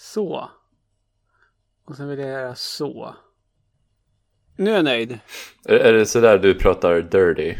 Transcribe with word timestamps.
Så. 0.00 0.50
Och 1.84 1.96
sen 1.96 2.08
vill 2.08 2.18
jag 2.18 2.28
göra 2.28 2.54
så. 2.54 3.14
Nu 4.56 4.70
är 4.70 4.74
jag 4.74 4.84
nöjd. 4.84 5.18
Är, 5.64 5.74
är 5.74 5.92
det 5.92 6.06
sådär 6.06 6.38
du 6.38 6.54
pratar 6.54 7.00
dirty? 7.00 7.54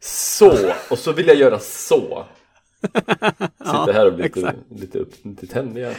Så! 0.00 0.72
Och 0.90 0.98
så 0.98 1.12
vill 1.12 1.26
jag 1.26 1.36
göra 1.36 1.58
så. 1.58 2.26
Sitter 3.58 3.92
här 3.92 4.06
och 4.06 4.14
blir 4.14 4.24
lite, 4.24 4.54
lite, 4.70 4.98
upp, 4.98 5.12
lite 5.22 5.46
tändiga. 5.46 5.94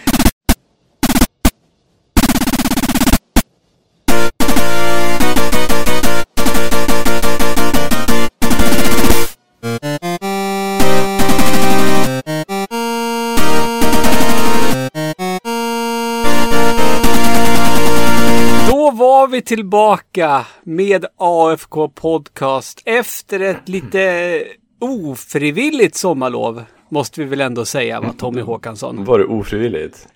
Vi 19.41 19.45
tillbaka 19.45 20.45
med 20.63 21.05
AFK 21.17 21.87
Podcast 21.89 22.81
efter 22.85 23.39
ett 23.39 23.69
lite 23.69 24.43
ofrivilligt 24.79 25.95
sommarlov. 25.95 26.63
Måste 26.89 27.21
vi 27.21 27.27
väl 27.27 27.41
ändå 27.41 27.65
säga, 27.65 28.01
va, 28.01 28.13
Tommy 28.17 28.41
Håkansson? 28.41 29.05
Var 29.05 29.19
det 29.19 29.25
ofrivilligt? 29.25 30.07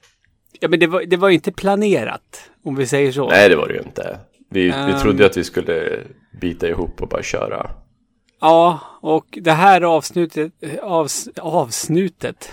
Ja, 0.60 0.68
men 0.68 0.80
det 0.80 0.88
var, 0.88 1.04
det 1.06 1.18
var 1.18 1.30
inte 1.30 1.52
planerat, 1.52 2.50
om 2.64 2.76
vi 2.76 2.88
säger 2.88 3.12
så. 3.12 3.30
Nej 3.30 3.50
det 3.50 3.56
var 3.56 3.68
det 3.68 3.74
ju 3.74 3.80
inte. 3.82 4.20
Vi, 4.50 4.62
vi 4.62 4.70
Ehm. 4.70 5.00
trodde 5.02 5.26
att 5.26 5.38
vi 5.38 5.44
skulle 5.44 6.04
bita 6.42 6.68
ihop 6.68 7.02
och 7.02 7.08
bara 7.08 7.24
köra. 7.24 7.72
Ja, 8.42 8.80
och 9.02 9.26
det 9.42 9.52
här 9.52 9.82
avsnutet, 9.82 10.52
avs, 10.82 11.28
avsnutet. 11.38 12.52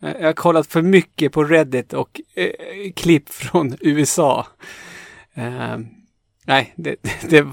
Jag 0.00 0.22
har 0.26 0.32
kollat 0.32 0.66
för 0.66 0.82
mycket 0.82 1.32
på 1.32 1.44
Reddit 1.44 1.92
och 1.92 2.20
eh, 2.34 2.50
klipp 2.96 3.28
från 3.28 3.76
USA. 3.80 4.46
Eh, 5.34 5.78
nej, 6.46 6.72
det, 6.76 6.96
det, 7.28 7.46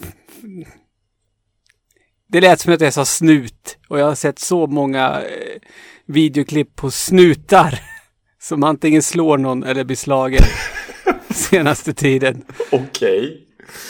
det 2.27 2.41
lät 2.41 2.59
som 2.59 2.73
att 2.73 2.81
jag 2.81 2.93
sa 2.93 3.05
snut. 3.05 3.77
Och 3.87 3.99
jag 3.99 4.05
har 4.05 4.15
sett 4.15 4.39
så 4.39 4.67
många 4.67 5.21
eh, 5.21 5.61
videoklipp 6.05 6.75
på 6.75 6.91
snutar. 6.91 7.79
Som 8.39 8.63
antingen 8.63 9.01
slår 9.01 9.37
någon 9.37 9.63
eller 9.63 9.83
blir 9.83 9.95
slagen. 9.95 10.43
senaste 11.29 11.93
tiden. 11.93 12.43
Okej. 12.71 13.47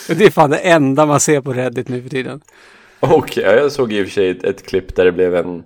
Och 0.09 0.15
Det 0.15 0.25
är 0.25 0.31
fan 0.31 0.49
det 0.49 0.57
enda 0.57 1.05
man 1.05 1.19
ser 1.19 1.41
på 1.41 1.53
Reddit 1.53 1.89
nu 1.89 2.01
för 2.01 2.09
tiden. 2.09 2.41
Okej, 2.99 3.43
ja, 3.43 3.51
jag 3.51 3.71
såg 3.71 3.93
i 3.93 4.01
och 4.01 4.05
för 4.05 4.11
sig 4.11 4.29
ett, 4.29 4.43
ett 4.43 4.65
klipp 4.65 4.95
där 4.95 5.05
det 5.05 5.11
blev 5.11 5.35
en... 5.35 5.63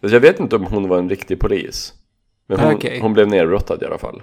Alltså 0.00 0.16
jag 0.16 0.20
vet 0.20 0.40
inte 0.40 0.56
om 0.56 0.66
hon 0.66 0.88
var 0.88 0.98
en 0.98 1.08
riktig 1.08 1.40
polis. 1.40 1.92
Men 2.46 2.60
hon, 2.60 2.74
Okej. 2.74 3.00
hon 3.00 3.12
blev 3.12 3.28
nerrottad 3.28 3.82
i 3.82 3.86
alla 3.86 3.98
fall. 3.98 4.22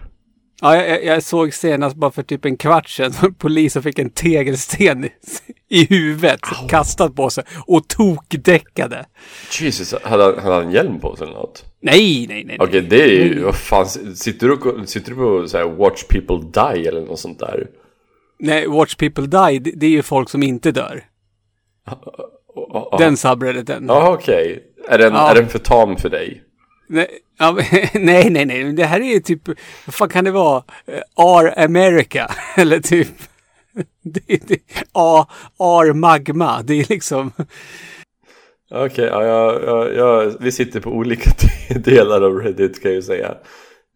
Ja, 0.61 0.75
jag, 0.85 1.05
jag 1.05 1.23
såg 1.23 1.53
senast 1.53 1.95
bara 1.95 2.11
för 2.11 2.23
typ 2.23 2.45
en 2.45 2.57
kvart 2.57 2.89
sedan 2.89 3.13
en 3.23 3.33
polis 3.33 3.73
som 3.73 3.83
fick 3.83 3.99
en 3.99 4.09
tegelsten 4.09 5.05
i, 5.05 5.11
i 5.69 5.85
huvudet 5.85 6.39
kastad 6.69 7.09
på 7.09 7.29
sig 7.29 7.43
och 7.67 7.87
tokdäckade. 7.87 9.05
Jesus, 9.59 9.95
hade 10.03 10.23
han, 10.23 10.39
hade 10.39 10.55
han 10.55 10.71
hjälm 10.71 10.99
på 10.99 11.15
sig 11.15 11.27
eller 11.27 11.37
något? 11.37 11.65
Nej, 11.81 12.25
nej, 12.29 12.43
nej. 12.43 12.57
Okej, 12.59 12.81
det 12.81 13.03
är 13.03 13.07
ju, 13.07 13.43
vad 13.43 13.55
fan, 13.55 13.85
sitter 14.15 14.47
du, 14.47 14.87
sitter 14.87 15.09
du 15.11 15.15
på 15.17 15.47
så 15.47 15.57
här, 15.57 15.65
watch 15.65 16.03
people 16.03 16.37
die 16.53 16.87
eller 16.87 17.01
något 17.01 17.19
sånt 17.19 17.39
där? 17.39 17.67
Nej, 18.41 18.67
Watch 18.67 18.95
People 18.95 19.25
Die, 19.25 19.59
det, 19.59 19.71
det 19.75 19.85
är 19.85 19.89
ju 19.89 20.01
folk 20.01 20.29
som 20.29 20.43
inte 20.43 20.71
dör. 20.71 21.03
Ja, 22.55 22.95
Den 22.99 23.17
subredditen. 23.17 23.85
Ja, 23.87 24.13
okej. 24.13 24.63
Är, 24.89 24.97
den, 24.97 25.13
Ja. 25.13 25.31
är 25.31 25.35
den 25.35 25.47
för 25.47 25.59
tam 25.59 25.95
för 25.97 26.09
dig? 26.09 26.43
Nej, 26.91 27.07
ja, 27.37 27.51
nej, 27.93 28.29
nej, 28.29 28.45
nej. 28.45 28.73
Det 28.73 28.85
här 28.85 28.99
är 28.99 29.13
ju 29.13 29.19
typ, 29.19 29.47
vad 29.85 29.95
fan 29.95 30.09
kan 30.09 30.25
det 30.25 30.31
vara? 30.31 30.63
Eh, 30.85 31.01
R 31.17 31.53
America. 31.57 32.31
Eller 32.57 32.79
typ, 32.79 33.07
det, 34.01 34.47
det, 34.47 34.59
A, 34.91 35.27
R 35.59 35.93
Magma. 35.93 36.61
Det 36.61 36.73
är 36.73 36.85
liksom, 36.89 37.31
Okej, 38.71 38.85
okay, 38.85 39.05
ja, 39.05 39.59
ja, 39.65 39.89
ja, 39.89 40.31
vi 40.39 40.51
sitter 40.51 40.79
på 40.79 40.89
olika 40.89 41.31
delar 41.75 42.21
av 42.21 42.39
Reddit 42.39 42.81
kan 42.81 42.91
jag 42.91 42.95
ju 42.95 43.01
säga. 43.01 43.35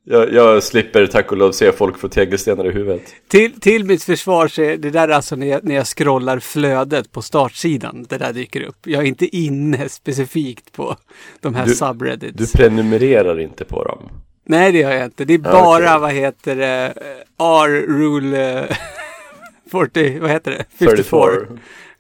Jag, 0.06 0.34
jag 0.34 0.64
slipper 0.64 1.08
tack 1.08 1.32
och 1.32 1.38
lov 1.38 1.52
se 1.52 1.72
folk 1.72 1.98
få 1.98 2.08
tegelstenar 2.08 2.66
i 2.68 2.72
huvudet. 2.72 3.02
till, 3.28 3.60
till 3.60 3.84
mitt 3.86 4.04
försvar 4.04 4.48
så 4.48 4.62
är 4.62 4.78
det 4.78 4.90
där 4.90 5.10
alltså 5.10 5.36
när 5.36 5.48
jag, 5.48 5.64
när 5.64 5.76
jag 5.76 5.88
scrollar 5.88 6.40
flödet 6.40 7.12
på 7.12 7.22
startsidan. 7.22 8.06
Det 8.10 8.18
där 8.18 8.34
dyker 8.34 8.62
upp. 8.62 8.78
Jag 8.86 9.04
är 9.04 9.08
inte 9.08 9.36
inne 9.38 9.90
specifikt 9.90 10.72
på 10.72 10.96
de 11.42 11.56
här 11.56 11.66
Du- 11.66 11.76
subreddits. 11.76 12.38
Du 12.38 12.58
prenumererar 12.58 13.40
inte 13.40 13.66
på 13.66 13.84
dem. 13.84 14.10
Nej, 14.46 14.72
det 14.72 14.78
gör 14.80 14.92
jag 14.92 15.06
inte. 15.06 15.26
Det 15.26 15.34
är 15.34 15.40
Ja, 15.44 15.52
bara, 15.52 15.86
okej. 15.86 16.00
vad 16.00 16.12
heter 16.12 16.56
det, 16.56 16.94
eh, 16.96 17.46
R-rule 17.64 18.60
eh, 18.70 18.78
40, 19.72 20.20
vad 20.20 20.30
heter 20.32 20.52
det? 20.52 20.66
54. 20.80 21.30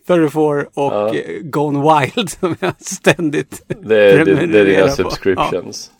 34 0.07 0.65
och 0.73 0.93
Ja. 0.93 1.15
eh, 1.15 1.39
Gone 1.41 1.99
Wild 2.15 2.29
som 2.39 2.55
jag 2.59 2.73
ständigt 2.79 3.63
Det 3.67 3.97
är, 4.11 4.25
det, 4.25 4.45
det 4.47 4.59
är 4.59 4.65
dina 4.65 4.87
på. 4.87 4.91
subscriptions. 4.93 5.91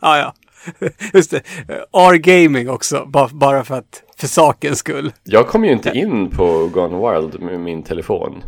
Ja, 0.00 0.18
ja. 0.18 0.34
Just 1.14 1.30
det. 1.30 1.42
R-gaming 1.92 2.70
också, 2.70 3.04
bara, 3.06 3.64
för 3.64 3.74
att, 3.74 4.02
för 4.16 4.26
sakens 4.26 4.78
skull. 4.78 5.12
Jag 5.22 5.46
kom 5.48 5.64
ju 5.64 5.72
inte 5.72 5.90
in 5.98 6.30
på 6.30 6.66
Gone 6.72 7.12
Wild 7.20 7.40
med 7.40 7.60
min 7.60 7.82
telefon. 7.82 8.44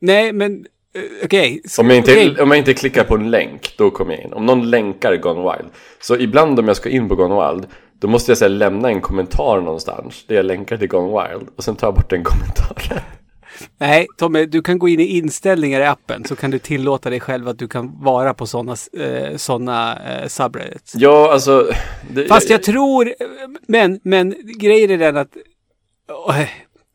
Nej, 0.00 0.32
men 0.32 0.52
eh, 0.94 1.02
okej. 1.24 1.62
S- 1.64 1.78
Om 1.78 1.88
jag, 1.90 1.96
inte, 1.98 2.10
okej. 2.12 2.40
om 2.42 2.48
jag 2.50 2.58
inte 2.58 2.74
klickar 2.74 3.04
på 3.04 3.14
en 3.14 3.30
länk, 3.30 3.74
då 3.78 3.90
kommer 3.90 4.12
jag 4.14 4.24
in. 4.24 4.32
Om 4.32 4.46
någon 4.46 4.70
länkar 4.70 5.16
Gone 5.16 5.40
Wild. 5.52 5.68
Så 6.00 6.16
ibland 6.16 6.58
om 6.58 6.68
jag 6.68 6.76
ska 6.76 6.88
in 6.88 7.08
på 7.08 7.14
Gone 7.14 7.48
Wild, 7.52 7.66
då 8.00 8.08
måste 8.08 8.32
jag 8.32 8.38
här, 8.40 8.48
lämna 8.48 8.88
en 8.88 9.00
kommentar 9.00 9.60
någonstans. 9.60 10.24
Där 10.26 10.36
jag 10.36 10.44
länkar 10.46 10.76
till 10.76 10.88
Gone 10.88 11.28
Wild. 11.28 11.48
Och 11.56 11.64
sen 11.64 11.76
tar 11.76 11.86
jag 11.86 11.94
bort 11.94 12.10
den 12.10 12.24
kommentaren. 12.24 13.02
Nej, 13.78 14.06
Tommy, 14.18 14.46
du 14.46 14.62
kan 14.62 14.78
gå 14.78 14.88
in 14.88 15.00
i 15.00 15.04
inställningar 15.18 15.80
i 15.80 15.84
appen 15.84 16.24
så 16.24 16.36
kan 16.36 16.50
du 16.50 16.58
tillåta 16.58 17.10
dig 17.10 17.20
själv 17.20 17.48
att 17.48 17.58
du 17.58 17.68
kan 17.68 18.02
vara 18.02 18.34
på 18.34 18.46
sådana 18.46 18.76
eh, 18.98 19.36
såna, 19.36 19.98
eh, 19.98 20.28
subreddits. 20.28 20.94
Ja, 20.94 21.32
alltså... 21.32 21.70
Det, 22.10 22.24
Fast 22.28 22.50
jag 22.50 22.62
tror, 22.62 23.12
men, 23.68 24.00
men 24.02 24.34
grejen 24.58 24.90
är 24.90 24.98
den 24.98 25.16
att, 25.16 25.36
åh, 26.26 26.40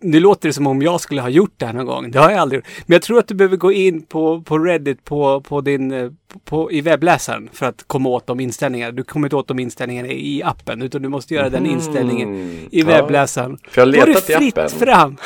nu 0.03 0.19
låter 0.19 0.49
det 0.49 0.53
som 0.53 0.67
om 0.67 0.81
jag 0.81 1.01
skulle 1.01 1.21
ha 1.21 1.29
gjort 1.29 1.53
det 1.57 1.65
här 1.65 1.73
någon 1.73 1.85
gång. 1.85 2.11
Det 2.11 2.19
har 2.19 2.31
jag 2.31 2.39
aldrig 2.39 2.57
gjort. 2.57 2.67
Men 2.85 2.93
jag 2.95 3.01
tror 3.01 3.19
att 3.19 3.27
du 3.27 3.33
behöver 3.35 3.57
gå 3.57 3.71
in 3.71 4.01
på, 4.01 4.41
på 4.41 4.57
Reddit 4.59 5.03
på, 5.05 5.41
på 5.41 5.61
din, 5.61 5.91
eh, 5.91 6.09
på, 6.45 6.71
i 6.71 6.81
webbläsaren 6.81 7.49
för 7.53 7.65
att 7.65 7.83
komma 7.87 8.09
åt 8.09 8.27
de 8.27 8.39
inställningarna. 8.39 8.91
Du 8.91 9.03
kommer 9.03 9.27
inte 9.27 9.35
åt 9.35 9.47
de 9.47 9.59
inställningarna 9.59 10.07
i 10.09 10.43
appen, 10.43 10.81
utan 10.81 11.01
du 11.01 11.09
måste 11.09 11.33
göra 11.33 11.49
den 11.49 11.65
inställningen 11.65 12.35
i 12.71 12.79
Ja. 12.79 12.85
webbläsaren. 12.85 13.57
För 13.69 13.81
jag 13.81 13.87
har 13.87 13.91
Då 13.93 14.01
är 14.01 14.05
det 14.05 14.13
letat 14.13 14.29
i 14.29 14.33
fritt 14.33 14.57
appen. 14.57 14.79
fram. 14.79 15.17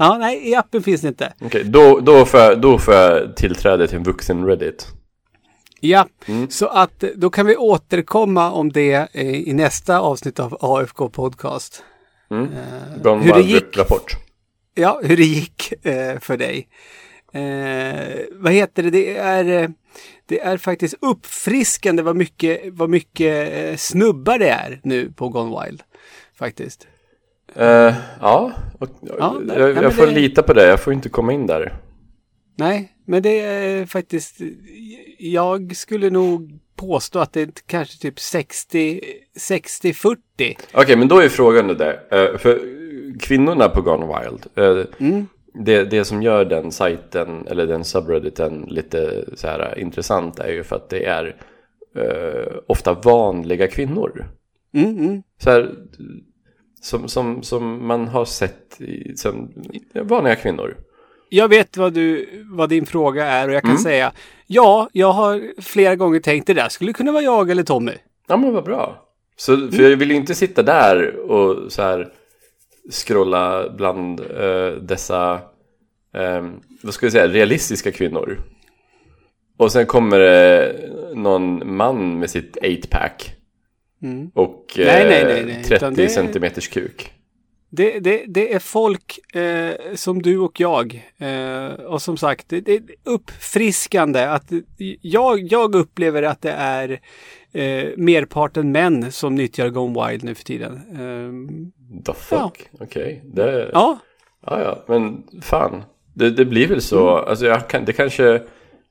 Ja, 0.00 0.18
nej, 0.18 0.48
i 0.50 0.54
appen 0.54 0.82
finns 0.82 1.00
det 1.00 1.08
inte. 1.08 1.32
Okej, 1.40 1.64
då, 1.64 2.00
då, 2.00 2.24
får 2.24 2.56
då 2.56 2.78
får 2.78 2.94
jag 2.94 3.36
tillträde 3.36 3.88
till 3.88 3.96
en 3.96 4.02
vuxen 4.02 4.46
Reddit. 4.46 4.86
Ja, 5.80 6.06
Mm. 6.26 6.50
så 6.50 6.66
att 6.66 7.02
eh, 7.02 7.10
då 7.16 7.30
kan 7.30 7.46
vi 7.46 7.56
återkomma 7.56 8.50
om 8.52 8.72
det 8.72 9.08
eh, 9.12 9.48
i 9.48 9.52
nästa 9.52 10.00
avsnitt 10.00 10.40
av 10.40 10.56
AFK 10.60 11.08
Podcast. 11.08 11.82
Mm. 12.30 12.44
Eh, 13.04 13.16
hur 13.22 13.32
det 13.32 13.40
gick 13.40 13.76
rapport. 13.76 14.12
Ja, 14.74 15.00
hur 15.04 15.16
det 15.16 15.24
gick 15.24 15.86
eh, 15.86 16.18
för 16.20 16.36
dig. 16.36 16.68
Eh, 17.32 18.18
vad 18.32 18.52
heter 18.52 18.82
det? 18.82 18.90
Det 18.90 19.16
är, 19.16 19.72
det 20.26 20.40
är 20.40 20.56
faktiskt 20.56 20.94
uppfriskande 21.00 22.02
vad 22.02 22.16
mycket, 22.16 22.60
vad 22.72 22.90
mycket 22.90 23.80
snubbar 23.80 24.38
det 24.38 24.48
är 24.48 24.80
nu 24.84 25.12
på 25.12 25.28
Gone 25.28 25.64
Wild. 25.64 25.82
Faktiskt. 26.38 26.86
Eh, 27.54 27.94
ja, 28.20 28.52
och, 28.78 28.88
Ja, 29.18 29.36
nej, 29.42 29.58
jag, 29.58 29.74
nej, 29.74 29.82
jag 29.82 29.92
får 29.94 30.06
det- 30.06 30.12
lita 30.12 30.42
på 30.42 30.52
det. 30.52 30.66
Jag 30.66 30.80
får 30.80 30.92
inte 30.92 31.08
komma 31.08 31.32
in 31.32 31.46
där. 31.46 31.74
Nej, 32.56 32.92
men 33.04 33.22
det 33.22 33.40
är 33.40 33.86
faktiskt... 33.86 34.36
Jag 35.18 35.76
skulle 35.76 36.10
nog 36.10 36.58
påstå 36.76 37.18
att 37.18 37.32
det 37.32 37.40
är 37.42 37.48
kanske 37.66 37.98
typ 38.02 38.20
60 38.20 39.00
60-40. 39.38 40.16
Okej, 40.72 40.96
men 40.96 41.08
då 41.08 41.18
är 41.18 41.28
frågan 41.28 41.68
det 41.68 41.74
där. 41.74 42.00
Eh, 42.10 42.38
för 42.38 42.60
kvinnorna 43.20 43.68
på 43.68 43.80
Gone 43.82 44.06
Wild. 44.06 44.46
eh, 44.54 44.86
Mm. 45.06 45.26
det, 45.64 45.84
det 45.84 46.04
som 46.04 46.22
gör 46.22 46.44
den 46.44 46.72
sajten, 46.72 47.46
eller 47.46 47.66
den 47.66 47.84
subredditen 47.84 48.66
lite 48.68 49.24
så 49.34 49.46
här 49.46 49.78
intressant 49.78 50.38
är 50.38 50.52
ju 50.52 50.64
för 50.64 50.76
att 50.76 50.90
det 50.90 51.04
är 51.04 51.36
ofta 52.66 52.92
vanliga 52.94 53.66
kvinnor. 53.68 54.26
Mm, 54.74 54.98
mm. 54.98 55.22
Så 55.42 55.50
här, 55.50 55.74
som, 56.80 57.08
som, 57.08 57.42
som 57.42 57.86
man 57.86 58.08
har 58.08 58.24
sett 58.24 58.80
i, 58.80 59.16
som 59.16 59.52
vanliga 60.02 60.36
kvinnor. 60.36 60.76
Jag 61.28 61.48
vet 61.48 61.76
vad, 61.76 61.92
du, 61.92 62.28
vad 62.44 62.68
din 62.68 62.86
fråga 62.86 63.26
är 63.26 63.48
och 63.48 63.54
jag 63.54 63.62
kan 63.62 63.70
Mm. 63.70 63.82
säga 63.82 64.12
ja, 64.46 64.88
jag 64.92 65.12
har 65.12 65.62
flera 65.62 65.96
gånger 65.96 66.20
tänkt 66.20 66.46
det 66.46 66.54
där 66.54 66.68
skulle 66.68 66.92
kunna 66.92 67.12
vara 67.12 67.22
jag 67.22 67.50
eller 67.50 67.62
Tommy. 67.62 67.92
Ja 68.28 68.36
men 68.36 68.54
vad 68.54 68.64
bra. 68.64 69.04
Så, 69.36 69.70
för 69.70 69.82
jag 69.82 69.96
vill 69.96 70.10
ju 70.10 70.16
inte 70.16 70.34
sitta 70.34 70.62
där 70.62 71.16
och 71.16 71.72
så 71.72 71.82
här 71.82 72.08
scrolla 72.90 73.70
bland 73.70 74.20
eh, 74.20 74.70
dessa, 74.82 75.32
eh, 76.14 76.46
vad 76.82 76.94
ska 76.94 77.06
jag 77.06 77.12
säga, 77.12 77.28
realistiska 77.28 77.92
kvinnor. 77.92 78.38
Och 79.58 79.72
sen 79.72 79.86
kommer 79.86 80.18
det 80.18 80.74
någon 81.14 81.76
man 81.76 82.18
med 82.18 82.30
sitt 82.30 82.56
8-pack. 82.62 83.34
Mm. 84.02 84.30
Och 84.34 84.72
Nej, 84.76 84.86
eh, 85.02 85.08
nej, 85.08 85.24
nej, 85.24 85.44
nej, 85.46 85.62
30 85.64 85.74
utan 85.74 85.94
det- 85.94 86.08
centimeters 86.08 86.68
kuk. 86.68 87.12
Det, 87.70 87.98
det, 88.00 88.24
det 88.28 88.52
är 88.54 88.58
folk 88.58 89.34
eh, 89.36 89.70
som 89.94 90.22
du 90.22 90.38
och 90.38 90.60
jag. 90.60 91.08
Eh, 91.18 91.66
och 91.84 92.02
som 92.02 92.16
sagt, 92.16 92.48
det, 92.48 92.60
det 92.60 92.72
är 92.74 92.82
uppfriskande 93.04 94.24
att 94.24 94.52
jag, 95.00 95.52
jag 95.52 95.74
upplever 95.74 96.22
att 96.22 96.42
det 96.42 96.50
är 96.50 97.00
eh, 97.52 97.84
merparten 97.96 98.72
män 98.72 99.12
som 99.12 99.34
nyttjar 99.34 99.68
Gone 99.68 100.06
Wild 100.08 100.24
nu 100.24 100.34
för 100.34 100.44
tiden. 100.44 100.72
Eh, 100.74 102.02
The 102.06 102.12
fuck? 102.14 102.68
Okej. 102.80 103.22
Det... 103.24 103.70
ja, 103.72 103.98
Ja, 104.46 104.60
ja, 104.62 104.84
men 104.88 105.22
fan. 105.42 105.82
Det, 106.14 106.30
det 106.30 106.44
blir 106.44 106.66
väl 106.68 106.80
så. 106.82 107.08
Alltså, 107.16 107.46
jag 107.46 107.68
kan, 107.68 107.84
det 107.84 107.92
kanske... 107.92 108.42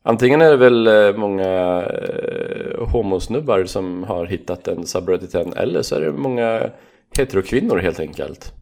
Antingen 0.07 0.41
är 0.41 0.49
det 0.51 0.57
väl 0.57 0.87
eh, 0.87 1.13
många 1.19 1.81
eh, 1.83 2.87
homosnubbar 2.91 3.65
som 3.65 4.03
har 4.03 4.25
hittat 4.25 4.63
den 4.63 4.85
subredditen. 4.85 5.53
Eller 5.53 5.81
så 5.81 5.95
är 5.95 6.01
det 6.01 6.11
många 6.11 6.69
heterokvinnor 7.17 7.77
helt 7.77 7.99
enkelt. 7.99 8.53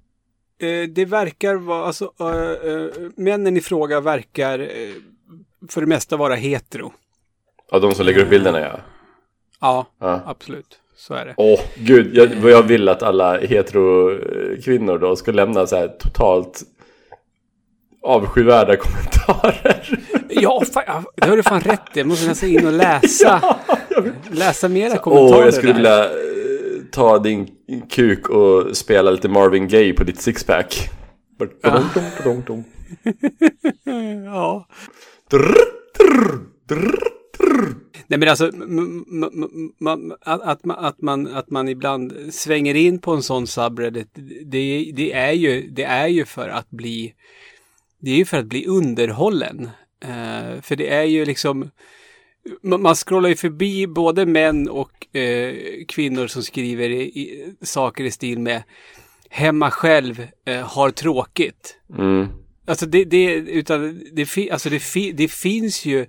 eh, 0.62 0.89
det 0.89 1.06
verkar 1.06 1.56
vara, 1.56 1.86
alltså 1.86 2.12
eh, 2.19 2.71
eh, 2.71 2.88
männen 3.15 3.57
i 3.57 3.62
fråga 3.62 4.00
verkar 4.01 4.59
eh, 4.59 4.68
för 5.69 5.81
det 5.81 5.88
mesta 5.88 6.18
vara 6.18 6.36
hetero. 6.36 6.92
Av 7.71 7.81
de 7.81 7.91
som 7.95 8.06
lägger 8.06 8.21
upp 8.21 8.30
bilderna, 8.30 8.59
ja. 8.59 8.80
Ja, 9.62 9.86
ja. 10.00 10.21
absolut. 10.25 10.80
Så 10.98 11.13
är 11.13 11.25
det. 11.25 11.33
Åh, 11.38 11.59
gud. 11.75 12.15
Jag, 12.15 12.51
jag 12.51 12.63
vill 12.63 12.89
att 12.89 13.03
alla 13.03 13.38
heterokvinnor 13.38 14.98
då 14.98 15.15
ska 15.15 15.31
lämna 15.31 15.68
så 15.68 15.75
här 15.75 15.88
totalt 15.88 16.62
avskyvärda 18.05 18.75
kommentarer. 18.77 19.99
Ja, 20.29 20.63
fan, 20.73 20.83
ja, 20.87 21.03
det 21.15 21.27
har 21.27 21.37
du 21.37 21.43
fan 21.43 21.61
rätt 21.61 21.81
i. 21.93 21.99
Jag 21.99 22.07
måste 22.07 22.27
nästan 22.27 22.49
in 22.49 22.65
och 22.67 22.73
läsa, 22.73 23.55
läsa 24.31 24.69
mera 24.69 24.97
kommentarer 24.97 25.39
Åh, 25.39 25.45
jag 25.45 25.53
skulle 25.53 25.73
där. 25.73 25.77
vilja 25.77 26.03
eh, 26.05 26.11
ta 26.91 27.19
din 27.19 27.47
kuk 27.89 28.29
och 28.29 28.77
spela 28.77 29.11
lite 29.11 29.29
Marvin 29.29 29.67
Gaye 29.67 29.93
på 29.93 30.03
ditt 30.03 30.21
sixpack. 30.21 30.89
Ja. 31.61 31.83
Ja. 34.25 34.67
Drr, 35.31 35.55
drr, 35.97 36.39
drr, 36.69 36.95
drr. 37.37 37.75
Nej 38.07 38.19
men 38.19 38.29
alltså 38.29 38.45
m- 38.47 39.05
m- 39.11 39.29
m- 39.33 39.71
m- 39.87 40.13
att, 40.21 40.41
att, 40.41 40.65
man, 40.65 40.77
att, 40.85 41.01
man, 41.01 41.27
att 41.27 41.49
man 41.49 41.69
ibland 41.69 42.13
svänger 42.31 42.75
in 42.75 42.99
på 42.99 43.11
en 43.13 43.21
sån 43.23 43.47
subreddit, 43.47 44.09
det, 44.45 44.91
det, 44.95 45.13
är 45.13 45.31
ju, 45.31 45.69
det 45.69 45.83
är 45.83 46.07
ju 46.07 46.25
för 46.25 46.49
att 46.49 46.69
bli 46.69 47.13
det 48.05 48.11
är 48.11 48.15
ju 48.15 48.25
för 48.25 48.37
att 48.37 48.45
bli 48.45 48.65
underhållen. 48.65 49.69
Eh, 50.03 50.61
för 50.61 50.75
det 50.75 50.89
är 50.89 51.03
ju 51.03 51.25
liksom 51.25 51.71
man 52.63 52.81
man 52.81 52.95
scrollar 52.95 53.29
ju 53.29 53.35
förbi 53.35 53.87
både 53.87 54.25
män 54.25 54.69
och 54.69 55.15
eh, 55.15 55.55
kvinnor 55.87 56.27
som 56.27 56.43
skriver 56.43 56.89
i, 56.89 57.01
i, 57.01 57.53
saker 57.61 58.03
i 58.03 58.11
stil 58.11 58.39
med 58.39 58.63
hemma 59.29 59.71
själv 59.71 60.27
eh, 60.45 60.61
har 60.61 60.89
tråkigt. 60.89 61.77
Mm. 61.97 62.27
Alltså 62.67 62.85
det, 62.85 63.03
det, 63.03 63.33
utan 63.33 64.01
det, 64.11 64.25
fi- 64.25 64.51
alltså 64.51 64.69
det, 64.69 64.79
fi- 64.79 65.11
det 65.11 65.31
finns 65.31 65.85
ju 65.85 66.05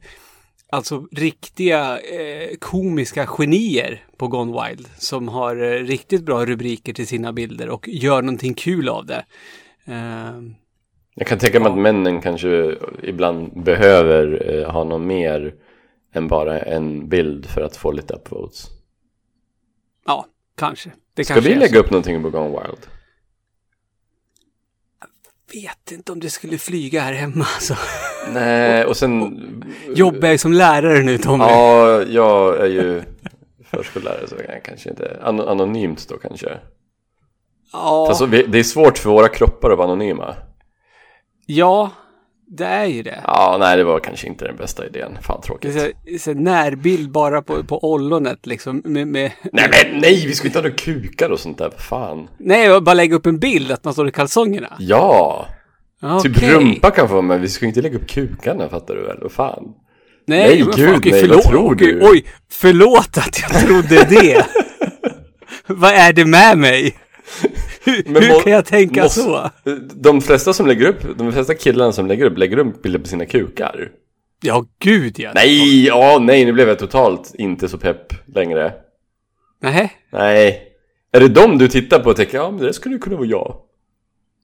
alltså 0.70 1.08
riktiga 1.12 1.98
eh, 1.98 2.56
komiska 2.58 3.26
genier 3.26 4.04
på 4.16 4.28
Gone 4.28 4.68
Wild 4.68 4.88
som 4.98 5.28
har 5.28 5.56
eh, 5.56 5.84
riktigt 5.84 6.24
bra 6.24 6.46
rubriker 6.46 6.92
till 6.92 7.06
sina 7.06 7.32
bilder 7.32 7.68
och 7.68 7.88
gör 7.88 8.22
någonting 8.22 8.54
kul 8.54 8.88
av 8.88 9.06
det. 9.06 9.24
Eh, 9.84 10.40
Jag 11.18 11.26
kan 11.26 11.38
tänka 11.38 11.60
mig 11.60 11.72
att 11.72 11.78
männen 11.78 12.20
kanske 12.20 12.76
ibland 13.02 13.62
behöver 13.62 14.52
eh, 14.54 14.70
ha 14.70 14.84
något 14.84 15.00
mer 15.00 15.54
än 16.12 16.28
bara 16.28 16.60
en 16.60 17.08
bild 17.08 17.46
för 17.46 17.60
att 17.60 17.76
få 17.76 17.92
lite 17.92 18.14
upvotes. 18.14 18.66
ja, 20.06 20.26
kanske. 20.56 20.90
Det 21.14 21.24
Ska 21.24 21.34
kanske 21.34 21.50
vi 21.50 21.56
lägga 21.56 21.78
upp 21.78 21.90
någonting 21.90 22.22
på 22.22 22.30
Gone 22.30 22.48
Wild? 22.48 22.86
vet 25.52 25.92
inte 25.92 26.12
om 26.12 26.20
det 26.20 26.30
skulle 26.30 26.58
flyga 26.58 27.00
här 27.00 27.12
hemma 27.12 27.44
alltså. 27.54 27.76
Nej, 28.32 28.84
och 28.84 28.96
sen... 28.96 29.64
Jobbar 29.94 30.28
jag 30.28 30.40
som 30.40 30.52
lärare 30.52 31.02
nu 31.02 31.18
Tommy? 31.18 31.44
Ja, 31.44 32.02
jag 32.02 32.60
är 32.60 32.66
ju 32.66 33.02
förskollärare 33.64 34.28
så 34.28 34.34
jag 34.48 34.64
kanske 34.64 34.90
inte... 34.90 35.20
An 35.22 35.40
anonymt 35.40 36.08
då 36.08 36.16
kanske. 36.16 36.58
Ja, 37.72 38.06
Fast 38.08 38.30
det 38.30 38.58
är 38.58 38.62
svårt 38.62 38.98
för 38.98 39.10
våra 39.10 39.28
kroppar 39.28 39.70
att 39.70 39.78
vara 39.78 39.88
anonyma. 39.88 40.34
Ja 41.46 41.90
det 42.48 42.64
är 42.64 42.84
ju 42.84 43.02
det. 43.02 43.20
Ja, 43.24 43.56
nej 43.60 43.76
det 43.76 43.84
var 43.84 44.00
kanske 44.00 44.26
inte 44.26 44.44
den 44.44 44.56
bästa 44.56 44.86
idén. 44.86 45.18
Fan 45.22 45.40
tråkigt. 45.40 45.74
så, 45.80 45.90
så 46.18 46.34
närbild 46.34 47.10
bara 47.10 47.42
på, 47.42 47.64
på 47.64 47.92
ollonet 47.92 48.46
liksom. 48.46 48.82
Med, 48.84 49.08
med, 49.08 49.32
Nej 49.52 49.68
men 49.72 50.00
nej, 50.00 50.26
vi 50.26 50.34
ska 50.34 50.48
inte 50.48 50.58
ha 50.58 50.62
några 50.62 50.76
kukar 50.76 51.30
och 51.30 51.40
sånt 51.40 51.58
där. 51.58 51.70
Fan. 51.78 52.28
nej, 52.38 52.80
bara 52.80 52.94
lägga 52.94 53.16
upp 53.16 53.26
en 53.26 53.38
bild 53.38 53.72
att 53.72 53.84
man 53.84 53.92
står 53.92 54.08
i 54.08 54.12
kalsongerna. 54.12 54.76
Ja! 54.78 55.46
Okej. 56.02 56.32
Typ 56.34 56.42
rumpa 56.42 56.90
kan 56.90 57.08
få 57.08 57.22
med, 57.22 57.40
vi 57.40 57.48
ska 57.48 57.66
inte 57.66 57.82
lägga 57.82 57.96
upp 57.96 58.08
kukarna 58.08 58.68
fattar 58.68 58.94
du 58.94 59.02
väl? 59.02 59.18
Vad 59.22 59.32
fan? 59.32 59.64
Nej, 60.26 60.48
Nej, 60.48 60.64
men 60.64 60.76
gud, 60.76 60.96
okej, 60.96 61.12
nej, 61.12 61.20
förlåt, 61.20 61.36
vad 61.36 61.52
tror 61.52 61.74
okej, 61.74 61.92
du? 61.92 62.00
Oj, 62.02 62.24
förlåt 62.50 63.18
att 63.18 63.40
jag 63.42 63.60
trodde 63.60 64.04
det. 64.04 64.46
Vad 65.66 65.90
är 65.90 66.12
det 66.12 66.24
med 66.24 66.58
mig? 66.58 66.96
Hur, 67.86 68.02
Men 68.06 68.22
hur 68.22 68.40
kan 68.40 68.52
jag 68.52 68.64
tänka 68.64 69.02
måste- 69.02 69.20
så? 69.20 69.50
De 69.94 70.20
flesta 70.20 70.52
som 70.52 70.66
lägger 70.66 70.86
upp, 70.88 71.18
de 71.18 71.32
flesta 71.32 71.54
killarna 71.54 71.92
som 71.92 72.06
lägger 72.06 72.24
upp, 72.26 72.38
lägger 72.38 72.58
upp 72.58 72.82
bilder 72.82 72.98
på 72.98 73.06
sina 73.08 73.26
kukar. 73.26 73.88
Ja, 74.42 74.64
gud 74.78 75.18
ja. 75.18 75.30
Nej, 75.34 75.86
ja, 75.86 76.18
nej, 76.20 76.44
nu 76.44 76.52
blev 76.52 76.68
jag 76.68 76.78
totalt 76.78 77.32
inte 77.38 77.68
så 77.68 77.78
pepp 77.78 78.12
längre. 78.34 78.72
Nej. 79.62 79.92
Nej. 80.12 80.62
Är 81.12 81.20
det 81.20 81.28
dem 81.28 81.58
du 81.58 81.68
tittar 81.68 81.98
på 81.98 82.10
och 82.10 82.16
tänker, 82.16 82.38
ja 82.38 82.50
men 82.50 82.60
det 82.60 82.72
skulle 82.72 82.98
kunna 82.98 83.16
vara 83.16 83.26
jag? 83.26 83.56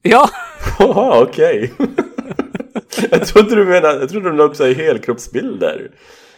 Ja, 0.03 0.31
Jaha, 0.79 1.23
okej. 1.23 1.73
jag 3.11 3.27
trodde 3.27 3.55
du 3.55 3.65
menade, 3.65 4.01
jag 4.01 4.09
trodde 4.09 4.29
de 4.29 4.37
la 4.37 4.45
upp 4.45 4.57
så 4.57 4.65
här 4.67 4.75
helkroppsbilder. 4.75 5.91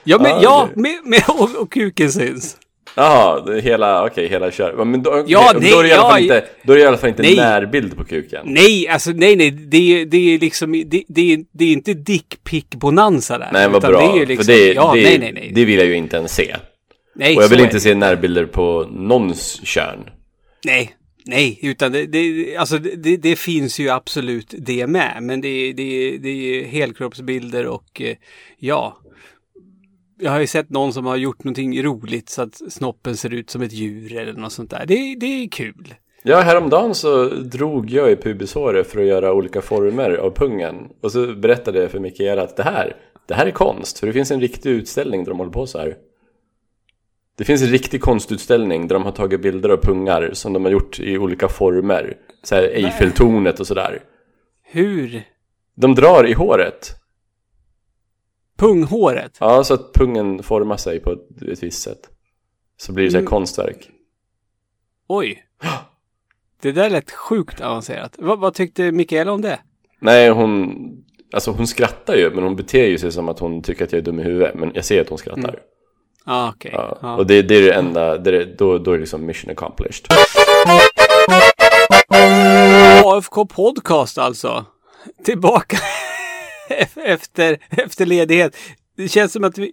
ja, 0.04 0.18
men, 0.18 0.32
Ah, 0.32 0.40
ja 0.42 0.68
med, 0.74 0.94
med, 1.04 1.22
och, 1.28 1.50
och 1.62 1.72
kuken 1.72 2.12
syns. 2.12 2.56
Jaha, 2.96 3.60
hela, 3.60 4.06
okej, 4.06 4.28
hela 4.28 4.50
kör. 4.50 4.84
Men 4.84 5.02
då, 5.02 5.24
Ja, 5.26 5.52
nej, 5.60 5.70
då 5.70 5.78
är 5.78 5.82
det 5.82 5.88
i 5.88 5.92
alla 5.92 6.10
fall 6.10 6.24
ja, 6.24 6.36
inte, 6.36 6.48
då 6.62 6.72
är 6.72 6.76
det 6.76 6.82
i 6.82 6.86
alla 6.86 6.96
fall 6.96 7.08
inte 7.08 7.22
nej. 7.22 7.36
närbild 7.36 7.96
på 7.96 8.04
kuken. 8.04 8.40
Nej, 8.44 8.88
alltså 8.88 9.10
nej, 9.10 9.36
nej, 9.36 9.50
det 9.50 9.76
är, 9.76 10.06
det 10.06 10.34
är 10.34 10.38
liksom, 10.38 10.72
det, 10.72 11.04
det, 11.08 11.32
är, 11.32 11.44
det 11.52 11.64
är 11.64 11.72
inte 11.72 11.92
dickpick-bonanza 11.92 13.38
där. 13.38 13.50
Nej, 13.52 13.68
vad 13.68 13.82
bra. 13.82 14.14
Det 14.14 14.22
är 14.22 14.26
liksom, 14.26 14.44
För 14.44 14.52
det, 14.52 14.72
ja, 14.72 14.92
det, 14.94 15.02
nej, 15.02 15.18
nej, 15.18 15.32
nej. 15.32 15.52
det 15.54 15.64
vill 15.64 15.78
jag 15.78 15.86
ju 15.86 15.94
inte 15.94 16.16
ens 16.16 16.34
se. 16.34 16.56
nej 17.14 17.36
Och 17.36 17.42
jag 17.42 17.48
vill 17.48 17.60
inte 17.60 17.80
se 17.80 17.94
närbilder 17.94 18.44
på 18.44 18.86
någons 18.90 19.60
kön. 19.64 19.98
Nej, 20.64 20.96
nej, 21.26 21.58
utan 21.62 21.92
det, 21.92 22.06
det, 22.06 22.56
alltså 22.56 22.78
det, 22.78 23.16
det 23.16 23.36
finns 23.36 23.78
ju 23.78 23.90
absolut 23.90 24.54
det 24.58 24.86
med. 24.86 25.18
Men 25.20 25.40
det, 25.40 25.72
det, 25.72 26.18
det 26.18 26.28
är 26.28 26.34
ju 26.34 26.64
helkroppsbilder 26.64 27.66
och 27.66 28.00
eh, 28.00 28.16
ja. 28.58 29.00
Jag 30.18 30.30
har 30.30 30.40
ju 30.40 30.46
sett 30.46 30.70
någon 30.70 30.92
som 30.92 31.06
har 31.06 31.16
gjort 31.16 31.44
någonting 31.44 31.82
roligt 31.82 32.28
så 32.28 32.42
att 32.42 32.72
snoppen 32.72 33.16
ser 33.16 33.34
ut 33.34 33.50
som 33.50 33.62
ett 33.62 33.72
djur 33.72 34.16
eller 34.16 34.32
något 34.32 34.52
sånt 34.52 34.70
där. 34.70 34.86
Det, 34.86 35.14
det 35.14 35.26
är 35.26 35.48
kul. 35.48 35.94
Ja, 36.22 36.40
häromdagen 36.40 36.94
så 36.94 37.28
drog 37.28 37.90
jag 37.90 38.12
i 38.12 38.16
pubishåret 38.16 38.86
för 38.86 39.00
att 39.00 39.06
göra 39.06 39.32
olika 39.32 39.62
former 39.62 40.10
av 40.10 40.30
pungen. 40.30 40.88
Och 41.00 41.12
så 41.12 41.34
berättade 41.34 41.82
jag 41.82 41.90
för 41.90 41.98
Mikaela 41.98 42.42
att 42.42 42.56
det 42.56 42.62
här, 42.62 42.96
det 43.26 43.34
här 43.34 43.46
är 43.46 43.50
konst. 43.50 43.98
För 43.98 44.06
det 44.06 44.12
finns 44.12 44.30
en 44.30 44.40
riktig 44.40 44.70
utställning 44.70 45.24
där 45.24 45.30
de 45.30 45.38
håller 45.38 45.52
på 45.52 45.66
så 45.66 45.78
här. 45.78 45.96
Det 47.36 47.44
finns 47.44 47.62
en 47.62 47.68
riktig 47.68 48.00
konstutställning 48.00 48.88
där 48.88 48.94
de 48.94 49.04
har 49.04 49.12
tagit 49.12 49.42
bilder 49.42 49.68
av 49.68 49.76
pungar 49.76 50.30
som 50.32 50.52
de 50.52 50.64
har 50.64 50.72
gjort 50.72 51.00
i 51.00 51.18
olika 51.18 51.48
former. 51.48 52.16
Så 52.42 52.54
här 52.54 52.62
Eiffeltornet 52.62 53.60
och 53.60 53.66
sådär. 53.66 54.02
Hur? 54.62 55.22
De 55.74 55.94
drar 55.94 56.26
i 56.26 56.32
håret. 56.32 57.03
Punghåret? 58.68 59.36
Ja, 59.40 59.64
så 59.64 59.74
att 59.74 59.92
pungen 59.92 60.42
formar 60.42 60.76
sig 60.76 61.00
på 61.00 61.12
ett, 61.12 61.42
ett 61.52 61.62
visst 61.62 61.82
sätt. 61.82 61.98
Så 62.76 62.92
blir 62.92 63.10
det 63.10 63.18
Mm. 63.18 63.26
konstverk. 63.30 63.90
Oj. 65.08 65.44
Det 66.62 66.72
där 66.72 66.90
lät 66.90 67.10
sjukt 67.10 67.60
avancerat. 67.60 68.14
Vad, 68.18 68.38
vad 68.38 68.54
tyckte 68.54 68.92
Mikaela 68.92 69.32
om 69.32 69.42
det? 69.42 69.58
Nej, 69.98 70.30
hon... 70.30 70.74
Alltså 71.32 71.50
hon 71.50 71.66
skrattar 71.66 72.16
ju, 72.16 72.30
men 72.30 72.44
hon 72.44 72.56
beter 72.56 72.84
ju 72.86 72.98
sig 72.98 73.12
som 73.12 73.28
att 73.28 73.38
hon 73.38 73.62
tycker 73.62 73.84
att 73.84 73.92
jag 73.92 73.98
är 73.98 74.02
dum 74.02 74.20
i 74.20 74.22
huvudet. 74.22 74.54
Men 74.54 74.70
jag 74.74 74.84
ser 74.84 75.00
att 75.00 75.08
hon 75.08 75.18
skrattar. 75.18 75.58
Ah, 76.24 76.48
okej. 76.48 76.70
Ja. 76.74 76.98
Ja. 77.02 77.16
Och 77.16 77.26
det, 77.26 77.42
det 77.42 77.54
är 77.54 77.62
det 77.62 77.72
enda, 77.74 78.18
det 78.18 78.36
är, 78.42 78.54
då, 78.58 78.78
då 78.78 78.90
är 78.90 78.94
det 78.94 79.00
liksom 79.00 79.26
mission 79.26 79.50
accomplished. 79.50 80.06
AFK 83.04 83.46
Podcast 83.46 84.18
alltså. 84.18 84.64
Tillbaka 85.24 85.76
efter, 87.04 87.58
efter 87.70 88.06
ledighet. 88.06 88.56
Det 88.96 89.08
känns 89.08 89.32
som 89.32 89.44
att 89.44 89.58
vi 89.58 89.72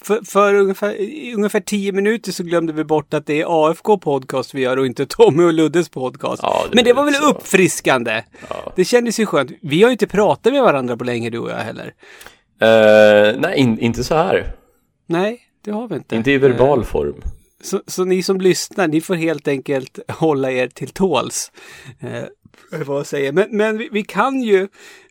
för, 0.00 0.20
för 0.24 0.54
ungefär, 0.54 0.96
ungefär 1.34 1.60
tio 1.60 1.92
minuter 1.92 2.32
så 2.32 2.42
glömde 2.42 2.72
vi 2.72 2.84
bort 2.84 3.14
att 3.14 3.26
det 3.26 3.40
är 3.40 3.68
AFK 3.68 3.98
Podcast 3.98 4.54
vi 4.54 4.60
gör 4.60 4.76
och 4.76 4.86
inte 4.86 5.06
Tommy 5.06 5.44
och 5.44 5.52
Luddes 5.52 5.88
podcast. 5.88 6.42
Ja, 6.42 6.64
det 6.70 6.74
Men 6.74 6.84
det 6.84 6.92
var 6.92 7.04
väl 7.04 7.14
så. 7.14 7.30
uppfriskande? 7.30 8.22
Ja. 8.48 8.72
Det 8.76 8.84
kändes 8.84 9.20
ju 9.20 9.26
skönt. 9.26 9.50
Vi 9.62 9.82
har 9.82 9.88
ju 9.88 9.92
inte 9.92 10.06
pratat 10.06 10.52
med 10.52 10.62
varandra 10.62 10.96
på 10.96 11.04
länge 11.04 11.30
du 11.30 11.38
och 11.38 11.50
jag 11.50 11.56
heller. 11.56 11.94
Eh, 12.60 13.40
nej, 13.40 13.58
in, 13.58 13.78
inte 13.78 14.04
så 14.04 14.14
här. 14.14 14.52
Nej, 15.06 15.40
det 15.64 15.70
har 15.70 15.88
vi 15.88 15.94
inte. 15.94 16.16
Inte 16.16 16.30
i 16.30 16.38
verbal 16.38 16.84
form. 16.84 17.22
Så, 17.62 17.82
så 17.86 18.04
ni 18.04 18.22
som 18.22 18.40
lyssnar, 18.40 18.88
ni 18.88 19.00
får 19.00 19.14
helt 19.14 19.48
enkelt 19.48 19.98
hålla 20.08 20.50
er 20.50 20.68
till 20.68 20.88
tåls. 20.88 21.52
Eh, 22.00 22.24
vad 22.86 22.98
jag 22.98 23.06
säger. 23.06 23.32
Men, 23.32 23.48
men 23.50 23.78
vi, 23.78 23.88
vi 23.92 24.02
kan 24.02 24.42
ju 24.42 24.68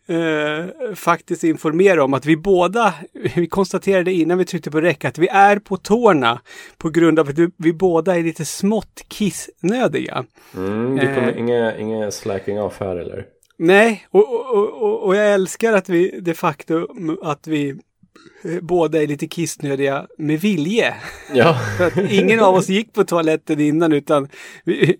eh, 0.08 0.94
faktiskt 0.94 1.44
informera 1.44 2.04
om 2.04 2.14
att 2.14 2.26
vi 2.26 2.36
båda, 2.36 2.94
vi 3.34 3.46
konstaterade 3.46 4.12
innan 4.12 4.38
vi 4.38 4.44
tryckte 4.44 4.70
på 4.70 4.80
räck 4.80 5.04
att 5.04 5.18
vi 5.18 5.28
är 5.28 5.58
på 5.58 5.76
tårna 5.76 6.40
på 6.76 6.90
grund 6.90 7.18
av 7.18 7.28
att 7.28 7.38
vi, 7.56 7.72
båda 7.72 8.16
är 8.16 8.22
lite 8.22 8.44
smått 8.44 9.04
kissnödiga. 9.08 10.24
Mm, 10.56 10.96
det 10.96 11.14
kommer 11.14 11.28
Eh. 11.32 11.38
inga, 11.38 11.78
inga 11.78 12.10
slacking 12.10 12.60
off 12.60 12.80
här 12.80 12.96
eller? 12.96 13.26
Nej, 13.58 14.06
och, 14.10 14.54
och, 14.54 14.82
och, 14.82 15.02
och 15.02 15.16
jag 15.16 15.32
älskar 15.32 15.72
att 15.72 15.88
vi 15.88 16.20
de 16.20 16.34
facto 16.34 16.86
att 17.22 17.46
vi 17.46 17.76
båda 18.62 19.02
är 19.02 19.06
lite 19.06 19.26
kissnödiga 19.26 20.06
med 20.18 20.40
vilje. 20.40 20.94
Ja. 21.34 21.58
Ingen 22.10 22.40
av 22.40 22.54
oss 22.54 22.68
gick 22.68 22.92
på 22.92 23.04
toaletten 23.04 23.60
innan 23.60 23.92
utan 23.92 24.28
vi, 24.64 24.96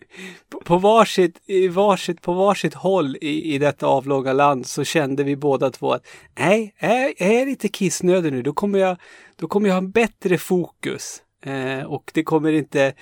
på, 0.64 0.78
varsitt, 0.78 1.37
varsitt, 1.70 2.22
på 2.22 2.32
varsitt 2.32 2.75
håll 2.75 3.16
i, 3.20 3.54
i 3.54 3.58
detta 3.58 3.87
avlånga 3.87 4.32
land 4.32 4.66
så 4.66 4.84
kände 4.84 5.25
vi 5.25 5.37
båda 5.37 5.70
två 5.70 5.92
att 5.92 6.06
nej, 6.38 6.75
är, 6.78 7.22
är 7.22 7.38
jag 7.38 7.48
lite 7.48 7.68
kissnödig 7.68 8.32
nu 8.32 8.42
då 8.42 8.52
kommer 8.52 8.78
jag, 8.78 8.96
då 9.37 9.46
kommer 9.46 9.68
jag 9.68 9.75
ha 9.75 9.78
en 9.78 9.90
bättre 9.90 10.38
fokus. 10.38 11.22
Eh, 11.44 11.87
och 11.87 12.10
det 12.14 12.22
kommer 12.22 12.52
inte 12.52 12.92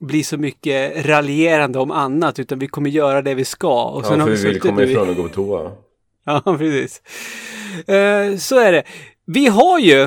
bli 0.00 0.24
så 0.24 0.36
mycket 0.36 1.06
raljerande 1.06 1.78
om 1.78 1.90
annat 1.90 2.38
utan 2.38 2.58
vi 2.58 2.68
kommer 2.68 2.90
göra 2.90 3.22
det 3.22 3.34
vi 3.34 3.44
ska. 3.44 3.84
Och 3.84 4.04
ja, 4.04 4.08
för 4.08 4.30
vi 4.30 4.42
vill 4.42 4.60
komma 4.60 4.82
ifrån 4.82 5.08
och 5.08 5.16
gå 5.16 5.22
på 5.22 5.28
toa. 5.28 5.72
Ja, 6.24 6.42
precis. 6.58 7.02
Eh, 7.86 8.36
så 8.36 8.58
är 8.58 8.72
det. 8.72 8.82
Vi 9.30 9.46
har 9.46 9.78
ju, 9.78 10.02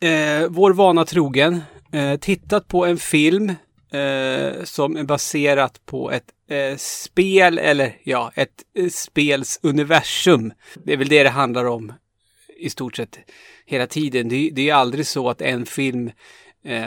eh, 0.00 0.48
vår 0.48 0.72
vana 0.72 1.04
trogen, 1.04 1.60
eh, 1.92 2.16
tittat 2.16 2.68
på 2.68 2.86
en 2.86 2.96
film 2.96 3.48
eh, 3.92 4.64
som 4.64 4.96
är 4.96 5.04
baserat 5.04 5.86
på 5.86 6.10
ett 6.10 6.24
eh, 6.50 6.76
spel, 6.76 7.58
eller 7.58 7.96
ja, 8.04 8.32
ett 8.34 8.62
eh, 8.78 8.88
spels 8.88 9.60
universum. 9.62 10.52
Det 10.84 10.92
är 10.92 10.96
väl 10.96 11.08
det 11.08 11.22
det 11.22 11.28
handlar 11.28 11.64
om 11.64 11.92
i 12.58 12.70
stort 12.70 12.96
sett 12.96 13.18
hela 13.66 13.86
tiden. 13.86 14.28
Det, 14.28 14.50
det 14.52 14.70
är 14.70 14.74
aldrig 14.74 15.06
så 15.06 15.30
att 15.30 15.40
en 15.42 15.66
film 15.66 16.10
eh, 16.64 16.86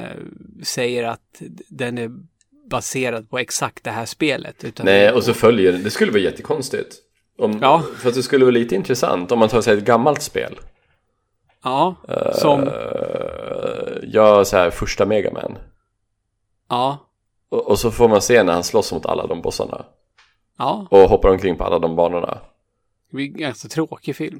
säger 0.63 1.03
att 1.03 1.41
den 1.69 1.97
är 1.97 2.11
baserad 2.69 3.29
på 3.29 3.39
exakt 3.39 3.83
det 3.83 3.91
här 3.91 4.05
spelet. 4.05 4.63
Utan 4.63 4.85
Nej, 4.85 5.11
och 5.11 5.23
så 5.23 5.33
följer 5.33 5.73
det. 5.73 5.91
skulle 5.91 6.11
vara 6.11 6.21
jättekonstigt. 6.21 6.95
Om, 7.37 7.59
Ja. 7.61 7.83
För 7.97 8.09
att 8.09 8.15
det 8.15 8.23
skulle 8.23 8.45
vara 8.45 8.53
lite 8.53 8.75
intressant 8.75 9.31
om 9.31 9.39
man 9.39 9.49
tar 9.49 9.61
sig 9.61 9.77
ett 9.77 9.85
gammalt 9.85 10.21
spel. 10.21 10.59
Ja, 11.67 11.95
som... 12.33 12.63
Uh, 12.63 12.73
ja, 14.03 14.45
så 14.45 14.57
här 14.57 14.69
första 14.69 15.05
Megaman. 15.05 15.57
Ja, 16.69 16.97
Och, 17.49 17.67
och 17.67 17.79
så 17.79 17.91
får 17.91 18.07
man 18.09 18.21
se 18.21 18.43
när 18.43 18.53
han 18.53 18.63
slåss 18.63 18.93
mot 18.93 19.05
alla 19.05 19.27
de 19.27 19.41
bossarna. 19.41 19.85
ja. 20.57 20.87
Och 20.91 20.99
hoppar 20.99 21.29
omkring 21.29 21.55
på 21.57 21.63
alla 21.63 21.79
de 21.79 21.95
banorna. 21.95 22.37
Det 23.09 23.15
blir 23.15 23.25
en 23.25 23.37
ganska 23.37 23.67
tråkig 23.67 24.15
film. 24.15 24.39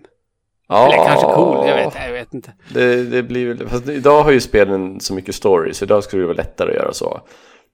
Ja, 0.68 0.86
Eller 0.88 1.06
kanske 1.06 1.26
cool, 1.36 1.68
jag 1.68 1.76
vet, 1.76 1.96
jag 2.06 2.12
vet 2.14 2.34
inte. 2.34 2.54
Det, 2.74 3.04
det 3.04 3.24
blir 3.24 3.68
fast 3.68 3.88
idag 3.90 4.24
har 4.24 4.32
ju 4.32 4.42
spelen 4.42 5.00
så 5.00 5.14
mycket 5.14 5.36
story 5.36 5.74
så 5.74 5.86
idag 5.86 6.04
skulle 6.04 6.22
det 6.24 6.28
vara 6.28 6.38
lättare 6.38 6.70
att 6.70 6.76
göra 6.76 6.94
så. 6.94 7.22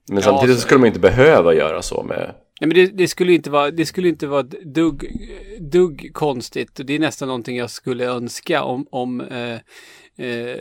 Men 0.08 0.16
Ja, 0.16 0.22
samtidigt 0.22 0.56
så 0.56 0.62
skulle 0.62 0.80
man 0.80 0.86
inte 0.86 1.00
behöva 1.00 1.54
göra 1.54 1.82
så 1.82 2.02
med... 2.02 2.34
Nej, 2.60 2.68
men 2.68 2.74
det, 2.76 2.86
det 2.86 3.08
skulle 3.08 3.32
inte 3.32 3.50
vara, 3.50 3.70
det 3.70 3.86
skulle 3.86 4.08
inte 4.08 4.26
vara 4.26 4.42
dugg, 4.64 5.04
dugg 5.60 6.10
konstigt. 6.14 6.80
Det 6.84 6.94
är 6.94 6.98
nästan 6.98 7.28
någonting 7.28 7.56
jag 7.56 7.70
skulle 7.70 8.04
önska 8.04 8.62
om, 8.62 8.86
om 8.90 9.20
eh, 9.20 9.54
eh, 10.26 10.56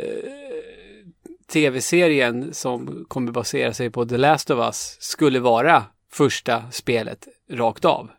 tv-serien 1.54 2.54
som 2.54 3.06
kommer 3.08 3.32
basera 3.32 3.74
sig 3.74 3.90
på 3.90 4.06
The 4.06 4.18
Last 4.18 4.50
of 4.50 4.60
Us 4.60 4.98
skulle 5.00 5.40
vara 5.40 5.84
första 6.12 6.72
spelet 6.72 7.28
rakt 7.52 7.86
av. 7.86 8.10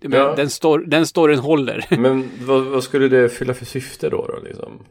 Men 0.00 0.12
Ja. 0.20 0.34
den, 0.36 0.50
stor, 0.50 0.78
den 0.78 1.06
storyn 1.06 1.38
håller. 1.38 1.86
Men 1.98 2.30
vad, 2.40 2.64
vad 2.64 2.84
skulle 2.84 3.08
det 3.08 3.28
fylla 3.28 3.54
för 3.54 3.64
syfte 3.64 4.08
då? 4.10 4.26
då 4.26 4.48
liksom? 4.48 4.84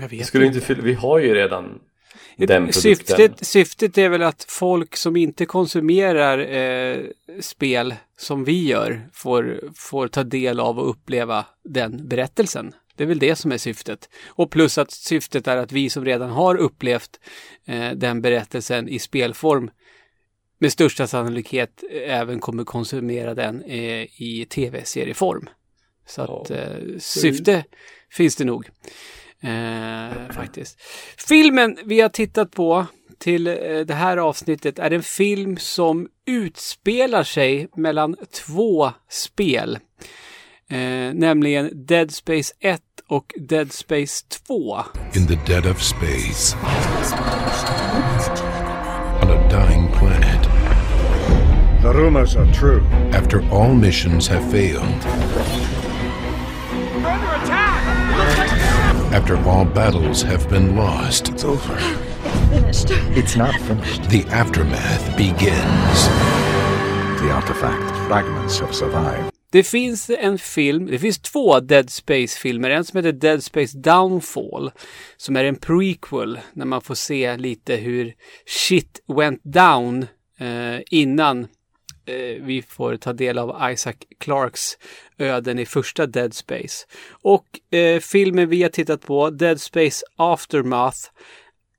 Jag 0.00 0.08
vet 0.08 0.26
skulle 0.26 0.46
inte 0.46 0.60
fylla, 0.60 0.82
vi 0.82 0.94
har 0.94 1.18
ju 1.18 1.34
redan. 1.34 1.80
Syftet, 2.72 3.46
syftet 3.46 3.98
är 3.98 4.08
väl 4.08 4.22
att 4.22 4.44
folk 4.48 4.96
som 4.96 5.16
inte 5.16 5.46
konsumerar 5.46 6.38
eh, 6.38 6.98
spel 7.40 7.94
som 8.16 8.44
vi 8.44 8.66
gör 8.66 9.08
får, 9.12 9.60
får 9.74 10.08
ta 10.08 10.22
del 10.22 10.60
av 10.60 10.78
och 10.78 10.90
uppleva 10.90 11.44
den 11.64 12.08
berättelsen. 12.08 12.74
Det 12.96 13.04
är 13.04 13.08
väl 13.08 13.18
det 13.18 13.36
som 13.36 13.52
är 13.52 13.58
syftet. 13.58 14.08
Och 14.26 14.50
plus 14.50 14.78
att 14.78 14.90
syftet 14.90 15.48
är 15.48 15.56
att 15.56 15.72
vi 15.72 15.90
som 15.90 16.04
redan 16.04 16.30
har 16.30 16.56
upplevt 16.56 17.20
eh, 17.66 17.90
den 17.90 18.22
berättelsen 18.22 18.88
i 18.88 18.98
spelform 18.98 19.70
med 20.58 20.72
största 20.72 21.06
sannolikhet 21.06 21.84
även 22.06 22.40
kommer 22.40 22.64
konsumera 22.64 23.34
den 23.34 23.62
eh, 23.62 24.22
i 24.22 24.46
tv-serieform. 24.50 25.48
Så 26.06 26.22
att 26.22 26.50
eh, 26.50 26.98
syfte 26.98 27.64
finns 28.10 28.36
det 28.36 28.44
nog. 28.44 28.68
Eh, 29.42 30.34
faktiskt. 30.34 30.80
Filmen 31.28 31.78
vi 31.84 32.00
har 32.00 32.08
tittat 32.08 32.50
på 32.50 32.86
till 33.18 33.46
eh, 33.46 33.54
det 33.86 33.94
här 33.94 34.16
avsnittet 34.16 34.78
är 34.78 34.90
en 34.90 35.02
film 35.02 35.56
som 35.56 36.08
utspelar 36.26 37.24
sig 37.24 37.68
mellan 37.76 38.16
två 38.46 38.92
spel. 39.10 39.78
Eh, 40.70 41.14
nämligen 41.14 41.86
Dead 41.86 42.10
Space 42.10 42.54
1 42.60 42.80
och 43.08 43.34
Dead 43.40 43.72
Space 43.72 44.24
2. 44.48 44.78
in 45.14 45.26
the 45.26 45.38
dead 45.52 45.66
of 45.66 45.82
space 45.82 46.56
on 49.22 49.30
a 49.30 49.48
dying 49.50 49.88
planet 49.98 50.42
The 51.82 51.88
rumors 51.92 52.36
are 52.36 52.52
true. 52.54 52.82
after 53.12 53.40
all 53.52 53.74
missions 53.74 54.28
have 54.28 54.50
failed. 54.50 55.02
After 59.12 59.36
all 59.36 59.64
battles 59.66 60.22
have 60.22 60.48
been 60.48 60.76
lost, 60.76 61.28
It's 61.28 61.44
over. 61.44 61.76
Finished. 62.50 62.90
It's 62.90 63.36
not 63.36 63.54
finished. 63.60 64.10
the 64.10 64.24
aftermath 64.30 65.16
begins. 65.16 66.08
The 67.20 67.30
artifact 67.32 67.96
fragments 68.08 68.60
have 68.60 68.74
survived. 68.74 69.30
Det 69.50 69.62
finns 69.62 70.10
en 70.10 70.38
film, 70.38 70.86
det 70.86 70.98
finns 70.98 71.18
två 71.18 71.60
Dead 71.60 71.90
Space-filmer. 71.90 72.70
En 72.70 72.84
som 72.84 72.96
heter 72.96 73.12
Dead 73.12 73.44
Space 73.44 73.78
Downfall. 73.78 74.70
Som 75.16 75.36
är 75.36 75.44
en 75.44 75.56
prequel. 75.56 76.40
När 76.52 76.66
man 76.66 76.80
får 76.80 76.94
se 76.94 77.36
lite 77.36 77.76
hur 77.76 78.12
shit 78.46 79.00
went 79.16 79.40
down 79.44 80.06
eh, 80.40 80.80
innan 80.90 81.46
eh, 82.06 82.42
vi 82.42 82.64
får 82.68 82.96
ta 82.96 83.12
del 83.12 83.38
av 83.38 83.72
Isaac 83.72 83.94
Clarks 84.18 84.78
öden 85.18 85.58
i 85.58 85.66
första 85.66 86.06
Dead 86.06 86.34
Space. 86.34 86.86
Och 87.10 87.74
eh, 87.76 88.00
filmen 88.00 88.48
vi 88.48 88.62
har 88.62 88.70
tittat 88.70 89.00
på, 89.00 89.30
Dead 89.30 89.60
Space 89.60 90.04
Aftermath, 90.16 90.98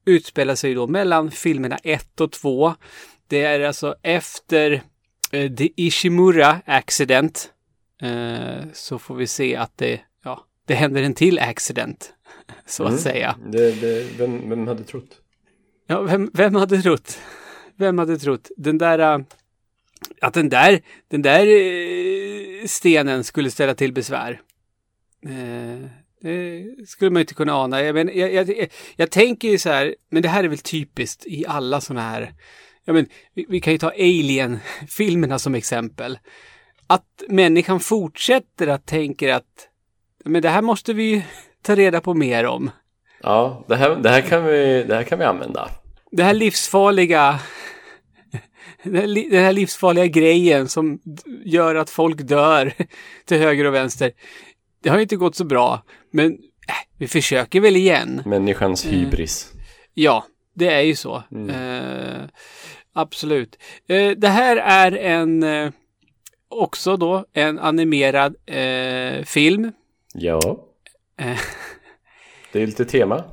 utspelar 0.06 0.56
sig 0.56 0.74
då 0.74 0.88
mellan 0.88 1.32
filmerna 1.32 1.77
1 1.84 2.22
och 2.22 2.32
2. 2.32 2.75
Det 3.27 3.44
är 3.44 3.60
alltså 3.60 3.96
efter 4.01 4.82
eh, 5.32 5.51
The 5.51 5.70
Ishimura 5.75 6.62
Accident. 6.65 7.51
Eh, 8.01 8.65
så 8.74 9.00
får 9.00 9.15
vi 9.15 9.27
se 9.27 9.56
att 9.56 9.77
det, 9.77 10.01
ja, 10.24 10.46
det 10.65 10.74
händer 10.74 11.03
en 11.03 11.13
till 11.13 11.39
accident. 11.39 12.13
Så 12.65 12.84
att 12.84 13.00
säga. 13.00 13.36
Det, 13.51 13.82
det, 13.82 14.18
vem, 14.18 14.50
vem 14.50 14.68
hade 14.68 14.84
trott? 14.84 15.22
Ja, 15.88 16.01
vem, 16.01 16.32
vem 16.34 16.56
hade 16.56 16.82
trott? 16.82 17.20
Vem 17.75 17.98
hade 17.98 18.18
trott? 18.18 18.51
Den 18.58 18.77
där... 18.77 19.25
att 20.22 20.33
den 20.33 20.50
där, 20.50 20.81
den 21.07 21.22
där 21.22 21.48
eh, 21.48 22.65
stenen 22.65 23.24
skulle 23.24 23.51
ställa 23.51 23.75
till 23.75 23.93
besvär. 23.93 24.41
Eh, 25.25 25.89
det 26.22 26.65
skulle 26.88 27.12
man 27.12 27.19
inte 27.19 27.33
kunna 27.33 27.53
ana. 27.53 27.81
Jag, 27.81 27.95
men, 27.95 28.12
jag, 28.13 28.33
jag, 28.33 28.69
jag, 28.95 29.12
tänker 29.12 29.48
ju 29.48 29.57
så 29.57 29.69
här, 29.69 29.95
men 30.10 30.22
det 30.22 30.29
här 30.29 30.43
är 30.43 30.48
väl 30.48 30.57
typiskt 30.57 31.25
i 31.25 31.45
alla 31.48 31.81
sådana 31.81 32.10
här... 32.10 32.33
Ja, 32.86 32.93
men, 32.93 33.05
vi, 33.33 33.45
vi 33.50 33.62
kan 33.62 33.74
ju 33.74 33.79
ta 33.79 33.89
Alien-filmerna 33.89 35.39
som 35.39 35.55
exempel. 35.55 36.19
Att 36.88 37.24
människan 37.27 37.79
fortsätter 37.79 38.67
att 38.67 38.86
tänka 38.86 39.36
att 39.36 39.69
men 40.25 40.41
det 40.41 40.50
här 40.50 40.62
måste 40.62 40.93
vi 40.93 41.25
ta 41.62 41.75
reda 41.75 42.01
på 42.01 42.13
mer 42.13 42.45
om. 42.45 42.72
Ja, 43.24 43.65
det 43.67 43.75
här, 43.75 43.95
det, 43.95 44.10
här 44.10 44.22
kan 44.22 44.45
vi, 44.45 44.83
det 44.83 44.95
här 44.95 45.03
kan 45.03 45.19
vi 45.19 45.25
använda. 45.25 45.69
det 46.12 46.24
här 46.24 46.33
livsfarliga 46.33 47.39
den 48.84 49.32
här, 49.32 49.54
livsfarliga 49.54 50.06
grejen 50.06 50.68
som 50.68 51.00
gör 51.46 51.75
att 51.75 51.90
folk 51.90 52.22
dör 52.22 52.74
till 53.25 53.38
höger 53.38 53.66
och 53.66 53.74
vänster. 53.74 54.12
Det 54.84 54.90
har 54.90 54.98
ju 54.98 55.04
inte 55.04 55.16
gått 55.16 55.36
så 55.36 55.46
bra, 55.46 55.84
men 56.12 56.32
äh, 56.32 56.74
vi 56.98 57.08
försöker 57.08 57.60
väl 57.60 57.75
igen. 57.75 58.22
Människans 58.25 58.86
hybris. 58.86 59.52
Ja, 59.94 60.25
det 60.54 60.68
är 60.68 60.82
ju 60.82 60.96
så. 60.96 61.24
Eh, 61.50 62.22
absolut. 62.94 63.58
Eh, 63.88 64.12
det 64.12 64.28
här 64.28 64.58
är 64.58 64.92
en 64.92 65.44
eh, 65.44 65.72
också 66.48 66.98
då 66.98 67.25
en 67.34 67.60
animerad 67.60 68.36
eh, 68.46 69.24
film. 69.24 69.72
Ja. 70.13 70.68
Eh. 71.20 71.40
Det 72.52 72.62
är 72.62 72.68
lite 72.68 72.86
tema. 72.86 73.24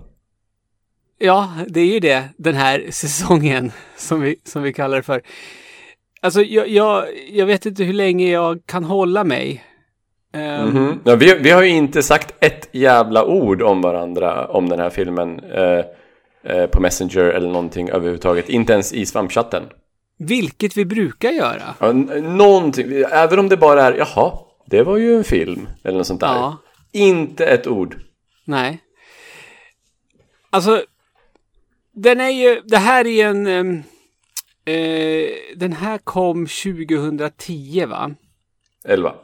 Ja, 1.23 1.53
det 1.69 1.81
är 1.81 1.87
ju 1.87 2.01
det, 2.01 2.29
den 2.37 2.55
här 2.55 2.87
säsongen 2.91 3.73
som 3.97 4.21
vi, 4.21 4.37
som 4.45 4.63
vi 4.63 4.73
kallar 4.73 4.97
det 4.97 5.03
för. 5.03 5.23
Alltså, 6.21 6.43
jag, 6.43 6.69
jag, 6.69 7.05
jag 7.33 7.47
vet 7.47 7.67
inte 7.67 7.85
hur 7.85 7.93
länge 7.93 8.31
jag 8.31 8.59
kan 8.67 8.85
hålla 8.85 9.25
mig. 9.25 9.65
Ehm, 10.35 10.69
Mhm. 10.69 11.01
Ja, 11.05 11.17
vi, 11.17 11.35
vi 11.35 11.51
har 11.51 11.63
ju 11.63 11.69
inte 11.69 12.03
sagt 12.03 12.35
ett 12.45 12.69
jävla 12.73 13.25
ord 13.25 13.63
om 13.63 13.81
varandra 13.83 14.47
om 14.49 14.69
den 14.69 14.81
här 14.81 14.91
filmen 14.91 15.41
eh, 15.41 15.85
eh, 16.55 16.67
på 16.67 16.81
Messenger 16.81 17.25
eller 17.25 17.49
någonting 17.49 17.91
överhuvudtaget. 17.91 18.49
Inte 18.49 18.73
ens 18.73 18.93
i 18.93 19.07
svampchatten. 19.07 19.63
Vilket 20.19 20.77
vi 20.77 20.85
brukar 20.85 21.31
göra. 21.31 21.75
Ja, 21.79 21.93
någonting, 22.23 22.93
även 23.13 23.39
om 23.39 23.49
det 23.49 23.57
bara 23.57 23.83
är 23.83 23.93
jaha, 23.93 24.33
det 24.67 24.83
var 24.83 24.97
ju 24.97 25.17
en 25.17 25.25
film 25.25 25.69
eller 25.85 25.99
något 25.99 26.07
sånt 26.07 26.21
där. 26.21 26.27
Ja. 26.35 26.57
Inte 26.93 27.47
ett 27.47 27.67
ord. 27.67 27.97
Nej. 28.45 28.81
Alltså, 30.51 30.83
den 31.93 32.21
är 32.21 32.29
ju, 32.31 32.61
det 32.65 32.79
här 32.79 33.07
är 33.07 33.27
en, 33.27 33.47
eh, 34.65 35.31
den 35.57 35.73
här 35.73 35.99
kom 35.99 36.47
2010 36.47 37.85
va? 37.87 38.11
11. 38.85 39.15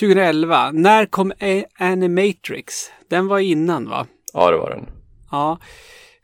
2011. 0.00 0.70
När 0.72 1.06
kom 1.06 1.32
A- 1.40 1.64
Animatrix? 1.78 2.90
Den 3.08 3.26
var 3.26 3.38
innan 3.38 3.88
va? 3.88 4.06
Ja, 4.32 4.50
det 4.50 4.56
var 4.56 4.70
den. 4.70 4.86
Ja. 5.30 5.58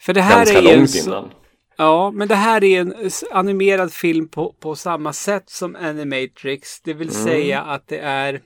För 0.00 0.14
det 0.14 0.22
här 0.22 0.36
Ganska 0.36 0.58
är 0.58 0.72
en 0.72 0.78
långt 0.78 0.90
så- 0.90 1.08
innan. 1.08 1.30
Ja, 1.78 2.10
men 2.10 2.28
det 2.28 2.34
här 2.34 2.64
är 2.64 2.80
en 2.80 2.94
animerad 3.30 3.92
film 3.92 4.28
på, 4.28 4.52
på 4.60 4.76
samma 4.76 5.12
sätt 5.12 5.50
som 5.50 5.76
Animatrix. 5.76 6.80
Det 6.80 6.94
vill 6.94 7.10
säga 7.10 7.60
att 7.62 7.88
det 7.88 7.98
är 7.98 8.40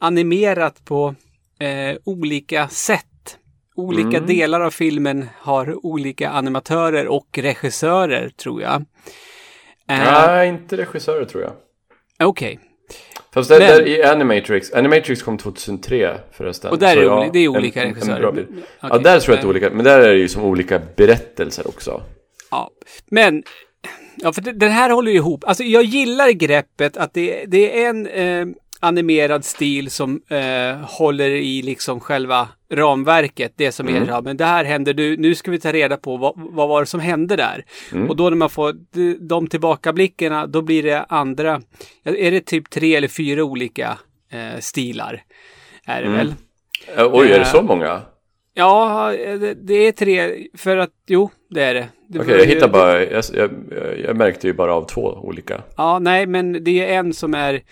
animerat 0.00 0.84
på 0.84 1.14
eh, 1.58 1.96
olika 2.04 2.68
sätt. 2.68 3.06
Olika 3.80 4.20
delar 4.20 4.60
av 4.60 4.70
filmen 4.70 5.28
har 5.38 5.86
olika 5.86 6.30
animatörer 6.30 7.08
och 7.08 7.38
regissörer, 7.38 8.28
tror 8.28 8.62
jag. 8.62 8.74
Eh, 8.74 9.98
Nej, 10.26 10.48
inte 10.48 10.76
regissörer 10.76 11.24
tror 11.24 11.42
jag. 11.42 11.52
Okej. 12.28 12.58
Fast 13.34 13.48
där, 13.48 13.58
Men- 13.58 13.68
där 13.68 13.86
i 13.88 14.02
Animatrix, 14.02 14.72
Animatrix 14.72 15.22
kom 15.22 15.38
2003 15.38 16.16
förresten. 16.32 16.70
Och 16.70 16.78
där 16.78 16.96
är 16.96 17.02
ja, 17.02 17.30
det 17.32 17.38
är 17.38 17.48
olika 17.48 17.82
en, 17.82 17.88
en 17.88 17.94
regissörer. 17.94 18.20
bra 18.20 18.32
bild. 18.32 18.46
Okej. 18.50 18.64
Ja, 18.80 18.98
där 18.98 19.20
tror 19.20 19.32
jag 19.32 19.38
att 19.38 19.42
det 19.42 19.46
är 19.46 19.48
olika, 19.50 19.70
men 19.70 19.84
där 19.84 20.00
är 20.00 20.08
det 20.08 20.18
ju 20.18 20.28
som 20.28 20.44
olika 20.44 20.80
berättelser 20.96 21.68
också. 21.68 22.02
Ja, 22.50 22.70
men 23.10 23.42
ja, 24.16 24.32
för 24.32 24.42
det- 24.42 24.52
den 24.52 24.70
här 24.70 24.90
håller 24.90 25.10
ju 25.10 25.16
ihop. 25.16 25.44
Alltså 25.46 25.62
jag 25.64 25.82
gillar 25.84 26.30
greppet 26.30 26.96
att 26.96 27.14
det, 27.14 27.44
det 27.46 27.82
är 27.84 27.88
en 27.90 28.06
eh, 28.06 28.46
animerad 28.80 29.44
stil 29.44 29.90
som 29.90 30.22
eh, 30.28 30.76
håller 30.88 31.30
i 31.30 31.62
liksom 31.62 32.00
själva 32.00 32.48
ramverket. 32.72 33.52
Det 33.56 33.72
som 33.72 33.88
är 33.88 34.06
ja, 34.08 34.20
men 34.20 34.36
det 34.36 34.44
här 34.44 34.64
händer 34.64 34.94
nu. 34.94 35.16
Nu 35.16 35.34
ska 35.34 35.50
vi 35.50 35.60
ta 35.60 35.72
reda 35.72 35.96
på 35.96 36.16
vad, 36.16 36.32
vad 36.36 36.68
var 36.68 36.80
det 36.80 36.86
som 36.86 37.00
hände 37.00 37.36
där. 37.36 37.64
Och 38.08 38.16
då 38.16 38.30
när 38.30 38.36
man 38.36 38.50
får 38.50 38.74
de, 39.28 39.46
tillbakablickarna, 39.46 40.46
då 40.46 40.62
blir 40.62 40.82
det 40.82 41.04
andra. 41.08 41.60
Är 42.04 42.30
det 42.30 42.40
typ 42.40 42.70
tre 42.70 42.96
eller 42.96 43.08
fyra 43.08 43.44
olika 43.44 43.98
eh, 44.32 44.60
stilar? 44.60 45.22
Är 45.86 46.02
det 46.02 46.08
väl? 46.08 46.34
Eh, 46.96 47.08
Oj, 47.12 47.26
är 47.26 47.38
det 47.38 47.40
Eh, 47.40 47.52
så 47.52 47.62
många? 47.62 48.00
Ja, 48.54 49.12
det, 49.16 49.54
det 49.54 49.74
är 49.74 49.92
tre. 49.92 50.46
För 50.56 50.76
att, 50.76 50.90
jo, 51.06 51.30
det 51.50 51.62
är 51.62 51.74
det. 51.74 51.88
det 52.08 52.20
Okej, 52.20 52.32
var 52.32 52.38
jag 52.38 52.46
hittar 52.46 52.68
bara, 52.68 53.04
jag, 53.04 53.24
jag, 53.34 53.50
jag 54.04 54.16
märkte 54.16 54.46
ju 54.46 54.52
bara 54.52 54.74
av 54.74 54.86
två 54.86 55.00
olika. 55.22 55.62
Ja, 55.76 55.98
nej, 55.98 56.26
men 56.26 56.64
det 56.64 56.84
är 56.84 56.98
en 56.98 57.12
som 57.12 57.34
är... 57.34 57.62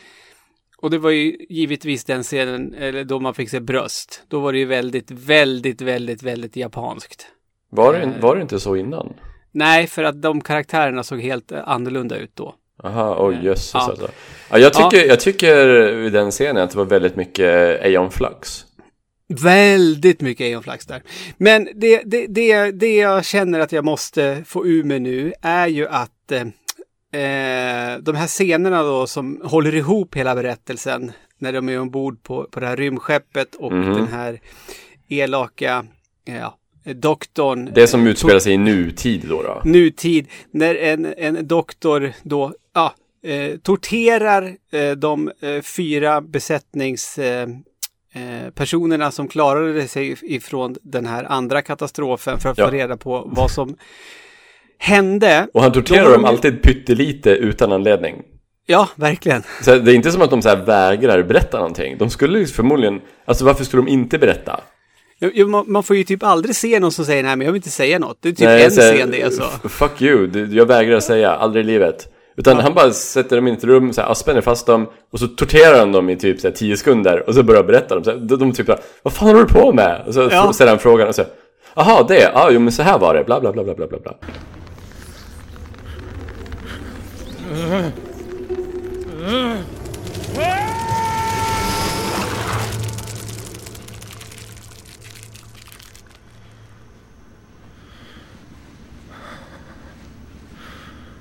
Och 0.82 0.90
det 0.90 0.98
var 0.98 1.10
ju 1.10 1.36
givetvis 1.48 2.04
den 2.04 2.22
scenen, 2.22 2.74
eller 2.74 3.04
då 3.04 3.20
man 3.20 3.34
fick 3.34 3.50
se 3.50 3.60
bröst. 3.60 4.22
Då 4.28 4.40
var 4.40 4.52
det 4.52 4.58
ju 4.58 4.64
väldigt, 4.64 5.10
väldigt, 5.10 5.80
väldigt, 5.82 6.22
väldigt 6.22 6.56
japanskt. 6.56 7.26
Var 7.70 7.94
Eh. 7.94 8.00
det, 8.00 8.20
var 8.20 8.36
det 8.36 8.42
inte 8.42 8.60
så 8.60 8.76
innan? 8.76 9.12
Nej, 9.52 9.86
för 9.86 10.04
att 10.04 10.22
de 10.22 10.40
karaktärerna 10.40 11.02
såg 11.02 11.20
helt 11.20 11.52
eh, 11.52 11.68
annorlunda 11.68 12.16
ut 12.16 12.30
då. 12.36 12.54
Aha, 12.84 13.16
oj 13.28 13.38
jösses 13.44 13.70
Ja. 13.74 13.80
alltså. 13.80 14.08
Ja, 14.50 14.58
jag, 14.58 14.74
tycker, 14.74 15.06
jag 15.08 15.20
tycker 15.20 15.68
i 16.06 16.10
den 16.10 16.30
scenen 16.30 16.62
att 16.62 16.70
det 16.70 16.78
var 16.78 16.84
väldigt 16.84 17.16
mycket 17.16 17.80
Aeon 17.84 18.10
Flux. 18.10 18.64
Väldigt 19.42 20.20
mycket 20.20 20.44
Eonflax 20.44 20.86
där. 20.86 21.02
Men 21.36 21.68
det, 21.74 22.02
det, 22.04 22.26
det, 22.26 22.70
det 22.70 22.96
jag 22.96 23.24
känner 23.24 23.60
att 23.60 23.72
jag 23.72 23.84
måste 23.84 24.42
få 24.46 24.66
ur 24.66 24.84
mig 24.84 25.00
nu 25.00 25.32
är 25.42 25.66
ju 25.66 25.88
att 25.88 26.32
eh, 27.12 27.92
eh, 27.92 27.98
de 27.98 28.16
här 28.16 28.26
scenerna 28.26 28.82
då 28.82 29.06
som 29.06 29.40
håller 29.44 29.74
ihop 29.74 30.16
hela 30.16 30.34
berättelsen 30.34 31.12
när 31.38 31.52
de 31.52 31.68
är 31.68 31.80
ombord 31.80 32.22
på, 32.22 32.44
på 32.44 32.60
det 32.60 32.66
här 32.66 32.76
rymdskeppet 32.76 33.54
och 33.54 33.72
Mhm. 33.72 33.94
den 33.94 34.08
här 34.08 34.40
elaka 35.08 35.84
ja, 36.24 36.58
doktorn 36.94 37.70
Det 37.74 37.86
som 37.86 38.06
utspelar 38.06 38.38
sig 38.38 38.52
i 38.52 38.58
nutid 38.58 39.24
då. 39.28 39.42
då. 39.42 39.62
nutid 39.64 40.26
när 40.50 40.74
en, 40.74 41.14
en 41.18 41.46
doktor 41.46 42.12
då 42.22 42.52
ja, 42.74 42.94
eh, 43.24 43.56
torterar 43.58 44.54
eh, 44.72 44.90
de 44.90 45.30
eh, 45.40 45.60
fyra 45.62 46.20
besättnings 46.20 47.18
eh, 47.18 47.48
eh, 48.12 49.10
som 49.10 49.28
klarade 49.28 49.88
sig 49.88 50.16
ifrån 50.22 50.76
den 50.82 51.06
här 51.06 51.24
andra 51.24 51.62
katastrofen 51.62 52.38
för 52.40 52.48
att 52.48 52.58
Ja. 52.58 52.64
få 52.66 52.70
reda 52.70 52.96
på 52.96 53.28
vad 53.32 53.50
som 53.50 53.76
hände. 54.78 55.46
Och 55.54 55.62
han 55.62 55.72
torterar 55.72 56.04
De- 56.04 56.12
dem 56.12 56.24
alltid 56.24 56.62
pyttelite 56.62 57.30
utan 57.30 57.72
anledning. 57.72 58.14
Ja, 58.66 58.88
verkligen. 58.96 59.42
Så 59.62 59.74
det 59.78 59.92
är 59.92 59.94
inte 59.94 60.10
som 60.12 60.22
att 60.22 60.30
de 60.30 60.42
så 60.42 60.48
här 60.48 60.56
vägrar 60.56 61.22
berätta 61.22 61.56
någonting. 61.58 61.98
De 61.98 62.10
skulle 62.10 62.46
förmodligen, 62.46 63.00
alltså 63.24 63.44
varför 63.44 63.64
skulle 63.64 63.82
de 63.82 63.88
inte 63.88 64.18
berätta? 64.18 64.60
Jo, 65.20 65.48
man, 65.66 65.82
får 65.82 65.96
ju 65.96 66.04
typ 66.04 66.22
aldrig 66.22 66.56
se 66.56 66.80
någon 66.80 66.92
som 66.92 67.04
säger 67.04 67.22
nej 67.22 67.36
men 67.36 67.44
jag 67.44 67.52
vill 67.52 67.58
inte 67.58 67.70
säga 67.70 67.98
något. 67.98 68.18
Det 68.20 68.28
är 68.28 68.32
typ 68.32 68.40
Nej, 68.46 68.64
en 68.64 68.70
här, 68.70 68.96
scen 68.96 69.10
det 69.10 69.22
är 69.22 69.30
så. 69.30 69.42
f- 69.64 69.70
Fuck 69.72 70.02
you, 70.02 70.46
jag 70.52 70.66
vägrar 70.66 71.00
säga, 71.00 71.30
aldrig 71.30 71.64
i 71.64 71.66
livet. 71.66 72.08
Utan 72.36 72.56
han 72.56 72.74
bara 72.74 72.90
sätter 72.90 73.36
dem 73.36 73.48
i 73.48 73.52
ett 73.52 73.64
rum, 73.64 73.92
så 73.92 74.02
här, 74.02 74.14
spänner 74.14 74.40
fast 74.40 74.66
dem 74.66 74.86
och 75.12 75.18
så 75.18 75.26
torterar 75.26 75.78
han 75.78 75.92
dem 75.92 76.10
i 76.10 76.16
typ 76.16 76.40
så 76.40 76.48
här, 76.48 76.54
tio 76.54 76.76
sekunder 76.76 77.28
och 77.28 77.34
så 77.34 77.42
börjar 77.42 77.62
berätta 77.62 77.94
dem. 77.94 78.04
Så 78.04 78.10
här, 78.10 78.18
de, 78.18 78.36
de 78.36 78.52
typ 78.52 78.68
vad 79.02 79.12
fan 79.12 79.28
håller 79.28 79.40
du 79.40 79.46
på 79.48 79.72
med? 79.72 80.02
Och 80.06 80.14
så 80.14 80.28
Ja. 80.32 80.52
ställer 80.52 80.70
han 80.72 80.78
frågan 80.78 81.08
och 81.08 81.14
så 81.14 81.24
Jaha, 81.76 82.02
det, 82.08 82.20
ja 82.20 82.30
ah, 82.34 82.50
jo 82.50 82.60
men 82.60 82.72
så 82.72 82.82
här 82.82 82.98
var 82.98 83.14
det, 83.14 83.24
bla 83.24 83.40
bla 83.40 83.52
bla 83.52 83.64
bla 83.64 83.74
bla 83.74 83.86
bla. 83.86 84.14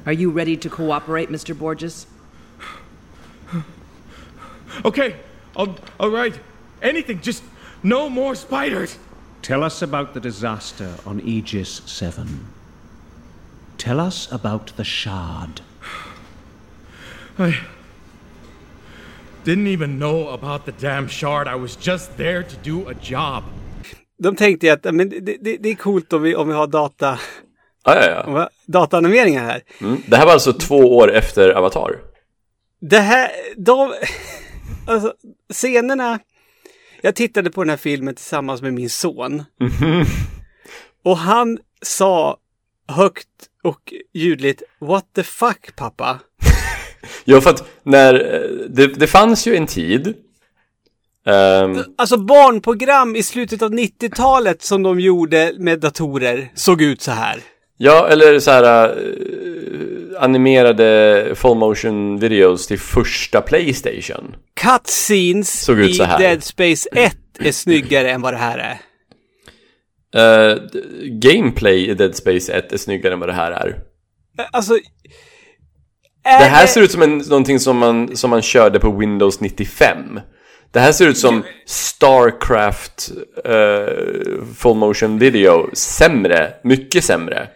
Are 0.07 0.13
you 0.13 0.29
ready 0.29 0.55
to 0.55 0.69
cooperate, 0.69 1.29
Mr. 1.29 1.57
Borges? 1.57 2.07
Okay, 4.85 5.15
I'll, 5.55 5.75
all 5.99 6.09
right. 6.09 6.39
Anything, 6.81 7.19
just 7.19 7.43
no 7.83 8.09
more 8.09 8.35
spiders. 8.35 8.97
Tell 9.41 9.63
us 9.63 9.81
about 9.81 10.13
the 10.13 10.19
disaster 10.19 10.95
on 11.05 11.19
Aegis 11.21 11.81
7. 11.85 12.47
Tell 13.77 13.99
us 13.99 14.31
about 14.31 14.67
the 14.77 14.83
Shard. 14.83 15.61
I 17.39 17.53
didn't 19.43 19.67
even 19.67 19.97
know 19.99 20.29
about 20.29 20.65
the 20.65 20.87
damn 20.87 21.07
shard. 21.09 21.47
I 21.47 21.55
was 21.55 21.87
just 21.87 22.17
there 22.17 22.43
to 22.43 22.55
do 22.63 22.89
a 22.89 22.93
job. 23.01 23.43
De 24.19 24.35
tänkte 24.35 24.65
ju 24.65 24.71
att 24.73 24.83
men 24.95 25.09
det, 25.09 25.19
det, 25.19 25.57
det 25.57 25.69
är 25.69 25.75
coolt 25.75 26.13
om 26.13 26.21
vi, 26.21 26.35
om 26.35 26.47
vi 26.47 26.53
har 26.53 26.67
data, 26.67 27.19
Ja, 27.83 27.95
ja, 27.95 28.23
ja. 28.25 28.49
dataanimeringar 28.65 29.43
här. 29.43 29.61
Mm. 29.81 30.01
Det 30.07 30.17
här 30.17 30.25
var 30.25 30.33
alltså 30.33 30.53
två 30.53 30.97
år 30.97 31.13
efter 31.13 31.49
Avatar. 31.49 31.99
Det 32.81 32.99
här, 32.99 33.31
de, 33.57 33.93
alltså 34.87 35.13
scenerna. 35.53 36.19
Jag 37.01 37.15
tittade 37.15 37.49
på 37.51 37.63
den 37.63 37.69
här 37.69 37.77
filmen 37.77 38.15
tillsammans 38.15 38.61
med 38.61 38.73
min 38.73 38.89
son. 38.89 39.43
Och 41.03 41.17
han 41.17 41.59
sa 41.81 42.37
högt 42.87 43.27
och 43.63 43.93
ljudligt 44.13 44.61
What 44.79 45.05
the 45.15 45.23
fuck 45.23 45.75
pappa? 45.75 46.19
Ja, 47.25 47.41
för 47.41 47.49
att 47.49 47.69
när, 47.83 48.13
eh, 48.13 48.49
det, 48.69 48.87
det 48.87 49.07
fanns 49.07 49.47
ju 49.47 49.55
en 49.55 49.67
tid 49.67 50.13
ehm, 51.25 51.83
Alltså 51.97 52.17
barnprogram 52.17 53.15
i 53.15 53.23
slutet 53.23 53.61
av 53.61 53.71
90-talet 53.73 54.61
som 54.61 54.83
de 54.83 54.99
gjorde 54.99 55.53
med 55.57 55.79
datorer 55.79 56.51
såg 56.55 56.81
ut 56.81 57.01
så 57.01 57.11
här. 57.11 57.39
Ja, 57.77 58.07
eller 58.09 58.39
så 58.39 58.51
här 58.51 58.89
eh, 58.89 60.23
animerade 60.23 61.31
full 61.35 61.57
motion 61.57 62.19
videos 62.19 62.67
till 62.67 62.79
första 62.79 63.41
Playstation. 63.41 64.35
Cutscenes 64.53 65.61
Såg 65.63 65.79
ut 65.79 65.89
i 65.89 65.93
så 65.93 66.03
här. 66.03 66.19
Dead 66.19 66.43
Space 66.43 66.89
1 66.91 67.17
är 67.39 67.51
snyggare 67.51 68.11
än 68.11 68.21
vad 68.21 68.33
det 68.33 68.37
här 68.37 68.57
är. 68.57 68.79
D- 70.73 70.79
gameplay 71.03 71.89
i 71.89 71.93
Dead 71.93 72.15
Space 72.15 72.53
1 72.53 72.73
är 72.73 72.77
snyggare 72.77 73.13
än 73.13 73.19
vad 73.19 73.29
det 73.29 73.33
här 73.33 73.51
är. 73.51 73.79
Alltså... 74.51 74.79
Det 76.27 76.45
här 76.45 76.67
ser 76.67 76.81
ut 76.81 76.91
som 76.91 77.01
en, 77.01 77.17
någonting 77.17 77.59
som 77.59 77.77
man, 77.77 78.17
som 78.17 78.29
man 78.29 78.41
körde 78.41 78.79
på 78.79 78.91
Windows 78.91 79.39
95. 79.39 80.19
Det 80.71 80.79
här 80.79 80.91
ser 80.91 81.07
ut 81.07 81.17
som 81.17 81.43
Starcraft 81.65 83.11
eh, 83.45 84.53
full 84.55 84.77
motion 84.77 85.19
video. 85.19 85.69
Sämre, 85.73 86.53
mycket 86.63 87.03
sämre. 87.03 87.47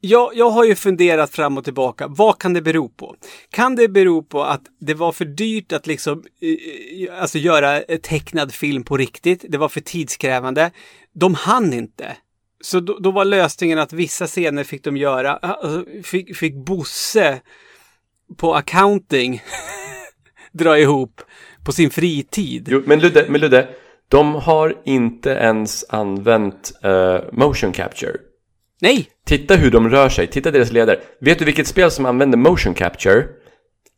Jag, 0.00 0.30
jag 0.34 0.50
har 0.50 0.64
ju 0.64 0.74
funderat 0.74 1.30
fram 1.30 1.58
och 1.58 1.64
tillbaka. 1.64 2.06
Vad 2.08 2.38
kan 2.38 2.52
det 2.52 2.62
bero 2.62 2.88
på? 2.88 3.16
Kan 3.50 3.76
det 3.76 3.88
bero 3.88 4.22
på 4.22 4.44
att 4.44 4.62
det 4.80 4.94
var 4.94 5.12
för 5.12 5.24
dyrt 5.24 5.72
att 5.72 5.86
liksom 5.86 6.24
eh, 6.40 7.08
eh, 7.08 7.22
alltså 7.22 7.38
göra 7.38 7.80
tecknad 8.02 8.54
film 8.54 8.84
på 8.84 8.96
riktigt? 8.96 9.44
Det 9.48 9.58
var 9.58 9.68
för 9.68 9.80
tidskrävande. 9.80 10.70
De 11.14 11.34
hann 11.34 11.72
inte. 11.72 12.16
Så 12.60 12.80
då, 12.80 12.98
då 12.98 13.10
var 13.10 13.24
lösningen 13.24 13.78
att 13.78 13.92
vissa 13.92 14.26
scener 14.26 14.64
fick 14.64 14.84
de 14.84 14.96
göra, 14.96 15.36
alltså, 15.36 15.84
fick, 16.04 16.36
fick 16.36 16.54
Bosse 16.54 17.40
på 18.36 18.54
accounting 18.54 19.42
dra 20.52 20.78
ihop 20.78 21.22
på 21.64 21.72
sin 21.72 21.90
fritid. 21.90 22.68
Jo, 22.70 22.82
men 22.86 23.00
Ludde, 23.00 23.26
men 23.28 23.40
Ludde, 23.40 23.68
de 24.08 24.34
har 24.34 24.74
inte 24.84 25.30
ens 25.30 25.84
använt 25.88 26.72
eh, 26.82 27.18
motion 27.32 27.72
capture. 27.72 28.16
Nej, 28.80 29.08
Titta 29.26 29.54
hur 29.54 29.70
de 29.70 29.90
rör 29.90 30.08
sig, 30.08 30.26
titta 30.26 30.50
deras 30.50 30.72
ledare. 30.72 31.00
Vet 31.20 31.38
du 31.38 31.44
vilket 31.44 31.66
spel 31.66 31.90
som 31.90 32.06
använder 32.06 32.38
motion 32.38 32.74
capture? 32.74 33.26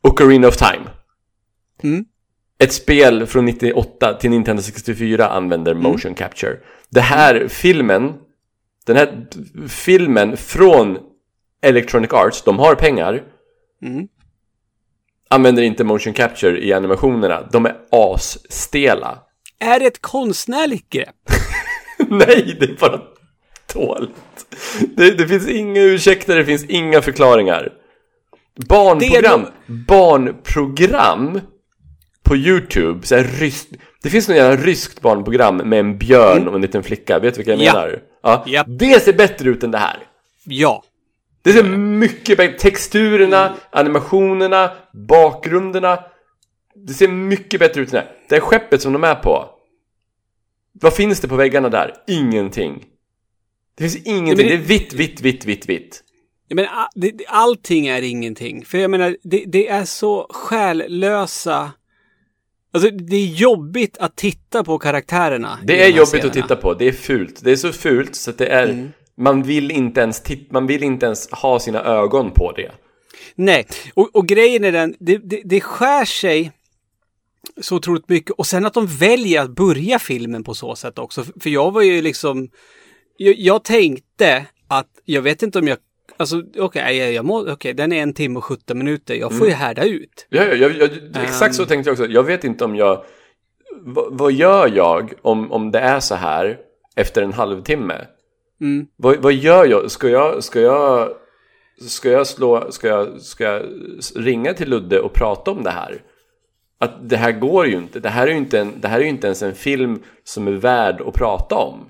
Ocarina 0.03 0.47
of 0.47 0.57
Time. 0.57 0.89
Mm. 1.83 2.05
Ett 2.59 2.73
spel 2.73 3.25
från 3.25 3.45
98 3.45 4.13
till 4.13 4.29
Nintendo 4.29 4.61
64 4.61 5.27
använder 5.27 5.73
motion 5.73 6.15
capture. 6.15 6.57
Det 6.89 7.01
här 7.01 7.47
filmen, 7.47 8.13
den 8.85 8.95
här 8.95 9.27
filmen 9.67 10.37
från 10.37 10.97
Electronic 11.61 12.13
Arts, 12.13 12.41
de 12.41 12.59
har 12.59 12.75
pengar. 12.75 13.23
Mm. 13.81 14.07
Använder 15.29 15.63
inte 15.63 15.83
motion 15.83 16.13
capture 16.13 16.59
i 16.65 16.73
animationerna. 16.73 17.47
De 17.51 17.65
är 17.65 17.75
asstela. 17.91 19.19
är 19.59 19.79
det 19.79 19.85
ett 19.85 20.01
konstnärligt 20.01 20.89
grepp? 20.89 21.15
Nej, 22.09 22.57
det 22.59 22.65
är 22.65 22.77
bara 22.79 23.01
dåligt. 23.73 24.11
Det, 24.97 25.11
det 25.11 25.27
finns 25.27 25.47
inga 25.47 25.81
ursäkter, 25.81 26.35
det 26.35 26.45
finns 26.45 26.65
inga 26.65 27.01
förklaringar. 27.01 27.69
Barnprogram, 28.67 29.45
barnprogram 29.87 31.41
på 32.23 32.35
YouTube, 32.35 33.07
så 33.07 33.15
här 33.15 33.23
ryskt, 33.23 33.69
det 34.03 34.09
finns 34.09 34.27
något 34.27 34.37
jävla 34.37 34.63
ryskt 34.65 35.01
barnprogram 35.01 35.57
med 35.57 35.79
en 35.79 35.97
björn 35.97 36.47
och 36.47 36.55
en 36.55 36.61
liten 36.61 36.83
flicka, 36.83 37.19
vet 37.19 37.33
du 37.33 37.37
vilka 37.37 37.51
jag 37.51 37.61
Ja. 37.61 37.73
menar? 37.73 37.99
Ja. 38.23 38.43
Ja. 38.47 38.63
Det 38.67 39.03
ser 39.03 39.13
bättre 39.13 39.49
ut 39.49 39.63
än 39.63 39.71
det 39.71 39.77
här. 39.77 39.97
Ja. 40.43 40.83
Det 41.41 41.53
ser 41.53 41.63
mycket 41.77 42.37
bättre, 42.37 42.57
texturerna, 42.57 43.55
animationerna, 43.71 44.71
bakgrunderna. 44.93 45.99
Det 46.75 46.93
ser 46.93 47.07
mycket 47.07 47.59
bättre 47.59 47.81
ut 47.81 47.87
än 47.87 47.91
det 47.91 47.99
här. 47.99 48.11
Det 48.29 48.35
här 48.35 48.41
skeppet 48.41 48.81
som 48.81 48.93
de 48.93 49.03
är 49.03 49.15
på. 49.15 49.49
Vad 50.81 50.93
finns 50.93 51.19
det 51.19 51.27
på 51.27 51.35
väggarna 51.35 51.69
där? 51.69 51.93
Ingenting. 52.07 52.85
Det 53.77 53.83
finns 53.83 54.05
ingenting, 54.05 54.47
det- 54.47 54.57
det 54.57 54.63
är 54.63 54.67
vitt, 54.67 54.93
vitt, 54.93 55.21
vitt, 55.21 55.45
vitt, 55.45 55.69
vitt. 55.69 56.03
Jag 56.47 56.55
menar, 56.55 56.87
det, 56.95 57.13
allting 57.27 57.87
är 57.87 58.01
ingenting. 58.01 58.65
För 58.65 58.77
jag 58.77 58.91
menar, 58.91 59.17
det, 59.23 59.43
det 59.47 59.67
är 59.67 59.85
så 59.85 60.27
själlösa... 60.29 61.71
Alltså, 62.73 62.89
det 62.89 63.15
är 63.15 63.25
jobbigt 63.25 63.97
att 63.97 64.15
titta 64.15 64.63
på 64.63 64.77
karaktärerna. 64.79 65.59
Det 65.63 65.73
de 65.73 65.83
är 65.83 65.87
jobbigt 65.87 66.07
scenerna. 66.09 66.27
att 66.27 66.33
titta 66.33 66.55
på, 66.55 66.73
det 66.73 66.87
är 66.87 66.91
fult. 66.91 67.43
Det 67.43 67.51
är 67.51 67.55
så 67.55 67.71
fult 67.71 68.15
så 68.15 68.29
att 68.29 68.37
det 68.37 68.47
är... 68.47 68.63
Mm. 68.69 68.91
Man 69.19 69.43
vill 69.43 69.71
inte 69.71 70.01
ens 70.01 70.23
titta, 70.23 70.53
man 70.53 70.67
vill 70.67 70.83
inte 70.83 71.05
ens 71.05 71.29
ha 71.31 71.59
sina 71.59 71.83
ögon 71.83 72.31
på 72.31 72.51
det. 72.51 72.71
Nej, 73.35 73.67
och, 73.93 74.09
och 74.15 74.27
grejen 74.27 74.63
är 74.63 74.71
den, 74.71 74.95
det, 74.99 75.17
det, 75.17 75.41
det 75.45 75.61
skär 75.61 76.05
sig 76.05 76.51
så 77.61 77.75
otroligt 77.75 78.09
mycket. 78.09 78.31
Och 78.31 78.47
sen 78.47 78.65
att 78.65 78.73
de 78.73 78.87
väljer 78.87 79.41
att 79.41 79.49
börja 79.49 79.99
filmen 79.99 80.43
på 80.43 80.53
så 80.53 80.75
sätt 80.75 80.99
också. 80.99 81.23
För 81.39 81.49
jag 81.49 81.71
var 81.71 81.81
ju 81.81 82.01
liksom... 82.01 82.49
Jag, 83.17 83.35
jag 83.37 83.63
tänkte 83.63 84.45
att, 84.67 84.87
jag 85.05 85.21
vet 85.21 85.43
inte 85.43 85.59
om 85.59 85.67
jag... 85.67 85.77
Alltså 86.17 86.43
okej, 86.57 86.97
jag, 86.97 87.13
jag 87.13 87.25
må, 87.25 87.51
okej, 87.51 87.73
den 87.73 87.91
är 87.91 88.03
en 88.03 88.13
timme 88.13 88.37
och 88.37 88.43
17 88.45 88.77
minuter. 88.77 89.15
Jag 89.15 89.37
får 89.37 89.47
ju 89.47 89.53
härda 89.53 89.83
ut. 89.83 90.27
Ja, 90.29 90.43
ja, 90.45 90.53
jag, 90.53 90.75
jag, 90.77 90.89
exakt 91.23 91.55
så 91.55 91.61
Ehm. 91.61 91.67
tänkte 91.67 91.89
jag 91.89 91.93
också. 91.99 92.05
Jag 92.11 92.23
vet 92.23 92.43
inte 92.43 92.65
om 92.65 92.75
jag... 92.75 93.03
vad- 93.81 94.17
vad 94.17 94.31
gör 94.31 94.67
jag 94.75 95.13
om, 95.21 95.51
om 95.51 95.71
det 95.71 95.79
är 95.79 95.99
så 95.99 96.15
här 96.15 96.57
efter 96.95 97.21
en 97.21 97.33
halvtimme? 97.33 98.05
Mm. 98.61 98.87
Vad, 98.95 99.17
vad 99.17 99.33
gör 99.33 99.65
jag? 99.65 99.91
Ska 99.91 100.09
jag... 100.09 100.43
Ska 100.43 100.59
jag 100.59 101.13
Ska 101.87 102.09
jag 102.09 102.27
slå, 102.27 102.71
ska 102.71 102.87
jag, 102.87 103.21
ska 103.21 103.43
jag 103.43 103.65
ringa 104.15 104.53
till 104.53 104.69
Ludde 104.69 104.99
och 104.99 105.13
prata 105.13 105.51
om 105.51 105.63
det 105.63 105.71
här? 105.71 106.01
Att 106.79 107.09
det 107.09 107.17
här 107.17 107.31
går 107.31 107.67
ju 107.67 107.77
inte. 107.77 107.99
Det 107.99 108.09
här 108.09 108.27
är 108.27 108.31
ju 108.31 108.37
inte, 108.37 108.59
en, 108.59 108.73
det 108.81 108.87
här 108.87 108.99
är 108.99 109.03
inte 109.03 109.27
ens 109.27 109.41
en 109.41 109.55
film 109.55 110.03
som 110.23 110.47
är 110.47 110.51
värd 110.51 111.01
att 111.01 111.13
prata 111.13 111.55
om. 111.55 111.85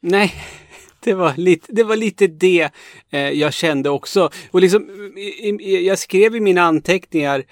Nej, 0.00 0.34
det 1.00 1.14
var 1.14 1.34
lite 1.36 1.72
det, 1.72 1.82
var 1.82 1.96
lite 1.96 2.26
det 2.26 2.70
eh, 3.10 3.30
jag 3.30 3.52
kände 3.52 3.90
också. 3.90 4.30
Och 4.50 4.60
liksom, 4.60 4.88
jag 5.58 5.98
skrev 5.98 6.36
i 6.36 6.40
mina 6.40 6.62
anteckningar 6.62 7.44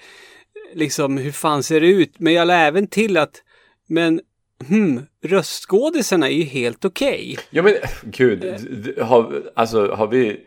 liksom 0.73 1.17
hur 1.17 1.31
fan 1.31 1.63
ser 1.63 1.81
det 1.81 1.87
ut? 1.87 2.13
Men 2.17 2.33
jag 2.33 2.47
la 2.47 2.53
även 2.53 2.87
till 2.87 3.17
att, 3.17 3.43
men 3.87 4.21
hmm, 4.67 5.05
röstskådisarna 5.25 6.27
är 6.29 6.33
ju 6.33 6.43
helt 6.43 6.85
okej. 6.85 7.37
Ja 7.49 7.61
men 7.61 7.75
gud, 8.03 8.39
d- 8.39 9.01
har, 9.01 9.41
alltså 9.55 9.87
har 9.91 10.07
vi, 10.07 10.37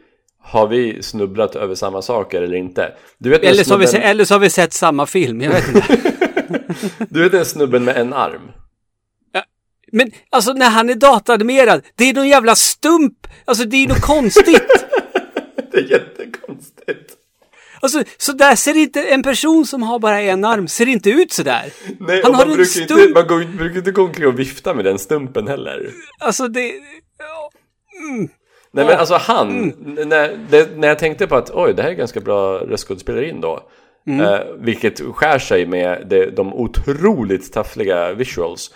har 0.43 0.69
vi 0.69 1.03
snubblat 1.03 1.57
över 1.57 1.75
samma 1.75 2.03
saker 2.03 2.43
eller 2.43 2.57
inte? 2.57 2.93
Du 3.19 3.31
vet, 3.31 3.43
Eller, 3.45 3.65
så 3.65 3.75
har 3.75 3.79
vi 3.79 3.87
snubben, 3.87 4.09
eller 4.09 4.25
så 4.25 4.35
har 4.35 4.39
vi 4.39 4.51
sett 4.51 4.73
samma 4.73 5.07
film, 5.07 5.41
jag 5.41 5.51
vet 5.51 5.69
inte. 5.75 5.97
du 7.09 7.23
vet 7.23 7.33
den 7.33 7.45
snubben 7.45 7.85
med 7.85 7.97
en 7.97 8.13
arm? 8.13 8.51
Men 9.95 10.11
alltså 10.31 10.53
när 10.53 10.71
han 10.71 10.91
är 10.91 10.95
datanimerad, 10.95 11.83
det 11.95 12.05
är 12.09 12.15
någon 12.15 12.29
jävla 12.29 12.55
stump! 12.55 13.27
Alltså 13.45 13.65
det 13.65 13.77
är 13.77 13.89
något 13.89 14.01
konstigt! 14.01 14.63
Det 15.73 15.79
är. 15.79 16.12
Alltså, 17.83 18.03
så 18.19 18.33
där 18.33 18.57
ser 18.57 18.77
inte 18.77 19.03
en 19.03 19.23
person 19.23 19.67
som 19.67 19.83
har 19.83 19.99
bara 19.99 20.21
en 20.21 20.45
arm, 20.45 20.69
ser 20.69 20.89
inte 20.89 21.11
ut 21.11 21.33
så 21.33 21.43
där. 21.43 21.73
Nej, 22.01 22.21
Han 22.25 22.35
har 22.35 22.47
man 22.47 22.57
brukar, 22.57 22.81
inte, 22.81 22.95
stump. 22.95 23.15
man 23.15 23.27
går, 23.27 23.57
brukar 23.59 23.79
inte 23.79 23.91
gå 23.91 24.03
omkring 24.03 24.27
och 24.27 24.39
vifta 24.39 24.75
med 24.75 24.85
den 24.85 24.99
stumpen 24.99 25.49
heller. 25.49 25.91
Alltså 26.21 26.49
det... 26.49 26.73
Nej 28.75 28.87
men 28.87 28.99
alltså 28.99 29.15
han, 29.15 29.49
n- 29.87 29.99
när, 30.09 30.39
det, 30.51 30.77
när 30.77 30.89
jag 30.89 30.99
tänkte 30.99 31.27
på 31.27 31.37
att 31.37 31.51
oj, 31.51 31.75
det 31.75 31.83
här 31.83 31.91
är 31.91 31.95
ganska 31.95 32.21
bra 32.21 32.59
röstskådespeleri 32.59 33.35
då. 33.43 33.63
Eh, 34.09 34.41
vilket 34.59 35.01
skär 35.01 35.39
sig 35.39 35.67
med 35.67 36.07
det, 36.11 36.31
de 36.31 36.55
otroligt 36.55 37.53
taffliga 37.53 38.13
visuals. 38.13 38.71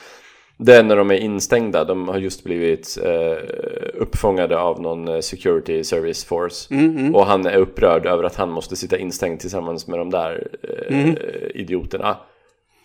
Det 0.59 0.75
är 0.75 0.83
när 0.83 0.97
de 0.97 1.11
är 1.11 1.15
instängda, 1.15 1.85
de 1.85 2.09
har 2.09 2.19
just 2.19 2.45
blivit 2.45 2.99
eh, 3.05 3.37
uppfångade 3.95 4.59
av 4.59 4.81
någon 4.81 5.09
eh, 5.09 5.21
security 5.21 5.85
service 5.85 6.25
force. 6.25 6.75
Och 7.15 7.27
han 7.27 7.47
är 7.47 7.57
upprörd 7.57 8.07
över 8.07 8.25
att 8.25 8.37
han 8.37 8.51
måste 8.51 8.77
sitta 8.77 8.99
instängd 8.99 9.41
tillsammans 9.41 9.87
med 9.87 9.99
de 9.99 10.11
där 10.11 10.49
eh, 10.89 11.15
idioterna. 11.55 12.17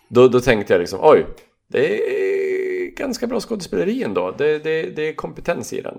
Då, 0.08 0.28
då 0.28 0.40
tänkte 0.40 0.72
jag 0.72 0.80
liksom, 0.80 0.98
oj, 1.02 1.26
det 1.68 1.96
är 1.96 2.90
ganska 2.96 3.26
bra 3.26 3.40
skådespeleri 3.40 4.02
ändå. 4.02 4.34
Det, 4.38 4.58
det, 4.58 4.82
det 4.82 5.08
är 5.08 5.12
kompetens 5.12 5.72
i 5.72 5.80
den. 5.80 5.98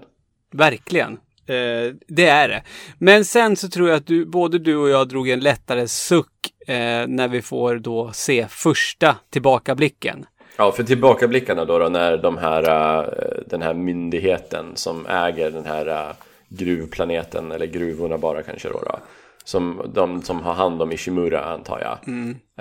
Verkligen. 0.52 1.12
Eh, 1.48 1.94
det 2.08 2.26
är 2.26 2.50
det. 2.50 2.64
Men 2.98 3.26
sen 3.26 3.56
så 3.56 3.70
tror 3.70 3.90
jag 3.90 3.98
att 3.98 4.08
du, 4.08 4.26
både 4.26 4.60
du 4.60 4.76
och 4.76 4.90
jag 4.90 5.08
drog 5.08 5.30
en 5.30 5.40
lättare 5.40 5.88
suck 5.88 6.54
eh, 6.68 7.08
när 7.08 7.28
vi 7.28 7.42
får 7.42 7.76
då 7.76 8.12
se 8.14 8.48
första 8.50 9.16
tillbakablicken. 9.30 10.26
Ja, 10.58 10.72
för 10.72 10.84
tillbakablickarna 10.84 11.66
då, 11.66 11.80
då 11.80 11.90
när 11.90 12.18
de 12.18 12.38
här, 12.38 12.64
äh, 12.64 13.06
den 13.46 13.62
här 13.62 13.74
myndigheten 13.74 14.66
som 14.76 15.06
äger 15.06 15.52
den 15.52 15.66
här 15.66 15.88
äh, 15.88 16.16
gruvplaneten, 16.50 17.52
eller 17.52 17.66
gruvorna 17.66 18.18
bara 18.18 18.44
kanske 18.44 18.70
då, 18.70 18.80
då 18.86 19.00
som 19.44 19.92
de 19.94 20.22
som 20.22 20.42
har 20.42 20.54
hand 20.54 20.82
om 20.82 20.92
Ishimura 20.92 21.44
antar 21.44 21.80
jag. 21.80 22.16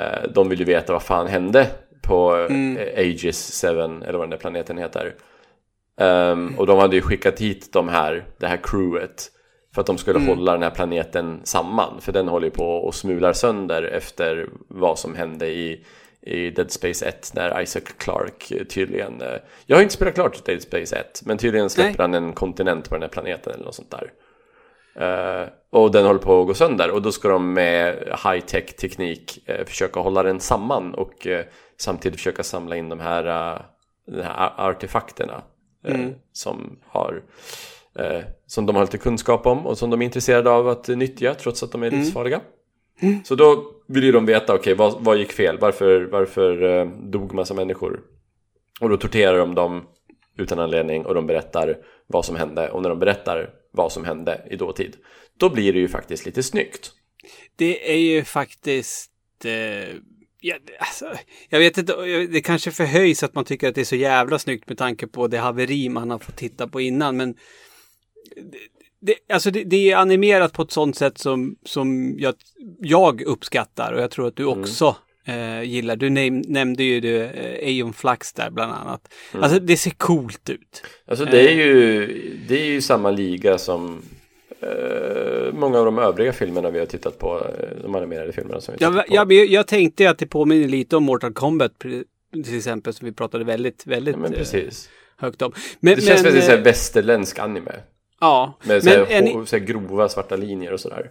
Eh, 0.05 0.31
de 0.35 0.48
vill 0.48 0.59
ju 0.59 0.64
veta 0.64 0.92
vad 0.92 1.02
fan 1.02 1.26
hände 1.26 1.66
på 2.02 2.37
äh, 2.37 2.96
Aegis 2.96 3.61
7, 3.62 3.68
eller 3.68 4.12
vad 4.12 4.22
den 4.22 4.31
där 4.31 4.37
planeten 4.37 4.78
heter. 4.78 5.14
Ehm, 6.00 6.55
och 6.59 6.66
de 6.66 6.78
hade 6.78 6.96
ju 6.96 7.02
skickat 7.02 7.40
hit 7.40 7.72
de 7.72 7.88
här, 7.88 8.24
det 8.38 8.46
här 8.46 8.61
crewet 8.62 9.31
för 9.74 9.81
att 9.81 9.87
de 9.87 9.98
skulle 9.98 10.18
hålla 10.18 10.52
den 10.52 10.62
här 10.62 10.70
planeten 10.70 11.40
samman. 11.44 12.00
För 12.00 12.12
den 12.12 12.28
håller 12.28 12.46
ju 12.46 12.50
på 12.50 12.64
och 12.64 12.94
smular 12.94 13.33
sönder 13.33 13.83
efter 13.83 14.48
vad 14.68 14.98
som 14.98 15.14
hände 15.14 15.46
i, 15.48 15.85
i 16.22 16.50
Dead 16.50 16.70
Space 16.70 17.06
1 17.06 17.32
när 17.35 17.61
Isaac 17.62 17.82
Clarke 17.98 18.64
tydligen... 18.64 19.20
eh, 19.22 19.38
Jag 19.66 19.76
har 19.76 19.82
inte 19.82 19.94
spelat 19.94 20.14
klart 20.14 20.44
Dead 20.44 20.62
Space 20.62 20.96
1 20.96 21.22
men 21.24 21.38
tydligen 21.38 21.70
släpper 21.70 21.88
Nej. 21.90 21.96
han 21.98 22.14
en 22.14 22.32
kontinent 22.32 22.88
på 22.88 22.94
den 22.94 23.02
här 23.02 23.08
planeten 23.08 23.52
eller 23.54 23.64
något 23.64 23.74
sånt 23.74 23.90
där. 23.90 24.12
Eh, 24.94 25.48
och 25.70 25.90
den 25.92 26.06
håller 26.06 26.20
på 26.20 26.40
att 26.40 26.46
gå 26.46 26.54
sönder 26.54 26.90
och 26.90 27.02
då 27.02 27.12
ska 27.12 27.28
de 27.28 27.52
med 27.52 27.94
high-tech 28.24 28.76
teknik 28.76 29.48
eh, 29.48 29.64
försöka 29.66 30.00
hålla 30.00 30.22
den 30.22 30.40
samman 30.40 30.94
och 30.94 31.26
eh, 31.26 31.44
samtidigt 31.78 32.18
försöka 32.18 32.42
samla 32.42 32.76
in 32.76 32.88
de 32.88 33.00
här, 33.00 33.24
de 34.06 34.22
här 34.22 34.52
artefakterna 34.70 35.42
eh, 35.87 36.08
som, 36.32 36.78
har, 36.87 37.22
som 38.46 38.66
de 38.66 38.76
har 38.76 38.82
lite 38.82 38.98
kunskap 38.98 39.46
om 39.46 39.66
och 39.66 39.78
som 39.78 39.90
de 39.90 40.02
är 40.02 40.06
intresserade 40.06 40.50
av 40.50 40.68
att 40.68 40.88
nyttja 40.88 41.35
trots 41.35 41.62
att 41.62 41.72
de 41.72 41.82
är 41.82 41.90
livsfarliga. 41.90 42.40
Så 43.24 43.35
då 43.35 43.64
vill 43.87 44.05
ju 44.05 44.12
de 44.12 44.27
veta, 44.27 44.55
okej 44.55 44.75
vad, 44.75 45.05
vad 45.05 45.18
gick 45.18 45.33
fel? 45.33 45.59
Varför, 45.59 46.09
varför 46.12 46.62
eh, 46.62 46.87
dog 46.87 47.35
massa 47.35 47.55
människor? 47.55 48.01
Och 48.81 48.88
då 48.88 48.97
torterar 48.97 49.38
de 49.38 49.55
dem 49.55 49.87
utan 50.38 50.59
anledning 50.59 51.07
och 51.07 51.14
de 51.14 51.27
berättar 51.27 51.79
vad 52.07 52.25
som 52.25 52.37
hände. 52.37 52.71
Och 52.71 52.83
när 52.83 52.88
de 52.88 52.99
berättar 52.99 53.51
vad 53.71 53.92
som 53.92 54.05
hände 54.05 54.47
i 54.51 54.57
dåtid, 54.57 54.97
då 55.38 55.51
blir 55.51 55.73
det 55.73 55.79
ju 55.79 55.88
faktiskt 55.88 56.27
lite 56.27 56.42
snyggt. 56.42 56.92
Det 57.57 57.92
är 57.92 57.99
ju 57.99 58.25
faktiskt... 58.25 59.11
Eh, 59.45 59.95
ja, 60.40 60.57
alltså, 60.79 61.12
jag 61.49 61.59
vet 61.59 61.79
inte, 61.79 61.92
det 62.27 62.40
kanske 62.40 62.71
förhöjs 62.71 63.23
att 63.23 63.35
man 63.35 63.45
tycker 63.45 63.68
att 63.68 63.75
det 63.75 63.81
är 63.81 63.85
så 63.85 63.97
jävla 63.97 64.38
snyggt 64.38 64.68
med 64.68 64.79
tanke 64.79 65.07
på 65.07 65.29
det 65.29 65.38
haveri 65.38 65.88
man 65.88 66.11
har 66.11 66.18
fått 66.18 66.37
titta 66.37 66.68
på 66.68 66.81
innan. 66.81 67.16
Men 67.16 67.35
det, 69.03 69.15
alltså 69.33 69.51
det, 69.51 69.65
det 69.65 69.91
är 69.91 69.97
animerat 69.97 70.53
på 70.53 70.62
ett 70.62 70.71
sånt 70.73 70.97
sätt 70.97 71.19
som, 71.19 71.57
som 71.65 72.15
jag, 72.19 72.35
jag 72.81 73.23
uppskattar 73.23 73.93
och 73.93 74.01
jag 74.03 74.11
tror 74.11 74.27
att 74.27 74.37
du 74.37 74.45
också 74.45 74.97
eh, 75.27 75.62
gillar. 75.62 75.97
Du 75.97 76.11
näm 76.11 76.43
nämnde 76.47 76.85
ju 76.85 77.01
det, 77.01 77.25
eh, 77.25 77.69
Aeon 77.69 77.93
Flux 77.93 78.33
där 78.33 78.51
bland 78.51 78.73
annat. 78.73 79.12
Alltså 79.33 79.59
det 79.59 79.77
ser 79.77 79.91
coolt 79.91 80.51
ut. 80.51 80.83
Alltså 81.07 81.25
det 81.25 81.51
är 81.51 81.55
ju, 81.55 82.07
det 82.49 82.61
är 82.61 82.67
ju 82.67 82.81
samma 82.81 83.11
liga 83.11 83.59
som 83.59 84.03
eh, 84.61 85.53
många 85.55 85.79
av 85.79 85.85
de 85.85 85.99
övriga 85.99 86.33
filmerna 86.33 86.71
vi 86.71 86.79
har 86.79 86.87
tittat 86.87 87.19
på. 87.19 87.38
eh, 87.59 87.83
De 87.83 87.95
animerade 87.95 88.33
filmerna 88.33 88.61
som 88.61 88.73
vi 88.73 88.79
tittat 88.79 89.07
på. 89.07 89.15
jag, 89.15 89.33
jag 89.33 89.67
tänkte 89.67 90.11
att 90.11 90.19
det 90.19 90.27
påminner 90.27 90.69
lite 90.69 90.97
om 90.97 91.05
Mortal 91.05 91.33
Kombat 91.33 91.73
till 92.45 92.57
exempel 92.57 92.93
som 92.95 93.07
vi 93.07 93.12
pratade 93.12 93.45
väldigt, 93.45 93.87
väldigt 93.87 94.15
Ja, 94.15 94.21
men 94.21 94.33
eh, 94.33 94.38
precis. 94.38 94.88
högt 95.17 95.43
om. 95.43 95.53
Men, 95.81 95.95
Det 95.95 96.01
känns 96.03 96.23
men, 96.23 96.33
väldigt 96.33 96.51
eh, 96.51 96.61
västerländsk 96.61 97.38
anime. 97.38 97.73
Ja, 98.22 98.58
Med 98.64 98.82
såhär, 98.82 98.98
men 98.98 99.11
en, 99.11 99.26
hå- 99.28 99.44
såhär 99.44 99.64
grova 99.64 100.08
svarta 100.08 100.37
linjer 100.37 100.72
och 100.72 100.80
sådär. 100.80 101.11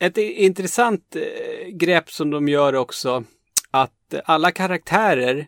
ett 0.00 0.18
intressant 0.18 1.16
eh, 1.16 1.68
grepp 1.68 2.10
som 2.10 2.30
de 2.30 2.48
gör 2.48 2.74
också 2.74 3.24
att 3.70 4.14
alla 4.24 4.50
karaktärer 4.50 5.46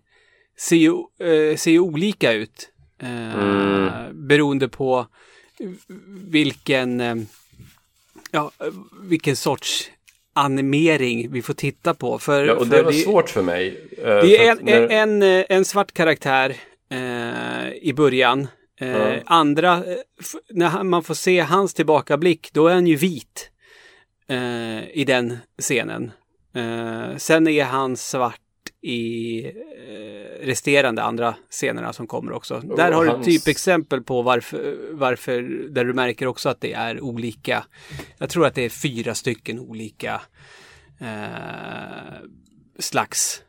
ser 0.58 0.76
ju, 0.76 0.92
eh, 1.20 1.56
ser 1.56 1.70
ju 1.70 1.78
olika 1.80 2.32
ut. 2.32 2.70
Eh, 3.02 3.34
Mm. 3.34 4.26
Beroende 4.28 4.68
på 4.68 5.06
vilken, 6.30 7.00
ja, 8.30 8.50
vilken 9.02 9.36
sorts 9.36 9.90
animering 10.32 11.30
vi 11.32 11.42
får 11.42 11.54
titta 11.54 11.94
på. 11.94 12.18
För, 12.18 12.46
Ja, 12.46 12.54
och 12.54 12.66
det 12.66 12.82
var 12.82 12.92
svårt 12.92 13.30
för 13.30 13.42
mig. 13.42 13.80
Det 13.96 14.36
är 14.46 14.50
en, 14.50 14.58
när- 14.62 14.88
en, 14.88 15.22
en, 15.22 15.44
en 15.48 15.64
svart 15.64 15.92
karaktär 15.92 16.56
eh, 16.90 17.72
i 17.82 17.92
början. 17.96 18.48
Eh. 18.80 19.22
Andra, 19.26 19.76
eh, 19.76 19.96
när 20.50 20.82
man 20.82 21.02
får 21.04 21.14
se 21.14 21.40
hans 21.40 21.74
tillbakablick, 21.74 22.50
då 22.52 22.68
är 22.68 22.74
han 22.74 22.86
ju 22.86 22.96
vit 22.96 23.50
eh, 24.28 24.88
i 24.90 25.04
den 25.06 25.38
scenen. 25.62 26.10
Eh, 26.54 27.16
sen 27.16 27.48
är 27.48 27.64
han 27.64 27.96
svart 27.96 28.40
i 28.80 29.44
eh, 29.44 30.46
resterande 30.46 31.02
andra 31.02 31.34
scenerna 31.50 31.92
som 31.92 32.06
kommer 32.06 32.32
också. 32.32 32.60
Där 32.76 32.92
har 32.92 33.04
du 33.04 33.10
hans- 33.10 33.26
typexempel 33.26 34.02
på 34.02 34.22
varför, 34.22 34.76
varför, 34.92 35.42
där 35.70 35.84
du 35.84 35.92
märker 35.92 36.26
också 36.26 36.48
att 36.48 36.60
det 36.60 36.72
är 36.72 37.00
olika. 37.00 37.64
Jag 38.18 38.30
tror 38.30 38.46
att 38.46 38.54
det 38.54 38.62
är 38.62 38.68
fyra 38.68 39.14
stycken 39.14 39.60
olika 39.60 40.22
eh, 41.00 42.14
slags 42.78 43.42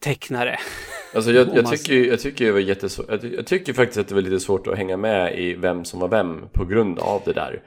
tecknare. 0.00 0.58
Alltså 1.14 1.32
jag, 1.32 1.56
jag, 1.56 1.70
tycker, 1.70 1.94
jag, 1.94 2.20
tycker 2.20 2.44
det 2.44 2.52
var 2.52 2.60
jättesvårt, 2.60 3.06
jag, 3.08 3.24
jag 3.24 3.46
tycker 3.46 3.72
faktiskt 3.72 3.98
att 3.98 4.08
det 4.08 4.14
var 4.14 4.22
lite 4.22 4.40
svårt 4.40 4.66
att 4.66 4.76
hänga 4.76 4.96
med 4.96 5.38
i 5.38 5.54
vem 5.54 5.84
som 5.84 6.00
var 6.00 6.08
vem 6.08 6.48
på 6.52 6.64
grund 6.64 6.98
av 6.98 7.22
det 7.24 7.32
där. 7.32 7.62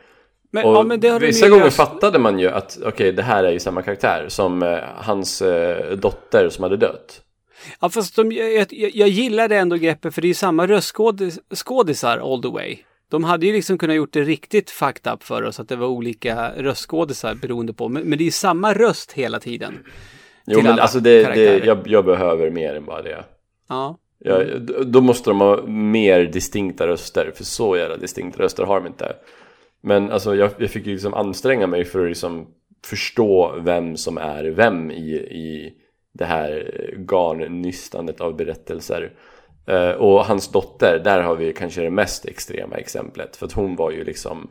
Men, 0.52 0.66
Och 0.66 0.76
ja, 0.76 0.84
men 0.84 1.20
vissa 1.20 1.50
gånger 1.50 1.70
fattade 1.70 2.20
man 2.20 2.40
ju 2.40 2.50
att 2.50 2.80
okej, 2.86 3.12
det 3.12 3.24
här 3.24 3.44
är 3.44 3.52
ju 3.52 3.60
samma 3.60 3.82
karaktär 3.82 4.26
som 4.28 4.64
eh, 4.64 4.78
hans 4.96 5.42
eh, 5.42 5.98
dotter 5.98 6.50
som 6.50 6.64
hade 6.64 6.78
dött. 6.78 7.22
Ja, 7.80 7.90
fast 7.90 8.16
de, 8.16 8.32
jag, 8.32 8.74
jag, 8.74 8.92
jag 8.96 9.10
gillar 9.10 9.48
det 9.48 9.58
ändå 9.58 9.76
greppet 9.76 10.16
för 10.16 10.22
det 10.22 10.26
är 10.26 10.30
ju 10.30 10.34
samma 10.34 10.68
röstskådisar 10.68 12.18
all 12.18 12.42
the 12.42 12.50
way. 12.50 12.78
De 13.10 13.24
hade 13.24 13.46
ju 13.46 13.54
liksom 13.54 13.78
kunnat 13.78 13.96
gjort 13.96 14.14
det 14.14 14.24
riktigt 14.24 14.70
fucked 14.70 15.14
up 15.14 15.24
för 15.24 15.44
oss 15.44 15.60
att 15.60 15.70
det 15.70 15.76
var 15.76 15.88
olika 15.88 16.52
röstskådisar 16.58 17.36
beroende 17.36 17.74
på. 17.74 17.90
Men, 17.90 18.04
men 18.04 18.18
det 18.18 18.24
är 18.24 18.26
ju 18.26 18.32
samma 18.32 18.74
röst 18.74 19.12
hela 19.12 19.40
tiden. 19.40 19.80
Jo 20.46 20.54
Till 20.56 20.64
men 20.64 20.72
alla 20.72 20.82
alltså 20.82 21.00
det, 21.00 21.24
det, 21.24 21.66
jag, 21.66 21.88
jag 21.88 22.06
behöver 22.06 22.50
mer 22.50 22.76
än 22.76 22.86
bara 22.86 23.02
det. 23.02 23.24
Ja. 23.70 23.98
Jag, 24.20 24.62
då 24.88 25.02
måste 25.02 25.30
de 25.30 25.42
ha 25.42 25.62
mer 25.68 26.24
distinkta 26.24 26.88
röster, 26.88 27.32
för 27.36 27.44
så 27.44 27.78
jävla 27.78 27.98
distinkta 27.98 28.44
röster 28.44 28.64
har 28.64 28.80
de 28.82 28.88
inte. 28.88 29.16
Men 29.82 30.12
alltså 30.12 30.36
jag, 30.36 30.52
jag 30.58 30.70
fick 30.70 30.86
ju 30.86 30.94
liksom 30.94 31.14
anstränga 31.14 31.68
mig 31.68 31.86
för 31.86 32.04
att 32.04 32.10
liksom 32.10 32.48
förstå 32.86 33.56
vem 33.60 33.98
som 33.98 34.18
är 34.18 34.44
vem 34.44 34.92
i, 34.92 35.12
i 35.16 35.74
det 36.14 36.26
här 36.26 36.74
garnnystandet 37.12 38.22
av 38.22 38.36
berättelser. 38.36 39.12
Eh, 39.68 39.90
och 39.92 40.26
hans 40.26 40.52
dotter, 40.52 41.02
där 41.04 41.22
har 41.22 41.36
vi 41.36 41.54
kanske 41.54 41.82
det 41.82 41.90
mest 41.90 42.26
extrema 42.26 42.76
exemplet. 42.76 43.36
För 43.36 43.46
att 43.46 43.52
hon 43.54 43.76
var 43.76 43.92
ju 43.92 44.04
liksom... 44.04 44.50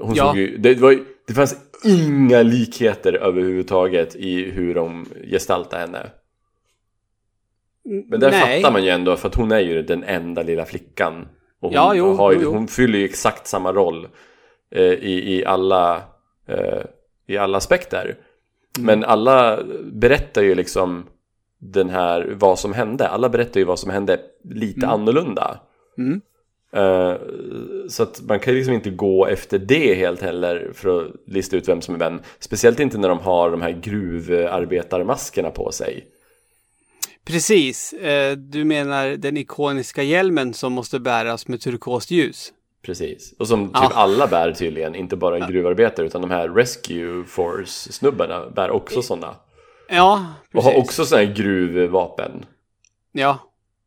Hon 0.00 0.14
Ja. 0.14 0.26
såg 0.26 0.36
ju, 0.36 0.56
det, 0.56 0.74
var, 0.74 0.90
ju- 0.90 1.04
det 1.26 1.34
fanns 1.34 1.56
inga 1.84 2.42
likheter 2.42 3.12
överhuvudtaget 3.12 4.16
i 4.16 4.50
hur 4.50 4.74
de 4.74 5.06
gestaltade 5.30 5.80
henne. 5.80 6.10
Men 7.84 8.20
där 8.20 8.30
Nej. 8.30 8.62
fattar 8.62 8.72
man 8.72 8.84
ju 8.84 8.90
ändå 8.90 9.16
för 9.16 9.28
att 9.28 9.34
hon 9.34 9.52
är 9.52 9.60
ju 9.60 9.82
den 9.82 10.04
enda 10.04 10.42
lilla 10.42 10.64
flickan. 10.64 11.28
Och 11.60 11.68
hon, 11.68 11.72
Ja, 11.72 11.94
jo, 11.94 12.14
har 12.14 12.32
ju, 12.32 12.38
jo, 12.38 12.44
jo. 12.44 12.52
hon 12.52 12.68
fyller 12.68 12.98
ju 12.98 13.04
exakt 13.04 13.46
samma 13.46 13.72
roll 13.72 14.08
eh, 14.70 14.82
i, 14.82 15.36
i, 15.36 15.44
alla, 15.44 16.02
eh, 16.46 16.82
i 17.26 17.36
alla 17.36 17.58
aspekter. 17.58 18.04
Mm. 18.04 18.86
Men 18.86 19.04
alla 19.04 19.58
berättar 19.92 20.42
ju 20.42 20.54
liksom 20.54 21.06
den 21.58 21.90
här, 21.90 22.34
vad 22.38 22.58
som 22.58 22.72
hände. 22.72 23.08
Alla 23.08 23.28
berättar 23.28 23.60
ju 23.60 23.66
vad 23.66 23.78
som 23.78 23.90
hände 23.90 24.20
lite 24.44 24.86
annorlunda. 24.86 25.60
Mm. 25.98 26.20
Eh, 26.76 27.14
så 27.88 28.02
att 28.02 28.20
man 28.28 28.40
kan 28.40 28.54
liksom 28.54 28.74
inte 28.74 28.90
gå 28.90 29.26
efter 29.26 29.58
det 29.58 29.94
helt 29.94 30.22
heller 30.22 30.70
för 30.74 31.00
att 31.02 31.10
lista 31.26 31.56
ut 31.56 31.68
vem 31.68 31.80
som 31.82 31.94
är 31.94 31.98
vem. 31.98 32.20
Speciellt 32.38 32.80
inte 32.80 32.98
när 32.98 33.08
de 33.08 33.18
har 33.18 33.50
de 33.50 33.62
här 33.62 33.70
gruvarbetarmaskerna 33.70 35.50
på 35.50 35.72
sig. 35.72 36.06
Precis. 37.24 37.92
Eh, 37.92 38.36
du 38.36 38.64
menar 38.64 39.08
den 39.08 39.36
ikoniska 39.36 40.02
hjälmen 40.02 40.54
som 40.54 40.72
måste 40.72 40.98
bäras 41.00 41.48
med 41.48 41.60
turkost 41.60 42.10
ljus? 42.10 42.52
Precis, 42.82 43.34
och 43.38 43.48
som 43.48 43.66
typ 43.66 43.74
Ja. 43.74 43.90
alla 43.94 44.26
bär 44.26 44.52
tydligen, 44.52 44.94
inte 44.94 45.16
bara 45.16 45.38
gruvarbetare 45.48 46.06
utan 46.06 46.20
de 46.20 46.30
här 46.30 46.48
Rescue 46.48 47.24
Force-snubbarna 47.24 48.50
bär 48.50 48.70
också 48.70 49.02
sådana. 49.02 49.34
Ja, 49.88 50.26
Och 50.46 50.52
precis. 50.52 50.72
har 50.72 50.80
också 50.80 51.04
sådana 51.04 51.26
här 51.26 51.34
gruvvapen. 51.34 52.44
Ja, 53.12 53.38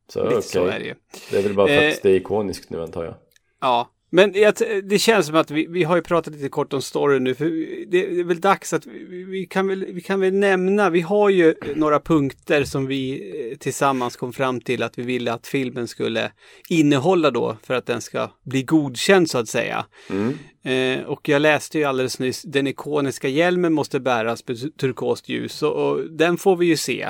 Så 0.09 0.23
lite 0.23 0.35
okej, 0.35 0.41
så 0.41 0.65
är 0.65 0.79
det 0.79 0.85
ju. 0.85 0.95
det 1.31 1.37
är 1.37 1.43
väl 1.43 1.53
bara 1.53 1.67
för 1.67 1.73
Eh, 1.73 1.89
att 1.89 2.01
det 2.01 2.09
är 2.09 2.15
ikoniskt 2.15 2.69
nu 2.69 2.81
antar 2.81 3.03
jag. 3.03 3.15
Ja, 3.61 3.89
men 4.11 4.31
det 4.83 4.99
känns 4.99 5.25
som 5.25 5.35
att 5.35 5.51
vi, 5.51 5.67
vi 5.69 5.83
har 5.83 5.95
ju 5.95 6.01
pratat 6.01 6.33
lite 6.33 6.49
kort 6.49 6.73
om 6.73 6.81
storyn 6.81 7.23
nu. 7.23 7.35
För 7.35 7.45
det 7.91 8.19
är 8.19 8.23
väl 8.23 8.41
dags 8.41 8.73
att 8.73 8.85
vi, 8.85 9.23
vi, 9.23 9.45
kan 9.45 9.67
väl, 9.67 9.85
vi 9.89 10.01
kan 10.01 10.19
väl 10.19 10.33
nämna, 10.33 10.89
vi 10.89 11.01
har 11.01 11.29
ju 11.29 11.55
några 11.75 11.99
punkter 11.99 12.63
som 12.63 12.87
vi 12.87 13.31
eh, 13.51 13.57
tillsammans 13.57 14.15
kom 14.15 14.33
fram 14.33 14.61
till 14.61 14.83
att 14.83 14.97
vi 14.97 15.03
ville 15.03 15.33
att 15.33 15.47
filmen 15.47 15.87
skulle 15.87 16.31
innehålla 16.69 17.31
då 17.31 17.57
för 17.63 17.73
att 17.73 17.85
den 17.85 18.01
ska 18.01 18.31
bli 18.43 18.63
godkänd 18.63 19.29
så 19.29 19.37
att 19.37 19.49
säga. 19.49 19.85
Eh, 20.63 21.03
och 21.05 21.29
jag 21.29 21.41
läste 21.41 21.77
ju 21.77 21.83
alldeles 21.83 22.19
nyss, 22.19 22.41
den 22.41 22.67
ikoniska 22.67 23.27
hjälmen 23.27 23.73
måste 23.73 23.99
bäras 23.99 24.47
med 24.47 24.77
turkost 24.77 25.29
ljus 25.29 25.63
och, 25.63 25.89
och 25.89 26.11
den 26.11 26.37
får 26.37 26.55
vi 26.55 26.65
ju 26.65 26.77
se. 26.77 27.09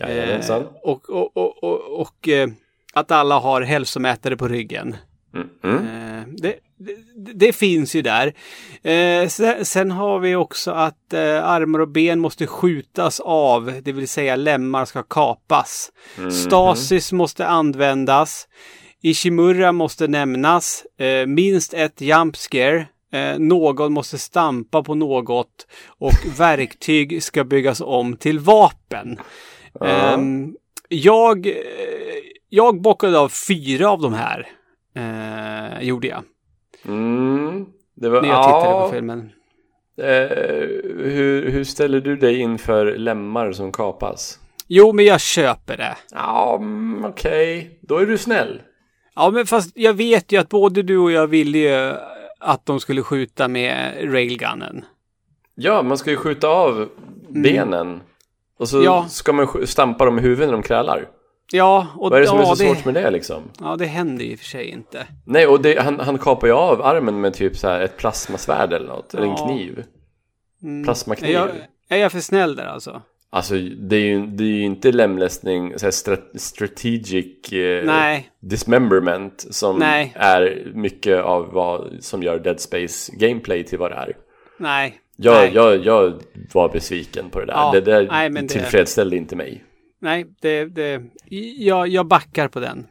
Eh, 0.00 0.60
och 0.82 1.10
och, 1.10 1.36
och, 1.36 2.00
och, 2.00 2.28
eh, 2.28 2.48
att 2.92 3.10
alla 3.10 3.38
har 3.38 3.62
hälsomätare 3.62 4.36
på 4.36 4.48
ryggen. 4.48 4.96
Mm. 5.64 5.86
Eh, 5.86 6.22
det, 6.26 6.54
det, 6.78 6.96
det 7.34 7.52
finns 7.52 7.94
ju 7.94 8.02
där. 8.02 8.34
Eh, 8.82 9.28
sen, 9.28 9.64
sen 9.64 9.90
har 9.90 10.18
vi 10.18 10.34
också 10.34 10.70
att 10.70 11.12
eh, 11.12 11.44
armar 11.48 11.78
och 11.78 11.88
ben 11.88 12.20
måste 12.20 12.46
skjutas 12.46 13.20
av, 13.20 13.80
det 13.82 13.92
vill 13.92 14.08
säga 14.08 14.36
lemmar 14.36 14.84
ska 14.84 15.02
kapas. 15.02 15.92
Stasis 16.32 17.12
måste 17.12 17.46
användas. 17.46 18.48
Ishimura 19.02 19.72
måste 19.72 20.08
nämnas. 20.08 20.84
Eh, 20.98 21.26
minst 21.26 21.74
ett 21.74 22.00
jump 22.00 22.36
scare. 22.36 22.86
Eh, 23.12 23.38
någon 23.38 23.92
måste 23.92 24.18
stampa 24.18 24.82
på 24.82 24.94
något 24.94 25.66
och 25.86 26.38
verktyg 26.38 27.22
ska 27.22 27.44
byggas 27.44 27.80
om 27.80 28.16
till 28.16 28.38
vapen. 28.38 29.18
Ehm, 29.80 30.56
jag, 30.88 31.52
jag 32.48 32.80
bockade 32.80 33.18
av 33.18 33.28
fyra 33.28 33.90
av 33.90 34.00
de 34.00 34.14
här. 34.14 34.48
Eh, 34.94 35.82
gjorde 35.82 36.06
jag. 36.06 36.22
Mm. 36.84 37.66
Det 37.94 38.08
var, 38.08 38.22
När 38.22 38.28
jag 38.28 38.44
tittade 38.44 38.70
ja, 38.70 38.86
på 38.86 38.94
filmen. 38.94 39.30
Eh, 39.98 40.06
hur, 41.04 41.50
hur 41.50 41.64
ställer 41.64 42.00
du 42.00 42.16
dig 42.16 42.40
inför 42.40 42.96
lemmar 42.98 43.52
som 43.52 43.72
kapas? 43.72 44.38
Jo, 44.68 44.92
men 44.92 45.04
jag 45.04 45.20
köper 45.20 45.76
det. 45.76 45.96
Ja, 46.12 46.56
mm, 46.60 47.04
okej. 47.04 47.78
Då 47.80 47.98
är 47.98 48.06
du 48.06 48.18
snäll. 48.18 48.60
Ja, 49.14 49.30
men 49.30 49.46
fast 49.46 49.72
jag 49.74 49.94
vet 49.94 50.32
ju 50.32 50.40
att 50.40 50.48
både 50.48 50.82
du 50.82 50.98
och 50.98 51.12
jag 51.12 51.26
ville 51.26 51.58
ju 51.58 51.94
att 52.38 52.66
de 52.66 52.80
skulle 52.80 53.02
skjuta 53.02 53.48
med 53.48 53.94
railgunnen. 54.12 54.84
Ja, 55.54 55.82
man 55.82 55.98
ska 55.98 56.10
ju 56.10 56.16
skjuta 56.16 56.48
av 56.48 56.88
benen. 57.28 58.00
Och 58.58 58.68
så 58.68 58.76
Mm. 58.76 58.84
Ja. 58.84 59.06
ska 59.08 59.32
man 59.32 59.66
stampa 59.66 60.04
dem 60.04 60.18
i 60.18 60.22
huvudet 60.22 60.46
när 60.46 60.52
de 60.52 60.62
krälar. 60.62 61.08
Ja, 61.52 61.86
och 61.96 62.10
Vad 62.10 62.16
är 62.18 62.20
det 62.20 62.26
som 62.26 62.36
ja, 62.38 62.42
är 62.50 62.54
så 62.54 62.62
det, 62.62 62.68
svårt 62.74 62.84
med 62.84 62.94
det 62.94 63.10
liksom? 63.10 63.42
Ja, 63.60 63.76
det 63.76 63.86
händer 63.86 64.24
ju 64.24 64.30
i 64.32 64.34
och 64.34 64.38
för 64.38 64.46
sig 64.46 64.68
inte. 64.68 65.06
Nej, 65.24 65.46
och 65.46 65.60
det, 65.62 65.80
han, 65.82 66.00
han 66.00 66.18
kapar 66.18 66.46
ju 66.46 66.52
av 66.52 66.82
armen 66.82 67.20
med 67.20 67.34
typ 67.34 67.56
så 67.56 67.68
här 67.68 67.80
ett 67.80 67.96
plasmasvärd 67.96 68.72
eller 68.72 68.86
något. 68.86 69.14
Eller 69.14 69.24
en 69.26 69.30
Ja. 69.36 69.46
kniv. 69.46 69.84
Är 70.62 70.84
Plasmakniv. 70.84 71.30
jag, 71.30 71.48
är 71.88 71.96
jag 71.98 72.12
för 72.12 72.20
snäll 72.20 72.56
där 72.56 72.66
alltså? 72.66 73.02
Alltså 73.30 73.54
det 73.80 73.96
är 73.96 74.00
ju, 74.00 74.26
det 74.26 74.44
är 74.44 74.48
ju 74.48 74.62
inte 74.64 74.92
lemlästning, 74.92 75.78
så 75.78 75.86
här 75.86 75.90
stra- 75.90 76.38
strategic 76.38 77.52
eh, 77.52 78.20
dismemberment 78.40 79.46
som 79.50 79.78
Nej. 79.78 80.12
är 80.16 80.72
mycket 80.74 81.20
av 81.22 81.52
vad 81.52 81.92
som 82.00 82.22
gör 82.22 82.38
Dead 82.38 82.60
Space 82.60 83.12
gameplay 83.16 83.64
till 83.64 83.78
vad 83.78 83.90
det 83.90 83.94
är. 83.96 84.16
Nej. 84.58 84.94
Jag, 85.16 85.52
jag, 85.54 85.76
jag 85.84 86.22
var 86.54 86.68
besviken 86.68 87.30
på 87.30 87.40
det 87.40 87.46
där. 87.46 87.52
Ja, 87.52 87.70
det 87.72 87.80
där 87.80 88.08
nej, 88.10 88.30
men 88.30 88.46
det- 88.46 88.52
tillfredsställde 88.52 89.16
inte 89.16 89.36
mig. 89.36 89.64
Nej, 89.98 90.26
det, 90.40 90.64
det, 90.64 91.02
jag, 91.58 91.88
jag 91.88 92.06
backar 92.06 92.48
på 92.48 92.60
den. 92.60 92.86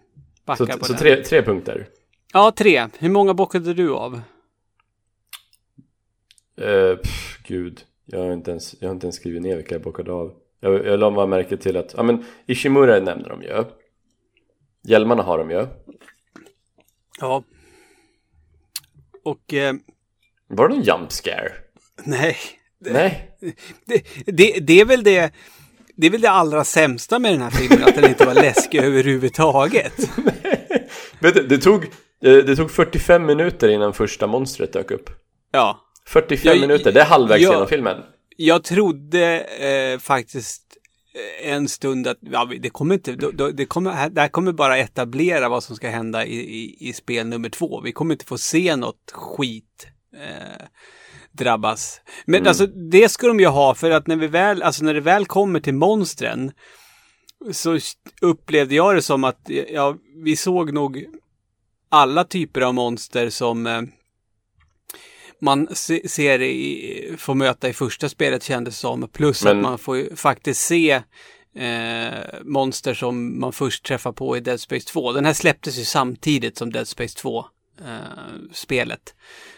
Backar 0.46 0.66
Så, 0.66 0.80
på 0.80 0.86
så 0.86 0.92
den. 0.94 1.02
tre, 1.02 1.24
tre 1.24 1.42
punkter. 1.42 1.88
Ja, 2.34 2.52
tre. 2.56 2.88
Hur 3.00 3.10
många 3.10 3.34
bockade 3.34 3.74
du 3.74 3.92
av? 3.94 4.22
Uh, 6.62 6.96
pff, 6.96 7.40
gud, 7.48 7.82
jag 8.06 8.20
har, 8.20 8.32
inte 8.34 8.52
ens, 8.52 8.76
jag 8.82 8.90
har 8.90 8.94
inte 8.94 9.06
ens 9.08 9.16
skrivit 9.16 9.42
ner 9.42 9.56
vilka 9.56 9.76
jag 9.76 9.82
bockade 9.82 10.12
av. 10.12 10.34
Jag, 10.60 10.86
jag 10.86 11.00
la 11.00 11.12
bara 11.12 11.26
märke 11.26 11.58
till 11.58 11.78
att, 11.78 11.94
ja 11.98 12.04
men 12.04 12.26
Ishimura 12.46 13.00
nämner 13.00 13.30
de 13.30 13.42
ju. 13.44 13.64
Hjälmarna 14.84 15.24
har 15.24 15.38
de 15.38 15.52
ju. 15.52 15.68
Ja. 17.20 17.44
Och 19.24 19.54
eh, 19.54 19.74
Var 20.48 20.70
det 20.70 20.76
någon 20.76 20.84
jump 20.84 21.12
scare? 21.12 21.52
Nej, 22.04 22.38
Nej. 22.80 23.30
det, 23.86 24.04
det, 24.26 24.60
det 24.60 24.82
är 24.82 24.86
väl 24.86 25.04
det. 25.04 25.32
Det 25.98 26.08
är 26.08 26.12
väl 26.12 26.22
det 26.22 26.30
allra 26.30 26.64
sämsta 26.64 27.20
med 27.20 27.32
den 27.34 27.42
här 27.42 27.50
filmen, 27.50 27.84
att 27.84 27.96
den 27.96 28.10
inte 28.10 28.26
var 28.26 28.34
läskig 28.34 28.78
överhuvudtaget. 28.84 29.94
Vet 31.20 31.34
du, 31.34 31.48
det 31.48 31.58
tog, 31.58 31.84
eh, 31.86 31.90
det 32.22 32.56
tog 32.56 32.72
45 32.72 33.26
minuter 33.26 33.70
innan 33.70 33.94
första 33.94 34.28
monstret 34.28 34.74
dök 34.74 34.92
upp. 34.92 35.10
Ja. 35.52 35.80
45 36.08 36.52
Jag- 36.52 36.62
minuter, 36.62 36.92
det 36.92 37.02
är 37.02 37.06
halvvägs 37.06 37.42
jag- 37.44 37.54
genom 37.54 37.68
filmen. 37.68 37.98
Jag 38.38 38.64
trodde 38.64 39.40
eh, 39.42 40.00
faktiskt 40.00 40.64
eh, 41.44 41.52
en 41.52 41.68
stund 41.70 42.08
att 42.08 42.18
ja, 42.22 42.50
det 42.60 42.70
kommer 42.70 42.96
inte, 42.96 43.12
då, 43.16 43.50
det, 43.52 43.66
kommer, 43.66 44.10
det 44.10 44.22
här 44.22 44.28
kommer 44.28 44.52
bara 44.52 44.78
etablera 44.78 45.50
vad 45.50 45.64
som 45.64 45.76
ska 45.76 45.90
hända 45.90 46.26
i, 46.26 46.36
i, 46.36 46.78
i 46.90 46.94
spel 46.94 47.28
nummer 47.28 47.50
två. 47.50 47.82
Vi 47.82 47.92
kommer 47.92 48.14
inte 48.16 48.26
få 48.26 48.38
se 48.38 48.76
något 48.76 49.12
skit 49.12 49.88
eh, 50.16 50.66
drabbas. 51.38 52.02
Men 52.26 52.48
alltså 52.48 52.66
det 52.68 53.10
ska 53.10 53.28
de 53.28 53.40
ju 53.40 53.48
ha 53.48 53.76
för 53.76 53.92
att 53.92 54.08
när 54.08 54.16
vi 54.16 54.28
väl, 54.28 54.64
alltså 54.64 54.84
när 54.86 54.94
det 54.94 55.02
väl 55.02 55.26
kommer 55.26 55.60
till 55.60 55.74
monstren 55.74 56.52
så 57.52 57.80
upplevde 58.22 58.76
jag 58.76 58.96
det 58.96 59.02
som 59.02 59.24
att 59.24 59.50
ja, 59.74 59.96
vi 60.24 60.36
såg 60.36 60.74
nog 60.74 61.06
alla 61.90 62.24
typer 62.24 62.62
av 62.62 62.74
monster 62.74 63.30
som 63.30 63.68
eh, 63.68 63.82
man 65.42 65.68
se, 65.72 66.10
ser 66.10 66.42
i, 66.42 67.16
får 67.18 67.36
möta 67.36 67.70
i 67.70 67.74
första 67.74 68.10
spelet 68.10 68.44
kändes 68.44 68.80
som. 68.80 69.08
Plus 69.14 69.44
Men- 69.44 69.58
att 69.58 69.64
man 69.64 69.78
får 69.78 69.98
ju 69.98 70.16
faktiskt 70.16 70.62
se 70.62 70.92
eh, 71.56 72.42
monster 72.44 72.94
som 72.94 73.40
man 73.40 73.54
först 73.54 73.86
träffar 73.86 74.12
på 74.12 74.38
i 74.38 74.40
Dead 74.40 74.60
Space 74.60 74.88
2. 74.88 75.12
Den 75.12 75.26
här 75.26 75.34
släpptes 75.34 75.78
ju 75.80 75.84
samtidigt 75.84 76.58
som 76.58 76.72
Dead 76.72 76.88
Space 76.88 77.18
2 77.18 77.46
eh, 77.82 78.52
spelet. 78.52 79.16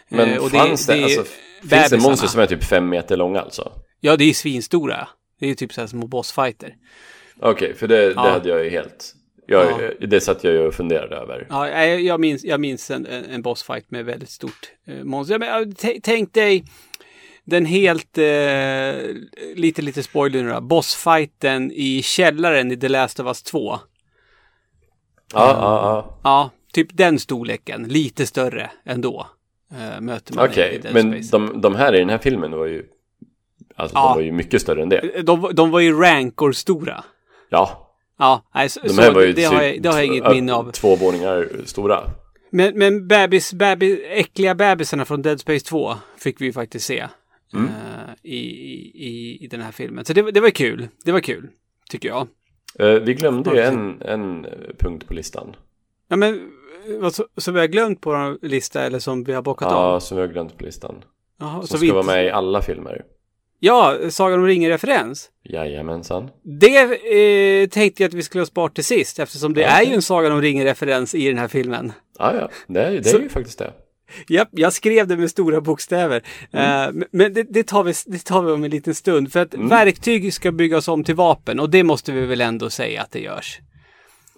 Men 0.09 0.29
Eh, 0.29 0.43
och 0.43 0.51
fanns 0.51 0.85
det, 0.87 1.03
alltså, 1.03 1.23
finns 1.23 1.35
det 1.61 1.67
bebisarna. 1.69 2.01
monster 2.03 2.27
som 2.27 2.41
är 2.41 2.45
typ 2.45 2.63
fem 2.63 2.89
meter 2.89 3.17
långa 3.17 3.41
alltså? 3.41 3.71
Ja, 3.99 4.15
det 4.17 4.23
är 4.23 4.33
svinstora. 4.33 5.07
Det 5.39 5.45
är 5.45 5.49
ju 5.49 5.55
typ 5.55 5.73
så 5.73 5.81
här 5.81 5.87
små 5.87 6.07
bossfighter. 6.07 6.75
Okej, 7.39 7.73
för 7.75 7.87
det, 7.87 8.03
Ja. 8.03 8.23
det 8.23 8.29
hade 8.29 8.49
jag 8.49 8.63
ju 8.63 8.69
helt... 8.69 9.13
Jag, 9.49 9.91
Det 10.09 10.21
satt 10.21 10.43
jag 10.43 10.53
ju 10.53 10.59
och 10.59 10.73
funderade 10.73 11.15
över. 11.15 11.47
Ja, 11.49 11.69
jag, 11.69 12.01
jag 12.01 12.19
minns, 12.19 12.43
jag 12.43 12.59
minns 12.59 12.91
en, 12.91 13.05
en 13.05 13.41
bossfight 13.41 13.91
med 13.91 14.05
väldigt 14.05 14.29
stort 14.29 14.71
eh, 14.87 15.03
monster. 15.03 15.33
Ja, 15.33 15.39
men, 15.39 15.73
ja, 15.83 15.99
tänk 16.03 16.33
dig 16.33 16.63
den 17.43 17.65
helt, 17.65 18.17
eh, 18.17 18.93
lite, 19.55 19.81
lite 19.81 20.03
spoiler 20.03 20.43
nu 20.43 20.49
då, 20.49 20.61
bossfighten 20.61 21.71
i 21.71 22.01
källaren 22.03 22.71
i 22.71 22.77
The 22.77 22.89
Last 22.89 23.19
of 23.19 23.27
Us 23.27 23.43
2. 23.43 23.69
Ja, 23.73 23.79
ja, 25.33 25.53
ja. 25.53 26.19
Ja, 26.23 26.51
typ 26.83 26.97
den 26.97 27.19
storleken, 27.19 27.83
lite 27.83 28.25
större 28.25 28.69
ändå. 28.85 29.27
Eh, 29.71 30.01
möter 30.01 30.35
man 30.35 30.45
Okej, 30.49 30.75
i 30.75 30.77
Dead 30.77 30.93
men 30.93 31.11
Space. 31.23 31.37
de, 31.37 31.61
de 31.61 31.75
här 31.75 31.95
i 31.95 31.99
den 31.99 32.09
här 32.09 32.17
filmen 32.17 32.51
var 32.51 32.65
ju... 32.65 32.83
Alltså 33.75 33.97
Ja. 33.97 34.07
de 34.09 34.15
var 34.15 34.21
ju 34.21 34.31
mycket 34.31 34.61
större 34.61 34.81
än 34.83 34.89
det. 34.89 35.21
De, 35.25 35.51
de 35.53 35.71
var 35.71 35.79
ju 35.79 35.99
rankor-stora. 35.99 37.03
Ja, 37.49 37.83
Ja, 38.19 38.43
nej, 38.55 38.69
så, 38.69 38.79
de 38.79 38.89
så 38.89 39.01
här 39.01 39.11
var 39.13 39.21
ju 39.21 39.33
det, 39.33 39.43
har 39.43 39.53
typ 39.59 39.63
jag, 39.63 39.81
det 39.81 39.89
har 39.89 39.97
jag 39.97 40.05
inget 40.05 40.31
minne 40.31 40.53
av. 40.53 40.71
Två 40.71 40.95
våningar 40.95 41.49
stora. 41.65 42.03
Men, 42.51 42.77
men 42.77 43.07
bebis, 43.07 43.53
bebis, 43.53 43.99
äckliga 44.09 44.55
bebisarna 44.55 45.05
från 45.05 45.21
Dead 45.21 45.39
Space 45.39 45.65
2 45.65 45.93
fick 46.17 46.41
vi 46.41 46.45
ju 46.45 46.53
faktiskt 46.53 46.85
se 46.85 47.07
Mm. 47.53 47.65
eh, 47.65 48.13
i, 48.23 48.37
i, 49.07 49.37
i 49.43 49.47
den 49.47 49.61
här 49.61 49.71
filmen. 49.71 50.05
Så 50.05 50.13
det, 50.13 50.21
var- 50.21 50.31
det 50.31 50.39
var 50.39 50.49
kul. 50.49 50.87
Det 51.05 51.11
var 51.11 51.19
kul, 51.19 51.47
tycker 51.89 52.09
jag. 52.09 52.27
Eh, 52.79 52.87
vi 53.01 53.13
glömde 53.13 53.49
ju 53.55 53.61
en, 53.61 54.01
en 54.01 54.45
eh, 54.45 54.51
punkt 54.79 55.07
på 55.07 55.13
listan. 55.13 55.55
Ja, 56.07 56.15
men 56.15 56.51
så 57.37 57.51
vi 57.51 57.59
har 57.59 57.67
glömt 57.67 58.01
på 58.01 58.09
vår 58.09 58.45
lista 58.47 58.81
eller 58.83 58.99
som 58.99 59.23
vi 59.23 59.33
har 59.33 59.41
bockat 59.41 59.67
Ja, 59.71 59.75
av? 59.77 59.99
som 59.99 60.17
vi 60.17 60.21
har 60.21 60.27
glömt 60.33 60.57
på 60.57 60.63
listan. 60.65 60.95
Jaha, 61.39 61.51
Som 61.53 61.61
så 61.61 61.67
ska 61.67 61.77
vi 61.85 61.89
vara 61.91 61.99
inte- 62.01 62.13
med 62.13 62.25
i 62.25 62.29
alla 62.29 62.61
filmer. 62.61 63.01
Ja, 63.59 63.95
Sagan 64.09 64.39
om 64.39 64.45
ringen-referens. 64.45 65.29
Jajamensan. 65.43 66.29
Det 66.43 66.77
eh, 67.63 67.69
tänkte 67.69 68.03
jag 68.03 68.07
att 68.07 68.13
vi 68.13 68.23
skulle 68.23 68.41
ha 68.41 68.45
sparat 68.45 68.75
till 68.75 68.83
sist 68.85 69.19
eftersom 69.19 69.53
det 69.53 69.63
är 69.63 69.83
ju 69.83 69.93
en 69.93 70.01
Sagan 70.01 70.31
om 70.31 70.41
ringen-referens 70.41 71.15
i 71.15 71.27
den 71.27 71.37
här 71.37 71.47
filmen. 71.47 71.91
Ja, 72.19 72.35
ja, 72.35 72.49
det 72.67 72.81
är, 72.83 72.91
det 72.91 73.09
är 73.13 73.19
ju 73.19 73.29
faktiskt 73.29 73.59
det. 73.59 73.73
Japp, 74.27 74.47
jag 74.51 74.73
skrev 74.73 75.07
det 75.07 75.17
med 75.17 75.29
stora 75.29 75.61
bokstäver. 75.61 76.15
Eh, 76.51 76.59
men- 76.93 77.03
men 77.11 77.33
det, 77.33 77.43
det, 77.43 77.63
tar 77.63 77.83
vi, 77.83 77.93
det 78.05 78.25
tar 78.25 78.41
vi 78.41 78.51
om 78.51 78.63
en 78.63 78.71
liten 78.71 78.95
stund. 78.95 79.31
För 79.33 79.39
att 79.39 79.53
verktyg 79.53 80.33
ska 80.33 80.51
byggas 80.51 80.87
om 80.87 81.03
till 81.03 81.15
vapen 81.15 81.59
och 81.59 81.69
det 81.69 81.83
måste 81.83 82.11
vi 82.11 82.25
väl 82.25 82.41
ändå 82.41 82.69
säga 82.69 83.01
att 83.01 83.11
det 83.11 83.19
görs. 83.19 83.59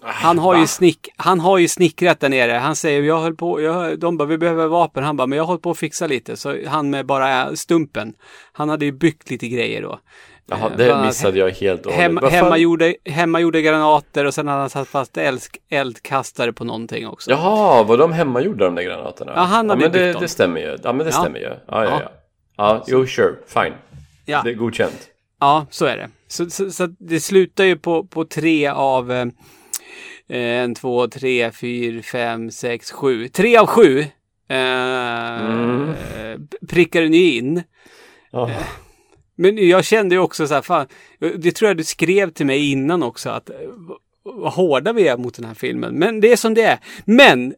Han 0.02 0.38
har, 0.38 0.58
ju 0.58 0.66
snick, 0.66 1.08
han 1.16 1.40
har 1.40 1.58
ju 1.58 1.68
snickrat 1.68 2.20
där 2.20 2.28
nere. 2.28 2.52
Han 2.52 2.76
säger, 2.76 3.02
jag 3.02 3.20
höll 3.20 3.36
på, 3.36 3.60
jag, 3.60 3.98
de 3.98 4.16
bara, 4.16 4.24
vi 4.28 4.38
behöver 4.38 4.66
vapen. 4.66 5.04
Han 5.04 5.16
bara, 5.16 5.26
men 5.26 5.38
jag 5.38 5.44
håller 5.44 5.60
på 5.60 5.70
att 5.70 5.78
fixa 5.78 6.06
lite. 6.06 6.36
Så 6.36 6.56
han 6.66 6.90
med 6.90 7.06
bara 7.06 7.56
stumpen. 7.56 8.14
Han 8.52 8.68
hade 8.68 8.84
ju 8.84 8.92
byggt 8.92 9.30
lite 9.30 9.48
grejer 9.48 9.82
då. 9.82 9.98
Jaha, 10.46 10.70
Eh, 10.70 10.76
det 10.76 11.02
missade 11.06 11.38
jag 11.38 11.50
helt 11.50 11.86
och 11.86 11.92
hållet. 11.92 12.22
Hem, 12.22 12.30
hemmagjorda, 12.30 12.92
hemmagjorda 13.04 13.60
granater 13.60 14.24
och 14.24 14.34
sen 14.34 14.48
hade 14.48 14.60
han 14.60 14.70
satt 14.70 14.88
fast 14.88 15.16
eld, 15.16 15.40
eldkastare 15.70 16.52
på 16.52 16.64
någonting 16.64 17.08
också. 17.08 17.30
Jaha, 17.30 17.82
var 17.82 17.96
de 17.98 18.12
hemmagjorda 18.12 18.64
de 18.64 18.74
där 18.74 18.82
granaterna? 18.82 19.32
Ja, 19.36 19.40
han 19.42 19.70
hade 19.70 19.82
men 19.82 19.92
det, 19.92 19.98
byggt 19.98 20.12
dem. 20.12 20.22
det 20.22 20.28
stämmer 20.28 20.60
ju. 20.60 20.78
Ja, 20.84 20.92
men 20.92 20.98
det 21.06 21.12
Ja. 21.14 21.20
stämmer 21.20 21.38
ju. 21.38 21.44
Ja, 21.44 21.56
ja, 21.68 21.84
Ja. 21.84 22.00
ja. 22.02 22.10
Ja, 22.56 22.84
jo, 22.86 23.06
sure, 23.06 23.34
fine. 23.46 23.74
Ja. 24.26 24.40
Det 24.44 24.50
är 24.50 24.54
godkänt. 24.54 25.06
Ja, 25.40 25.66
så 25.70 25.84
är 25.86 25.96
det. 25.96 26.08
Så, 26.28 26.50
så, 26.50 26.70
så 26.70 26.86
det 26.86 27.20
slutar 27.20 27.64
ju 27.64 27.76
på, 27.76 28.04
på 28.06 28.24
tre 28.24 28.66
av 28.68 29.12
eh, 29.12 29.26
en, 30.30 30.74
två, 30.74 31.08
tre, 31.08 31.50
fyra, 31.52 32.02
fem, 32.02 32.50
sex, 32.50 32.90
sju. 32.92 33.28
Tre 33.28 33.56
av 33.56 33.66
sju 33.66 33.98
eh, 34.00 34.06
Mm. 35.40 35.88
eh, 35.90 36.38
prickar 36.68 37.00
den 37.02 37.14
ju 37.14 37.32
in. 37.32 37.62
Ja. 38.30 38.50
Men 39.36 39.68
jag 39.68 39.84
kände 39.84 40.14
ju 40.14 40.20
också 40.20 40.46
så 40.46 40.54
här, 40.54 40.62
fan, 40.62 40.86
det 41.38 41.52
tror 41.52 41.68
jag 41.68 41.76
du 41.76 41.84
skrev 41.84 42.30
till 42.30 42.46
mig 42.46 42.70
innan 42.72 43.02
också, 43.02 43.30
att 43.30 43.50
eh, 43.50 43.56
vad 44.22 44.52
hårda 44.52 44.92
vi 44.92 45.08
är 45.08 45.16
mot 45.16 45.34
den 45.34 45.44
här 45.44 45.54
filmen. 45.54 45.94
Men 45.94 46.20
det 46.20 46.32
är 46.32 46.36
som 46.36 46.54
det 46.54 46.62
är. 46.62 46.78
Men 47.04 47.54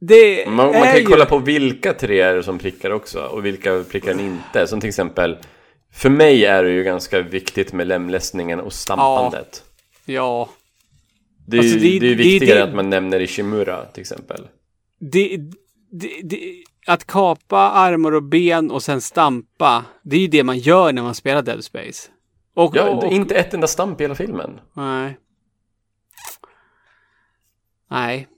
det 0.00 0.46
Man, 0.48 0.72
man 0.72 0.82
kan 0.82 0.96
ju 0.96 1.04
kolla 1.04 1.24
på 1.26 1.38
vilka 1.38 1.92
tre 1.92 2.20
är 2.20 2.34
det 2.34 2.42
som 2.42 2.58
prickar 2.58 2.90
också 2.90 3.20
och 3.20 3.46
vilka 3.46 3.84
prickar 3.90 4.20
inte. 4.20 4.66
Som 4.66 4.80
till 4.80 4.88
exempel, 4.88 5.36
för 5.92 6.10
mig 6.10 6.44
är 6.44 6.62
det 6.64 6.70
ju 6.70 6.82
ganska 6.84 7.20
viktigt 7.20 7.72
med 7.72 7.86
lemlästningen 7.86 8.60
och 8.60 8.72
stampandet. 8.72 9.62
Ja, 10.04 10.48
Det 11.46 11.56
är 11.56 11.60
Alltså, 11.60 11.78
det- 11.78 11.98
det 11.98 12.12
är 12.12 12.14
viktigare 12.14 12.58
det- 12.58 12.64
att 12.64 12.74
man 12.74 12.90
nämner 12.90 13.20
Ishimura 13.20 13.84
till 13.84 14.00
exempel. 14.00 14.48
det, 14.98 15.38
att 16.86 17.06
kapa 17.06 17.58
armar 17.58 18.12
och 18.12 18.22
ben 18.22 18.70
och 18.70 18.82
sen 18.82 19.00
stampa, 19.00 19.84
det 20.02 20.16
är 20.16 20.20
ju 20.20 20.26
det 20.26 20.44
man 20.44 20.58
gör 20.58 20.92
när 20.92 21.02
man 21.02 21.14
spelar 21.14 21.42
Dead 21.42 21.64
Space. 21.64 22.08
Och, 22.54 22.76
Ja, 22.76 22.88
och 22.90 23.12
inte 23.12 23.34
ett 23.34 23.54
enda 23.54 23.66
stamp 23.66 24.00
i 24.00 24.04
hela 24.04 24.14
filmen. 24.14 24.60
Nej. 24.74 25.18
Nej. 27.90 28.28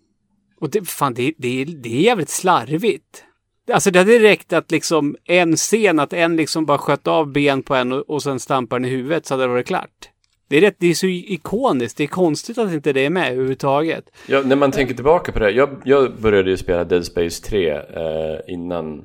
Och 0.60 0.70
det, 0.70 0.88
fan, 0.88 1.14
det, 1.14 1.32
det, 1.38 1.64
det 1.64 1.96
är 1.96 2.00
jävligt 2.00 2.28
slarvigt. 2.28 3.24
Alltså 3.72 3.90
det 3.90 3.98
hade 3.98 4.18
räckt 4.18 4.52
att 4.52 4.70
liksom 4.70 5.16
en 5.24 5.56
scen, 5.56 5.98
att 5.98 6.12
en 6.12 6.36
liksom 6.36 6.66
bara 6.66 6.78
sköt 6.78 7.06
av 7.06 7.32
ben 7.32 7.62
på 7.62 7.74
en 7.74 7.92
och, 7.92 8.10
och 8.10 8.22
sen 8.22 8.40
stampar 8.40 8.78
den 8.78 8.84
i 8.88 8.94
huvudet 8.94 9.26
så 9.26 9.34
hade 9.34 9.44
det 9.44 9.48
varit 9.48 9.66
klart. 9.66 10.08
Det 10.48 10.56
är, 10.56 10.60
rätt, 10.60 10.76
det 10.78 10.86
är 10.86 10.94
så 10.94 11.06
ikoniskt, 11.06 11.96
det 11.96 12.04
är 12.04 12.08
konstigt 12.08 12.58
att 12.58 12.72
inte 12.72 12.92
det 12.92 13.00
är 13.06 13.10
med 13.10 13.32
överhuvudtaget. 13.32 14.10
Ja, 14.26 14.42
när 14.42 14.56
man 14.56 14.70
tänker 14.70 14.94
tillbaka 14.94 15.32
på 15.32 15.38
det. 15.38 15.50
Jag, 15.50 15.82
jag 15.84 16.20
började 16.20 16.50
ju 16.50 16.56
spela 16.56 16.84
Dead 16.84 17.04
Space 17.06 17.42
3 17.44 17.70
eh, 17.70 18.40
innan 18.48 19.04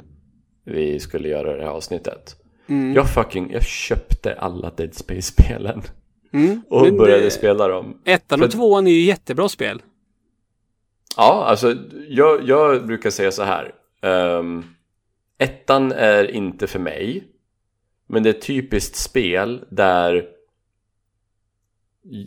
vi 0.66 1.00
skulle 1.00 1.30
göra 1.30 1.56
det 1.56 1.64
här 1.64 1.70
avsnittet. 1.70 2.36
Jag 2.96 3.10
fucking, 3.14 3.52
jag 3.52 3.64
köpte 3.64 4.34
alla 4.34 4.70
Dead 4.72 4.94
Space-spelen. 4.96 5.82
Och 6.70 6.82
Men 6.82 6.98
började 6.98 7.24
det- 7.24 7.32
spela 7.32 7.68
dem. 7.68 8.02
Ettan 8.06 8.40
För- 8.40 8.46
och 8.46 8.52
tvåan 8.52 8.88
är 8.88 8.92
ju 8.92 9.02
jättebra 9.02 9.50
spel. 9.50 9.82
Ja, 11.18 11.44
alltså 11.46 11.76
jag, 12.10 12.44
jag 12.50 12.88
brukar 12.88 13.10
säga 13.10 13.32
så 13.32 13.44
här. 13.44 13.72
Um, 14.40 14.66
ettan 15.38 15.92
är 15.92 16.32
inte 16.32 16.68
för 16.68 16.80
mig. 16.80 17.24
Men 18.08 18.24
det 18.24 18.30
är 18.30 18.34
ett 18.34 18.42
typiskt 18.42 18.96
spel 18.96 19.66
där 19.70 20.26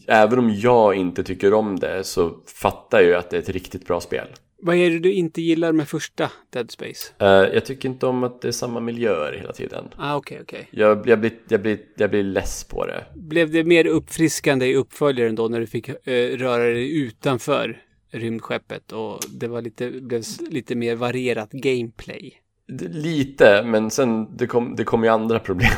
även 0.06 0.38
om 0.38 0.54
jag 0.54 0.94
inte 0.94 1.24
tycker 1.24 1.54
om 1.54 1.78
det 1.78 2.04
så 2.04 2.34
fattar 2.46 3.00
jag 3.00 3.08
ju 3.08 3.14
att 3.14 3.30
det 3.30 3.36
är 3.36 3.40
ett 3.40 3.48
riktigt 3.48 3.86
bra 3.86 4.00
spel. 4.00 4.26
Vad 4.62 4.76
är 4.76 4.90
det 4.90 4.98
du 4.98 5.12
inte 5.12 5.42
gillar 5.42 5.72
med 5.72 5.88
första 5.88 6.30
Dead 6.50 6.70
Space? 6.70 7.12
Eh, 7.18 7.26
jag 7.28 7.64
tycker 7.64 7.88
inte 7.88 8.06
om 8.06 8.24
att 8.24 8.40
det 8.40 8.48
är 8.48 8.52
samma 8.52 8.80
miljöer 8.80 9.32
hela 9.32 9.52
tiden. 9.52 9.84
Ah, 9.96 10.16
okej, 10.16 10.38
okej. 10.42 10.68
Jag, 10.70 11.08
jag, 11.08 11.20
blir, 11.20 11.32
jag, 11.48 11.62
blir, 11.62 11.78
jag 11.96 12.10
blir 12.10 12.22
less 12.22 12.64
på 12.64 12.86
det. 12.86 13.04
Blev 13.14 13.50
det 13.50 13.64
mer 13.64 13.86
uppfriskande 13.86 14.66
i 14.66 14.74
uppföljaren 14.74 15.34
då 15.34 15.48
när 15.48 15.60
du 15.60 15.66
fick 15.66 15.88
eh, 15.88 16.36
röra 16.36 16.64
dig 16.64 16.98
utanför 16.98 17.82
rymdskeppet 18.12 18.92
och 18.92 19.20
det 19.28 19.48
var 19.48 19.62
lite, 19.62 19.90
blev 19.90 20.22
lite 20.50 20.74
mer 20.74 20.94
varierat 20.94 21.52
gameplay? 21.52 22.32
Lite, 22.90 23.62
men 23.62 23.90
sen 23.90 24.36
det 24.36 24.46
kom, 24.46 24.76
det 24.76 24.84
kom 24.84 25.04
ju 25.04 25.10
andra 25.10 25.38
problem. 25.38 25.70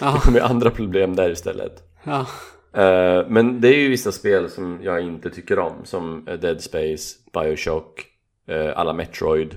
Ja. 0.00 0.12
Det 0.14 0.20
kom 0.20 0.34
ju 0.34 0.40
andra 0.40 0.70
problem 0.70 1.16
där 1.16 1.30
istället. 1.30 1.82
Ja, 2.04 2.26
Eh, 2.76 3.24
men 3.28 3.60
det 3.60 3.68
är 3.68 3.78
ju 3.78 3.88
vissa 3.88 4.12
spel 4.12 4.50
som 4.50 4.78
jag 4.82 5.00
inte 5.00 5.30
tycker 5.30 5.58
om 5.58 5.72
Som 5.84 6.28
eh, 6.28 6.38
Dead 6.38 6.60
Space, 6.60 7.18
Bioshock, 7.32 8.06
eh, 8.48 8.78
alla 8.78 8.92
Metroid. 8.92 9.54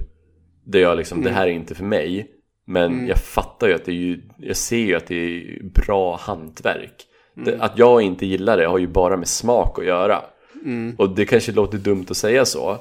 Det 0.64 0.80
jag 0.80 0.98
liksom, 0.98 1.24
det 1.24 1.30
här 1.30 1.48
är 1.48 1.52
inte 1.52 1.76
för 1.76 1.84
mig 1.84 2.32
Men 2.66 3.08
jag 3.08 3.18
fattar 3.18 3.68
ju 3.68 3.74
att 3.74 3.86
det 3.86 3.92
är 3.92 3.96
ju 3.96 4.22
Jag 4.38 4.58
ser 4.58 4.78
ju 4.78 4.96
att 4.96 5.08
det 5.08 5.16
är 5.16 5.64
bra 5.64 6.18
hantverk. 6.18 7.06
Det, 7.34 7.60
Att 7.60 7.78
jag 7.78 8.02
inte 8.02 8.26
gillar 8.26 8.58
det 8.58 8.66
har 8.66 8.78
ju 8.78 8.88
bara 8.88 9.18
med 9.18 9.28
smak 9.28 9.80
att 9.80 9.86
göra. 9.86 10.22
Och 10.98 11.10
det 11.10 11.26
kanske 11.26 11.52
låter 11.52 11.78
dumt 11.78 12.06
att 12.10 12.18
säga 12.18 12.46
så 12.46 12.78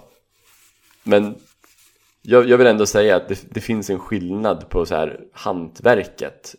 Men 1.02 1.34
jag, 2.22 2.48
jag 2.48 2.58
vill 2.58 2.66
ändå 2.66 2.86
säga 2.86 3.16
att 3.16 3.28
det, 3.28 3.46
det 3.50 3.60
finns 3.60 3.90
en 3.90 3.98
skillnad 3.98 4.68
på 4.68 4.86
så 4.86 4.94
här 4.94 5.20
hantverket 5.32 6.54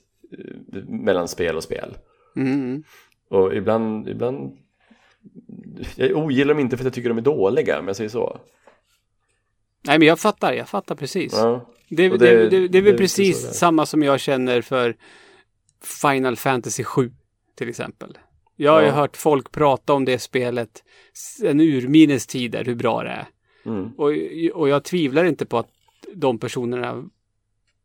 Mellan 0.87 1.27
spel 1.27 1.55
och 1.55 1.63
spel 1.63 1.97
och 3.29 3.55
ibland, 3.55 4.09
ibland 4.09 4.57
Jag 5.95 6.17
ogillar 6.17 6.53
dem 6.53 6.59
inte 6.59 6.77
för 6.77 6.83
att 6.83 6.85
jag 6.85 6.93
tycker 6.93 7.09
de 7.09 7.17
är 7.17 7.21
dåliga, 7.21 7.79
om 7.79 7.87
jag 7.87 7.95
säger 7.95 8.09
så 8.09 8.39
nej 9.87 9.99
men 9.99 10.07
jag 10.07 10.19
fattar, 10.19 10.53
jag 10.53 10.69
fattar 10.69 10.95
precis. 10.95 11.33
ja. 11.33 11.69
Det, 11.89 12.09
det, 12.09 12.17
det- 12.17 12.49
det, 12.49 12.67
det, 12.67 12.77
är 12.77 12.81
väl 12.81 12.97
precis 12.97 13.53
samma 13.53 13.85
som 13.85 14.03
jag 14.03 14.19
känner 14.19 14.61
för 14.61 14.95
Final 16.01 16.35
Fantasy 16.35 16.83
7 16.83 17.11
till 17.55 17.69
exempel. 17.69 18.17
Jag 18.55 18.71
har 18.71 18.81
ju 18.81 18.87
Ja. 18.87 18.93
hört 18.93 19.17
folk 19.17 19.51
prata 19.51 19.93
om 19.93 20.05
det 20.05 20.19
spelet 20.19 20.83
sen 21.13 21.59
urminnes 21.59 22.27
tider, 22.27 22.65
hur 22.65 22.75
bra 22.75 23.03
det 23.03 23.09
är. 23.09 23.27
Mm. 23.65 23.91
Och, 23.97 24.11
och 24.53 24.69
jag 24.69 24.83
tvivlar 24.83 25.25
inte 25.25 25.45
på 25.45 25.57
att 25.57 25.69
de 26.13 26.37
personerna 26.39 27.03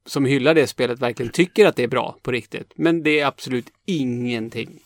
som 0.07 0.25
hyllar 0.25 0.55
det 0.55 0.67
spelet 0.67 0.99
verkligen 0.99 1.33
tycker 1.33 1.67
att 1.67 1.77
det 1.77 1.83
är 1.83 1.89
bra 1.89 2.17
på 2.23 2.31
riktigt. 2.33 2.73
Men 2.77 3.03
det 3.03 3.21
är 3.21 3.27
absolut 3.27 3.71
ingenting 3.85 4.81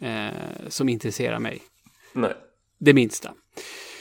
eh, 0.00 0.68
som 0.68 0.88
intresserar 0.88 1.38
mig. 1.38 1.62
Nej. 2.12 2.32
Det 2.78 2.94
minsta. 2.94 3.30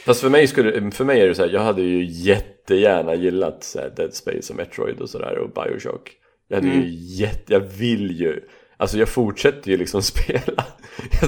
Fast 0.05 0.21
för 0.21 0.29
mig, 0.29 0.47
skulle, 0.47 0.91
för 0.91 1.05
mig 1.05 1.21
är 1.21 1.27
det 1.27 1.35
så 1.35 1.41
här, 1.45 1.49
jag 1.49 1.61
hade 1.61 1.81
ju 1.81 2.05
jättegärna 2.09 3.15
gillat 3.15 3.63
så 3.63 3.79
här, 3.79 3.89
Dead 3.95 4.13
Space 4.13 4.53
och 4.53 4.57
Metroid 4.57 5.01
och 5.01 5.09
sådär 5.09 5.37
och 5.37 5.49
Bioshock. 5.49 6.11
Jag 6.47 6.55
hade 6.57 6.67
ju 6.67 6.83
jätte, 6.89 7.53
jag 7.53 7.59
vill 7.59 8.19
ju 8.21 8.41
Alltså 8.77 8.97
jag 8.97 9.09
fortsätter 9.09 9.71
ju 9.71 9.77
liksom 9.77 10.01
spela. 10.13 10.65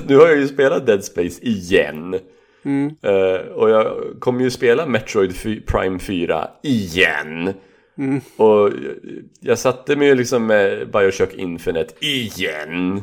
Nu 0.08 0.16
har 0.18 0.28
jag 0.28 0.38
ju 0.38 0.48
spelat 0.48 0.86
Dead 0.86 1.04
Space 1.04 1.42
igen. 1.42 2.14
Eh, 3.02 3.48
Och 3.54 3.70
jag 3.70 4.16
kommer 4.20 4.42
ju 4.44 4.52
spela 4.52 4.86
Metroid 4.86 5.34
Prime 5.66 6.00
4 6.00 6.50
igen. 6.64 7.54
Och 8.38 8.48
jag, 8.48 8.74
jag 9.40 9.60
satte 9.60 9.96
mig 9.96 10.08
ju 10.08 10.16
liksom 10.16 10.46
med 10.46 10.92
Bioshock 10.92 11.34
Infinite 11.34 11.94
igen 12.06 13.02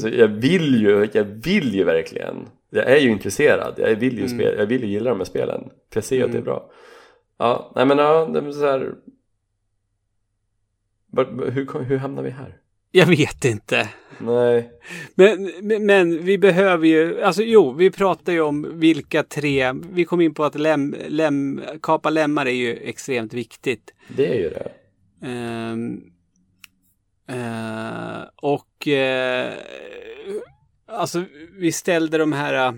Så 0.00 0.08
jag 0.08 0.28
vill 0.28 0.82
ju, 0.82 1.08
jag 1.12 1.24
vill 1.24 1.74
ju 1.74 1.84
verkligen 1.84 2.48
Jag 2.70 2.90
är 2.90 2.96
ju 2.96 3.10
intresserad, 3.10 3.74
jag 3.76 3.96
vill 3.96 4.18
ju, 4.18 4.28
spela, 4.28 4.58
jag 4.58 4.66
vill 4.66 4.82
ju 4.82 4.88
gilla 4.88 5.10
de 5.10 5.18
här 5.18 5.24
spelen 5.24 5.70
För 5.92 5.96
jag 5.96 6.04
ser 6.04 6.16
ju 6.16 6.24
att 6.24 6.32
det 6.32 6.38
är 6.38 6.42
bra. 6.42 6.70
Ja, 7.38 7.72
nej 7.76 7.86
men 7.86 7.98
ja, 7.98 8.30
det 8.32 8.38
är 8.38 8.52
så 8.52 8.66
här. 8.66 8.94
Hur, 11.50 11.84
hur 11.84 11.96
hamnar 11.96 12.22
vi 12.22 12.30
här? 12.30 12.58
Jag 12.96 13.06
vet 13.06 13.44
inte. 13.44 13.88
Nej, 14.18 14.70
Men, 15.14 15.50
men, 15.62 15.86
men 15.86 16.24
vi 16.24 16.38
behöver 16.38 16.86
ju, 16.86 17.22
alltså 17.22 17.42
jo, 17.42 17.72
vi 17.72 17.90
pratar 17.90 18.32
ju 18.32 18.40
om 18.40 18.80
vilka 18.80 19.22
tre, 19.22 19.72
vi 19.72 20.04
kom 20.04 20.20
in 20.20 20.34
på 20.34 20.44
att 20.44 20.54
lem, 20.54 20.96
lem, 21.08 21.62
kapa 21.82 22.10
lemmar 22.10 22.46
är 22.46 22.50
ju 22.50 22.76
extremt 22.76 23.34
viktigt. 23.34 23.94
det 24.16 24.26
är 24.26 24.34
ju 24.34 24.48
det. 24.48 24.70
Ehm, 25.26 26.02
eh, 27.28 28.28
och 28.36 28.73
eh, 28.88 29.52
alltså 30.88 31.24
vi 31.58 31.72
ställde 31.72 32.18
de 32.18 32.32
här 32.32 32.68
eh, 32.68 32.74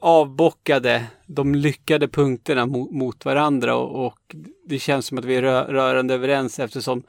avbockade, 0.00 1.04
de 1.26 1.54
lyckade 1.54 2.08
punkterna 2.08 2.66
mot, 2.66 2.90
mot 2.90 3.24
varandra 3.24 3.76
och, 3.76 4.06
och 4.06 4.36
det 4.66 4.78
känns 4.78 5.06
som 5.06 5.18
att 5.18 5.24
vi 5.24 5.36
är 5.36 5.42
rö, 5.42 5.64
rörande 5.64 6.14
överens 6.14 6.58
eftersom 6.58 7.02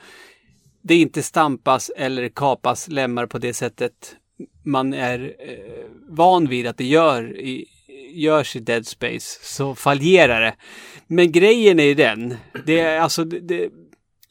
det 0.82 0.96
inte 0.96 1.24
stampas 1.24 1.91
eller 1.98 2.30
kapas 2.30 2.88
lemmar 2.88 3.26
på 3.26 3.38
det 3.38 3.54
sättet 3.54 4.16
man 4.64 4.93
är 4.93 5.36
eh, 5.39 5.86
van 6.10 6.48
vid 6.48 6.68
att 6.68 6.78
det 6.78 6.86
gör 6.86 7.39
i, 7.39 7.66
görs 8.14 8.56
i 8.56 8.60
Dead 8.60 8.88
Space 8.88 9.39
så 9.41 9.76
fallerar 9.76 10.41
det. 10.41 10.56
Men 11.08 11.32
grejen 11.32 11.80
är 11.80 11.84
ju 11.84 11.93
den, 11.93 12.36
det 12.66 12.80
är 12.80 13.00
alltså, 13.00 13.24
det, 13.24 13.39
det, 13.39 13.70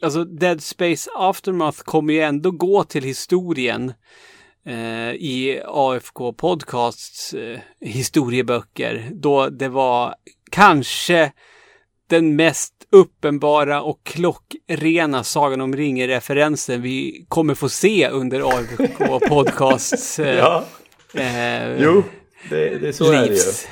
alltså 0.05 0.24
Dead 0.24 0.62
Space 0.62 1.11
Aftermath 1.14 1.78
kommer 1.82 2.14
ju 2.14 2.20
ändå 2.20 2.50
gå 2.50 2.84
till 2.84 3.05
historien 3.05 3.92
eh, 4.66 5.11
i 5.11 5.62
AFK 5.66 6.32
Podcasts 6.32 7.34
eh, 7.34 7.59
historieböcker 7.80 9.11
då 9.12 9.48
det 9.48 9.68
var 9.68 10.14
kanske 10.50 11.32
den 12.09 12.36
mest 12.36 12.74
uppenbara 12.90 13.82
och 13.82 14.05
klockrena 14.05 15.24
Sagan 15.24 15.61
om 15.61 15.76
ringen-referensen 15.76 16.82
vi 16.82 17.26
kommer 17.28 17.55
få 17.55 17.68
se 17.68 18.09
under 18.09 18.40
AFK 18.40 19.18
Podcasts 19.28 20.18
eh, 20.18 20.36
Ja, 20.36 20.64
eh, 21.14 21.82
jo, 21.82 22.02
det, 22.50 22.78
det 22.78 22.88
är 22.88 22.92
så 22.92 23.12
är 23.12 23.12
det 23.12 23.24
ju 23.24 23.30
livs. 23.30 23.68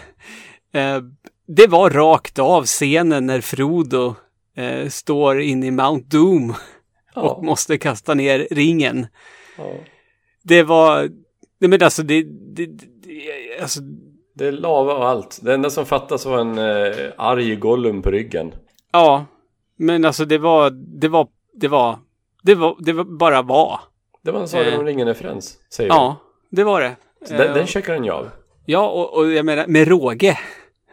Eh, 0.72 1.02
det 1.46 1.66
var 1.66 1.90
rakt 1.90 2.38
av 2.38 2.66
scenen 2.66 3.26
när 3.26 3.40
Frodo 3.40 4.14
eh, 4.57 4.88
står 4.88 5.40
inne 5.40 5.66
i 5.66 5.70
Mount 5.70 6.16
Doom 6.16 6.50
och 7.14 7.24
Ja. 7.24 7.40
måste 7.42 7.78
kasta 7.78 8.14
ner 8.14 8.48
ringen. 8.50 9.07
Ja. 9.59 9.72
Det 10.42 10.62
var, 10.62 11.00
nej 11.61 11.68
men 11.70 11.82
alltså 11.82 12.03
det, 12.03 12.22
det, 12.57 12.66
det 12.66 13.61
alltså, 13.62 13.80
Det 14.34 14.46
är 14.46 14.53
lava 14.53 14.94
och 14.94 15.09
allt. 15.09 15.38
Det 15.42 15.55
enda 15.55 15.70
som 15.70 15.86
fattas 15.86 16.26
var 16.26 16.38
en 16.38 16.59
eh, 16.59 16.94
arg 17.16 17.57
Gollum 17.57 18.03
på 18.03 18.11
ryggen. 18.11 18.55
ja, 18.92 19.24
men 19.76 20.05
alltså 20.05 20.24
det 20.24 20.38
var, 20.38 20.70
det 21.00 21.09
var, 21.09 21.28
det 21.55 21.68
var, 21.68 21.98
det 22.42 22.55
var, 22.55 22.76
det 22.78 22.92
var 22.92 23.05
bara 23.05 23.42
var. 23.42 23.80
Det 24.22 24.30
var 24.30 24.40
en 24.40 24.48
Sagan 24.48 24.72
Eh. 24.72 24.78
om 24.78 24.86
ringen-referens, 24.86 25.59
säger 25.70 25.90
vi. 25.90 25.94
Ja, 25.96 26.16
det 26.50 26.64
var 26.64 26.80
det. 26.80 26.96
Den, 27.28 27.40
Eh, 27.48 27.55
den 27.55 27.66
checkar 27.66 27.92
den 27.94 28.05
ju 28.05 28.11
av. 28.11 28.30
Ja, 28.66 28.88
och, 28.88 29.16
och 29.18 29.32
jag 29.32 29.44
menar 29.46 29.66
med 29.66 29.88
råge. 29.88 30.38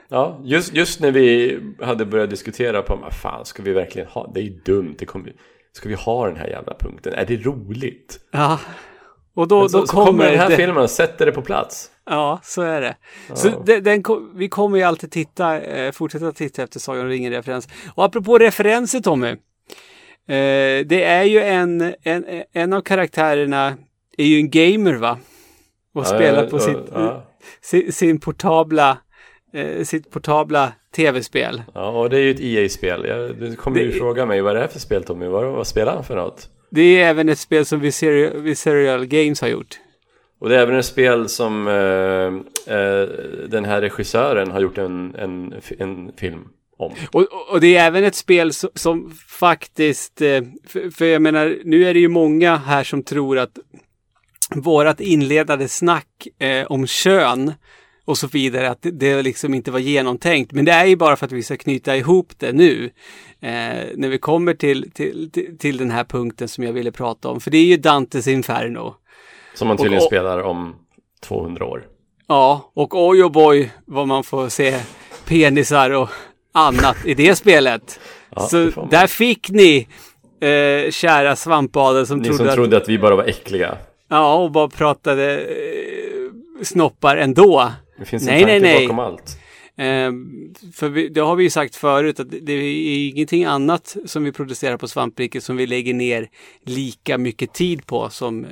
Ja, 0.10 0.40
just, 0.44 0.74
just 0.74 1.00
när 1.00 1.12
vi 1.12 1.60
hade 1.82 2.06
börjat 2.06 2.30
diskutera 2.30 2.82
på 2.82 2.96
vad 2.96 3.14
fan, 3.14 3.46
ska 3.46 3.64
vi 3.64 3.74
verkligen 3.74 4.08
ha, 4.08 4.32
det 4.34 4.40
är 4.40 4.44
ju 4.44 4.50
dumt, 4.66 4.96
det 5.00 5.06
kommer, 5.06 5.34
ska 5.72 5.90
vi 5.90 5.96
ha 5.96 6.28
den 6.28 6.36
här 6.36 6.48
jävla 6.48 6.76
punkten, 6.80 7.14
är 7.14 7.26
det 7.26 7.38
roligt? 7.38 8.20
Ja. 8.32 8.60
Och 9.34 9.48
då, 9.48 9.70
så, 9.70 9.80
då 9.80 9.88
så 9.88 9.94
kommer 9.98 10.26
den 10.30 10.40
här 10.40 10.50
det- 10.50 10.56
filmen 10.56 10.84
och 10.84 10.90
sätter 10.90 11.26
det 11.26 11.32
på 11.32 11.42
plats. 11.42 11.92
Ja, 12.06 12.40
så 12.44 12.62
är 12.62 12.82
det. 12.82 12.96
Så 13.34 13.50
den, 13.66 13.84
den, 13.84 14.04
vi 14.36 14.50
kommer 14.50 14.78
ju 14.78 14.84
alltid 14.84 15.12
titta, 15.12 15.62
eh, 15.62 15.92
fortsätta 15.92 16.32
titta 16.32 16.64
efter 16.64 16.80
Sagan 16.80 17.02
om 17.02 17.08
ringen-referens. 17.10 17.68
Och 17.96 18.06
apropå 18.06 18.38
referenser 18.38 19.00
Tommy. 19.00 19.28
Eh, 19.28 19.36
det 20.86 21.04
är 21.04 21.24
ju 21.24 21.40
en, 21.42 21.94
en, 22.04 22.26
en 22.54 22.74
av 22.74 22.82
karaktärerna 22.82 23.78
är 24.18 24.26
ju 24.26 24.38
en 24.38 24.50
gamer 24.50 24.94
va? 24.94 25.18
Och 25.94 26.08
spelar 26.08 26.48
på 26.48 26.56
och- 26.56 26.62
sitt, 26.62 26.78
Ja, 26.94 27.26
sin, 27.62 27.92
sin 27.92 28.20
portabla, 28.20 28.98
eh, 29.54 29.84
sitt 29.84 30.12
portabla 30.12 30.74
tv-spel. 30.96 31.62
ja, 31.74 31.90
och 31.90 32.10
det 32.10 32.18
är 32.18 32.22
ju 32.22 32.32
ett 32.32 32.40
EA-spel. 32.40 33.02
Du 33.40 33.56
kommer 33.56 33.80
ju 33.80 33.88
Det- 33.92 33.98
fråga 33.98 34.26
mig, 34.26 34.42
vad 34.42 34.52
är 34.52 34.56
det 34.56 34.62
här 34.62 34.68
för 34.68 34.80
spel 34.80 35.04
Tommy? 35.04 35.26
Vad, 35.28 35.46
vad 35.46 35.68
spelar 35.68 35.94
han 35.94 36.04
för 36.04 36.16
något? 36.16 36.50
Det 36.72 36.82
är 37.02 37.08
även 37.10 37.30
ett 37.30 37.40
spel 37.40 37.66
som 37.66 37.80
Visceral, 37.80 38.42
Visceral 38.42 39.06
Games 39.06 39.42
har 39.42 39.48
gjort. 39.48 39.76
Och 40.42 40.50
det 40.50 40.56
är 40.56 40.60
även 40.60 40.76
ett 40.76 40.86
spel 40.86 41.30
som 41.30 41.68
eh, 41.68 42.76
eh, 42.76 43.08
den 43.50 43.66
här 43.66 43.82
regissören 43.82 44.52
har 44.52 44.60
gjort 44.60 44.78
en, 44.78 45.16
en, 45.16 45.54
en 45.80 46.12
film 46.18 46.40
om. 46.78 46.94
Och, 47.12 47.22
och- 47.22 47.50
och 47.52 47.62
det 47.62 47.76
är 47.78 47.88
även 47.88 48.04
ett 48.04 48.16
spel 48.16 48.54
som, 48.54 48.70
som 48.76 49.12
faktiskt, 49.28 50.22
eh, 50.22 50.42
för, 50.68 50.90
för 50.90 51.06
jag 51.06 51.22
menar, 51.22 51.58
nu 51.64 51.86
är 51.86 51.94
det 51.94 52.00
ju 52.00 52.08
många 52.08 52.56
här 52.56 52.84
som 52.84 53.04
tror 53.04 53.38
att 53.40 53.58
vårat 54.56 55.00
inledande 55.02 55.68
snack 55.68 56.28
eh, 56.40 56.66
om 56.72 56.88
kön 56.88 57.54
och 58.10 58.18
så 58.18 58.28
vidare, 58.28 58.70
att 58.70 58.80
det, 58.82 59.22
liksom 59.22 59.54
inte 59.54 59.72
var 59.72 59.80
genomtänkt. 59.80 60.52
Men 60.52 60.66
det 60.66 60.72
är 60.72 60.86
ju 60.86 60.96
bara 60.96 61.16
för 61.16 61.26
att 61.26 61.32
vi 61.32 61.44
ska 61.44 61.58
knyta 61.58 61.96
ihop 61.96 62.34
det 62.38 62.54
nu. 62.54 62.90
Eh, 63.42 63.50
när 63.96 64.10
vi 64.10 64.18
kommer 64.18 64.54
till, 64.54 64.92
till, 64.92 65.30
till, 65.60 65.78
den 65.78 65.92
här 65.92 66.04
punkten 66.04 66.48
som 66.48 66.64
jag 66.64 66.74
ville 66.74 66.92
prata 66.92 67.30
om. 67.30 67.40
För 67.40 67.52
det 67.52 67.58
är 67.58 67.66
ju 67.66 67.78
Dantes 67.78 68.28
Inferno. 68.28 68.96
Som 69.56 69.68
man 69.68 69.78
tydligen 69.78 69.98
Och- 69.98 70.04
och- 70.04 70.10
spelar 70.10 70.42
om 70.42 70.76
200 71.22 71.66
år. 71.66 71.86
Ja, 72.28 72.72
och 72.74 73.08
oj 73.08 73.24
och 73.24 73.32
boy 73.32 73.70
vad 73.86 74.08
man 74.08 74.24
får 74.24 74.50
se 74.50 74.80
penisar 75.26 75.90
och 75.90 76.10
annat 76.54 77.06
i 77.06 77.14
det 77.14 77.36
spelet. 77.36 78.00
Ja, 78.36 78.42
så 78.42 78.58
det 78.58 78.88
där 78.92 79.08
fick 79.08 79.50
ni, 79.50 79.88
eh, 80.42 80.92
kära 80.92 81.36
svampbaden 81.36 82.08
som 82.08 82.20
Ni 82.20 82.24
trodde, 82.26 82.38
som 82.38 82.48
att, 82.48 82.56
trodde 82.56 82.78
att 82.78 82.90
vi 82.90 82.98
bara 82.98 83.16
var 83.16 83.24
äckliga. 83.24 83.78
Ja, 84.10 84.36
och 84.36 84.52
bara 84.52 84.68
pratade 84.68 85.38
eh, 85.40 86.64
snoppar 86.64 87.18
ändå. 87.18 87.72
Det 88.00 88.06
finns 88.06 88.26
Nej, 88.26 88.36
en 88.36 88.48
tanke 88.48 88.60
nej, 88.60 88.74
nej. 88.74 88.88
bakom 88.88 89.00
allt. 89.00 89.38
Eh, 89.80 90.12
för 90.74 90.90
vi, 90.90 91.10
det 91.10 91.22
har 91.22 91.36
vi 91.36 91.44
ju 91.44 91.50
sagt 91.50 91.76
förut 91.76 92.20
att 92.20 92.28
det 92.42 92.54
är 92.54 93.10
ingenting 93.10 93.46
annat 93.46 93.98
som 94.06 94.24
vi 94.24 94.32
producerar 94.32 94.78
på 94.78 94.88
Svampriket 94.88 95.44
som 95.44 95.58
vi 95.58 95.68
lägger 95.68 95.94
ner 95.94 96.28
lika 96.66 97.18
mycket 97.18 97.54
tid 97.54 97.86
på 97.86 98.10
som 98.10 98.46
eh, 98.46 98.52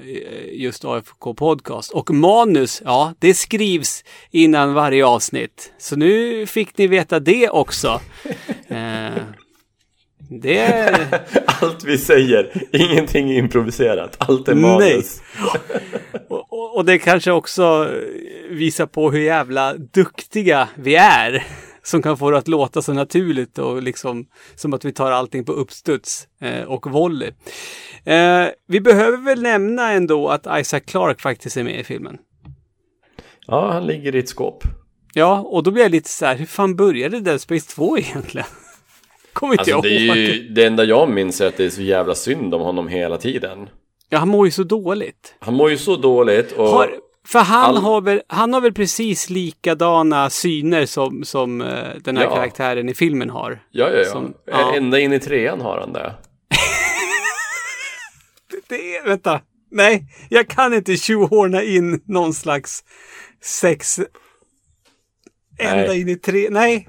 just 0.51 0.85
AFK 0.85 1.33
Podcast. 1.33 1.91
Och 1.91 2.11
manus, 2.11 2.81
ja, 2.85 3.13
det 3.19 3.33
skrivs 3.33 4.03
innan 4.31 4.73
varje 4.73 5.05
avsnitt. 5.05 5.73
Så 5.77 5.95
nu 5.95 6.45
fick 6.45 6.77
ni 6.77 6.87
veta 6.87 7.19
det 7.19 7.49
också. 7.49 8.01
Eh, 8.69 9.23
det... 10.29 10.93
Allt 11.61 11.83
vi 11.83 11.97
säger, 11.97 12.51
ingenting 12.71 13.31
är 13.31 13.37
improviserat. 13.37 14.15
Allt 14.19 14.47
är 14.47 14.55
manus. 14.55 15.21
Och, 16.75 16.85
det 16.85 16.99
kanske 16.99 17.31
också 17.31 17.89
visar 18.49 18.85
på 18.85 19.11
hur 19.11 19.19
jävla 19.19 19.73
duktiga 19.73 20.69
vi 20.75 20.95
är. 20.95 21.43
Som 21.83 22.01
kan 22.01 22.17
få 22.17 22.31
det 22.31 22.37
att 22.37 22.47
låta 22.47 22.81
så 22.81 22.93
naturligt 22.93 23.57
och 23.57 23.83
liksom 23.83 24.25
som 24.55 24.73
att 24.73 24.85
vi 24.85 24.91
tar 24.91 25.11
allting 25.11 25.45
på 25.45 25.51
uppstuds 25.51 26.27
eh, 26.41 26.63
och 26.63 26.91
volley. 26.91 27.31
Eh, 28.05 28.45
vi 28.67 28.81
behöver 28.81 29.17
väl 29.17 29.41
nämna 29.41 29.91
ändå 29.91 30.29
att 30.29 30.47
Isaac 30.59 30.79
Clarke 30.79 31.21
faktiskt 31.21 31.57
är 31.57 31.63
med 31.63 31.79
i 31.79 31.83
filmen. 31.83 32.17
Ja, 33.47 33.71
han 33.71 33.87
ligger 33.87 34.15
i 34.15 34.19
ett 34.19 34.29
skåp. 34.29 34.63
Ja, 35.13 35.39
och 35.39 35.63
då 35.63 35.71
blir 35.71 35.83
jag 35.83 35.91
lite 35.91 36.09
så 36.09 36.25
här, 36.25 36.35
hur 36.35 36.45
fan 36.45 36.75
började 36.75 37.19
Dead 37.19 37.41
Space 37.41 37.75
2 37.75 37.97
egentligen? 37.97 38.47
Kommer 39.37 39.53
inte 39.53 39.61
Alltså 39.61 39.71
jag 39.71 39.83
det 39.83 39.89
är 39.89 40.05
ihåg. 40.05 40.17
ju, 40.17 40.49
det 40.49 40.65
enda 40.65 40.83
jag 40.83 41.09
minns 41.09 41.41
är 41.41 41.47
att 41.47 41.57
det 41.57 41.65
är 41.65 41.69
så 41.69 41.81
jävla 41.81 42.15
synd 42.15 42.53
om 42.53 42.61
honom 42.61 42.87
hela 42.87 43.17
tiden. 43.17 43.69
Ja, 44.09 44.17
han 44.17 44.27
mår 44.29 44.45
ju 44.47 44.51
så 44.51 44.63
dåligt. 44.63 45.35
Han 45.39 45.53
mår 45.53 45.69
ju 45.69 45.77
så 45.77 45.95
dåligt 45.95 46.51
och... 46.51 46.67
Har, 46.69 46.89
för 47.27 47.39
han, 47.39 47.63
all- 47.65 47.77
har 47.77 48.01
väl, 48.01 48.21
han 48.27 48.53
har 48.53 48.61
väl 48.61 48.73
precis 48.73 49.29
likadana 49.29 50.29
syner 50.29 50.85
som, 50.85 51.23
som 51.23 51.61
eh, 51.61 51.67
den 52.03 52.17
här 52.17 52.23
Ja. 52.23 52.35
karaktären 52.35 52.89
i 52.89 52.93
filmen 52.93 53.29
har. 53.29 53.59
Ja, 53.71 53.89
ja, 53.91 53.97
ja. 53.97 54.05
som- 54.11 54.33
ja. 54.45 54.73
Ända 54.75 54.99
in 54.99 55.13
i 55.13 55.19
trean 55.19 55.61
har 55.61 55.79
han 55.79 55.93
det. 55.93 56.13
Det 58.69 58.95
är, 58.97 59.03
vänta. 59.05 59.41
Nej, 59.71 60.03
jag 60.29 60.47
kan 60.47 60.73
inte 60.73 60.97
tjohorna 60.97 61.63
in 61.63 62.01
någon 62.05 62.33
slags 62.33 62.83
sex 63.43 63.99
ända 65.59 65.87
Nej. 65.87 66.01
in 66.01 66.09
i 66.09 66.15
tre. 66.15 66.47
Nej, 66.51 66.87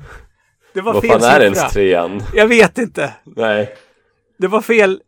det 0.75 0.81
var 0.81 0.93
Vad 0.95 1.03
fel 1.03 1.21
fan 1.21 1.23
är 1.23 1.31
siffra. 1.31 1.45
ens 1.45 1.73
trean? 1.73 2.23
Jag 2.35 2.47
vet 2.49 2.79
inte. 2.79 3.15
Nej, 3.25 3.75
Det 4.39 4.47
var 4.47 4.61
fel 4.61 5.01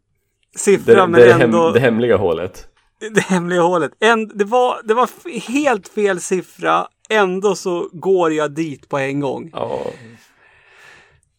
siffra, 0.56 0.94
det, 0.94 1.06
men 1.06 1.20
det, 1.20 1.26
är 1.26 1.32
hem, 1.32 1.40
ändå 1.40 1.70
det 1.70 1.80
hemliga 1.80 2.16
hålet. 2.16 2.68
det 3.14 3.20
hemliga 3.20 3.60
hålet. 3.60 3.92
En, 4.00 4.28
det, 4.38 4.44
var, 4.44 4.80
det 4.84 4.94
var 4.94 5.08
helt 5.50 5.88
fel 5.88 6.20
siffra. 6.20 6.86
Ändå 7.08 7.54
så 7.54 7.88
går 7.92 8.32
jag 8.32 8.50
dit 8.50 8.88
på 8.88 8.98
en 8.98 9.20
gång. 9.20 9.50
Ja. 9.52 9.80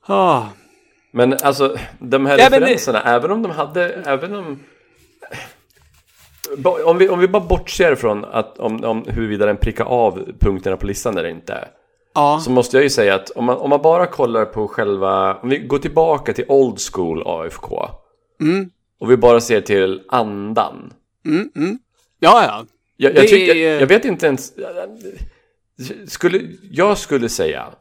Ah. 0.05 0.43
Men 1.13 1.33
alltså, 1.43 1.77
de 1.99 2.25
här 2.25 2.37
Ja, 2.37 2.47
men 2.51 2.59
referenserna, 2.59 3.01
även 3.03 3.31
om 3.31 3.41
de 3.41 3.51
hade, 3.51 3.93
även 3.93 4.35
om... 4.35 4.59
Om 6.85 6.97
vi, 6.97 7.09
om 7.09 7.19
vi 7.19 7.27
bara 7.27 7.43
bortser 7.43 7.95
från 7.95 8.25
att, 8.25 8.59
om, 8.59 8.83
om 8.83 9.05
huruvida 9.07 9.45
den 9.45 9.57
prickar 9.57 9.85
av 9.85 10.31
punkterna 10.39 10.77
på 10.77 10.85
listan 10.87 11.17
eller 11.17 11.29
inte. 11.29 11.67
Ja. 12.13 12.41
Så 12.43 12.51
måste 12.51 12.77
jag 12.77 12.83
ju 12.83 12.89
säga 12.89 13.15
att 13.15 13.29
om 13.29 13.45
man, 13.45 13.57
om 13.57 13.69
man 13.69 13.81
bara 13.81 14.07
kollar 14.07 14.45
på 14.45 14.67
själva, 14.67 15.35
om 15.37 15.49
vi 15.49 15.57
går 15.57 15.77
tillbaka 15.79 16.33
till 16.33 16.45
old 16.47 16.79
school 16.91 17.23
AFK. 17.25 17.89
Mm. 18.41 18.69
Och 18.99 19.11
vi 19.11 19.17
bara 19.17 19.41
ser 19.41 19.61
till 19.61 20.03
andan. 20.07 20.93
Ja, 22.19 22.43
ja. 22.45 22.65
Jag, 22.97 23.15
jag, 23.15 23.27
tycker, 23.27 23.55
är- 23.55 23.71
jag, 23.71 23.81
jag 23.81 23.87
vet 23.87 24.05
inte 24.05 24.25
ens... 24.25 24.53
Skulle, 26.07 26.41
jag 26.71 26.97
skulle 26.97 27.29
säga... 27.29 27.73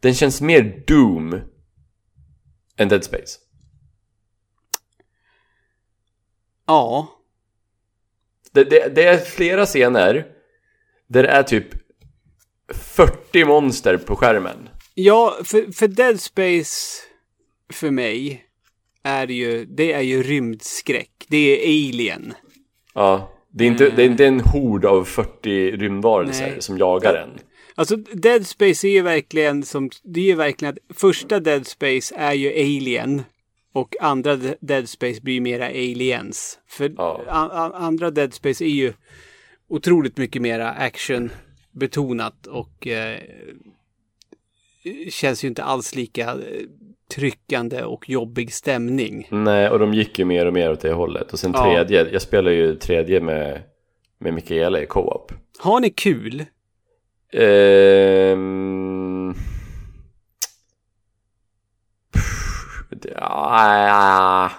Den 0.00 0.14
känns 0.14 0.40
mer 0.40 0.82
Doom 0.86 1.40
än 2.76 2.88
Dead 2.88 3.04
Space. 3.04 3.38
Ja. 6.66 7.08
Det, 8.52 8.64
det, 8.64 8.94
det 8.94 9.04
är 9.04 9.18
flera 9.18 9.66
scener 9.66 10.26
där 11.06 11.22
det 11.22 11.28
är 11.28 11.42
typ 11.42 11.66
40 12.74 13.44
monster 13.44 13.96
på 13.96 14.16
skärmen. 14.16 14.68
Ja, 14.94 15.36
för, 15.44 15.72
för 15.72 15.88
Dead 15.88 16.20
Space 16.20 17.02
för 17.72 17.90
mig 17.90 18.44
är 19.02 19.26
ju, 19.28 19.64
det 19.64 19.92
är 19.92 20.00
ju 20.00 20.22
rymdskräck. 20.22 21.10
Det 21.28 21.36
är 21.36 21.66
Alien. 21.88 22.34
Ja, 22.94 23.32
det 23.52 23.64
är 23.64 23.68
inte, 23.68 23.90
det 23.90 24.02
är 24.02 24.06
inte 24.06 24.26
en 24.26 24.40
hord 24.40 24.84
av 24.84 25.04
40 25.04 25.70
rymdvarelser 25.70 26.50
Nej. 26.50 26.62
som 26.62 26.78
jagar 26.78 27.14
en. 27.14 27.30
Alltså 27.74 27.96
Dead 27.96 28.46
Space 28.46 28.88
är 28.88 28.90
ju 28.90 29.02
verkligen 29.02 29.62
som, 29.62 29.90
det 30.02 30.20
är 30.20 30.24
ju 30.24 30.34
verkligen 30.34 30.74
att 30.74 30.96
första 30.96 31.40
Dead 31.40 31.66
Space 31.66 32.14
är 32.16 32.32
ju 32.32 32.48
Alien. 32.50 33.22
Och 33.72 33.94
andra 34.00 34.36
De- 34.36 34.54
Dead 34.60 34.88
Space 34.88 35.20
blir 35.20 35.40
mera 35.40 35.66
aliens. 35.66 36.58
För 36.68 36.92
Ja. 36.96 37.22
a, 37.28 37.48
a, 37.52 37.72
andra 37.74 38.10
Dead 38.10 38.34
Space 38.34 38.64
är 38.64 38.68
ju 38.68 38.92
otroligt 39.68 40.16
mycket 40.16 40.42
mera 40.42 40.70
action 40.70 41.30
betonat 41.76 42.46
och 42.46 42.86
eh, 42.86 43.20
känns 45.10 45.44
ju 45.44 45.48
inte 45.48 45.64
alls 45.64 45.94
lika 45.94 46.36
tryckande 47.14 47.82
och 47.82 48.10
jobbig 48.10 48.52
stämning. 48.52 49.28
Nej, 49.30 49.70
och 49.70 49.78
de 49.78 49.94
gick 49.94 50.18
ju 50.18 50.24
mer 50.24 50.46
och 50.46 50.52
mer 50.52 50.72
åt 50.72 50.80
det 50.80 50.92
hållet. 50.92 51.32
Och 51.32 51.38
sen 51.38 51.52
Ja. 51.54 51.64
tredje, 51.64 52.08
jag 52.12 52.22
spelar 52.22 52.50
ju 52.50 52.76
tredje 52.76 53.20
med, 53.20 53.62
med 54.18 54.34
Mikaela 54.34 54.80
i 54.82 54.86
co-op. 54.86 55.32
Har 55.58 55.80
ni 55.80 55.90
kul? 55.90 56.44
Ehm... 57.32 59.34
Ja, 63.14 64.50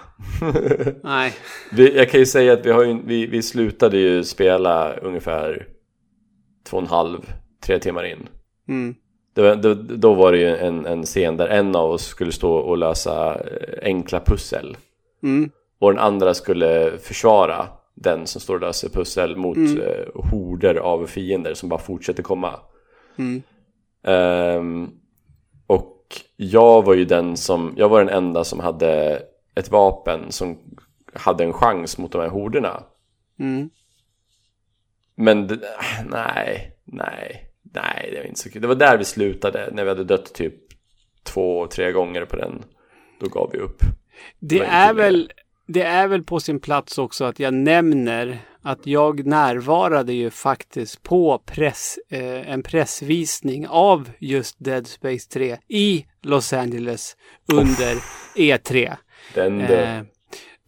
Nej. 1.02 1.32
vi, 1.72 1.96
jag 1.96 2.10
kan 2.10 2.20
ju 2.20 2.26
säga 2.26 2.52
att 2.52 2.66
vi, 2.66 2.70
har 2.70 2.84
ju, 2.84 2.98
vi, 3.04 3.26
vi 3.26 3.42
slutade 3.42 3.98
ju 3.98 4.24
spela 4.24 4.96
ungefär 4.96 5.66
två 6.68 6.76
och 6.76 6.82
en 6.82 6.88
halv, 6.88 7.32
tre 7.60 7.78
timmar 7.78 8.04
in. 8.04 8.28
Mm. 8.68 8.94
Det 9.34 9.54
då, 9.54 9.74
då 9.74 10.14
var 10.14 10.32
det 10.32 10.38
ju 10.38 10.56
en, 10.56 10.86
en 10.86 11.02
scen 11.04 11.36
där 11.36 11.46
en 11.46 11.76
av 11.76 11.90
oss 11.90 12.04
skulle 12.04 12.32
stå 12.32 12.52
och 12.52 12.78
lösa 12.78 13.34
eh, 13.34 13.78
enkla 13.82 14.20
pussel. 14.20 14.76
Mm. 15.22 15.50
Och 15.78 15.92
den 15.92 16.02
andra 16.02 16.34
skulle 16.34 16.98
försvara 16.98 17.66
den 17.94 18.26
som 18.26 18.40
står 18.40 18.54
och 18.54 18.60
löser 18.60 18.88
pussel 18.88 19.36
mot 19.36 19.56
Mm. 19.56 19.80
eh, 19.80 20.06
horder 20.30 20.74
av 20.74 21.06
fiender 21.06 21.54
som 21.54 21.68
bara 21.68 21.80
fortsätter 21.80 22.22
komma. 22.22 22.60
Mm. 23.18 23.42
Ehm, 24.04 24.90
och 25.66 26.06
jag 26.36 26.84
var 26.84 26.94
ju 26.94 27.04
den 27.04 27.36
som, 27.36 27.74
jag 27.76 27.88
var 27.88 27.98
den 28.04 28.14
enda 28.14 28.44
som 28.44 28.60
hade 28.60 29.22
ett 29.54 29.70
vapen 29.70 30.20
som 30.32 30.58
hade 31.14 31.44
en 31.44 31.52
chans 31.52 31.98
mot 31.98 32.12
de 32.12 32.20
här 32.20 32.28
horderna. 32.28 32.82
Mm. 33.40 33.70
Men 35.18 35.46
det, 35.46 35.60
nej, 36.10 36.72
nej, 36.84 37.50
nej, 37.74 38.08
det 38.12 38.18
var 38.18 38.26
inte 38.26 38.40
så 38.40 38.50
kul. 38.50 38.62
Det 38.62 38.68
var 38.68 38.74
där 38.74 38.98
vi 38.98 39.04
slutade, 39.04 39.68
när 39.72 39.84
vi 39.84 39.88
hade 39.88 40.04
dött 40.04 40.34
typ 40.34 40.54
två, 41.22 41.66
tre 41.66 41.92
gånger 41.92 42.24
på 42.24 42.36
den. 42.36 42.62
Då 43.20 43.28
gav 43.28 43.50
vi 43.52 43.58
upp. 43.58 43.80
Det 44.38 44.54
inte 44.54 44.66
är, 44.66 44.94
mer. 44.94 45.02
väl, 45.02 45.32
det 45.66 45.82
är 45.82 46.08
väl 46.08 46.22
på 46.22 46.40
sin 46.40 46.60
plats 46.60 46.98
också 46.98 47.24
att 47.24 47.40
jag 47.40 47.54
nämner 47.54 48.38
att 48.62 48.86
jag 48.86 49.26
närvarade 49.26 50.12
ju 50.12 50.30
faktiskt 50.30 51.02
på 51.02 51.42
press, 51.46 51.98
eh, 52.10 52.50
en 52.50 52.62
pressvisning 52.62 53.68
av 53.68 54.10
just 54.18 54.56
Dead 54.58 54.86
Space 54.86 55.28
3 55.30 55.58
i 55.68 56.06
Los 56.22 56.52
Angeles 56.52 57.16
under 57.52 57.94
E3. 58.36 58.96
Den, 59.34 59.60
Eh, 59.60 60.02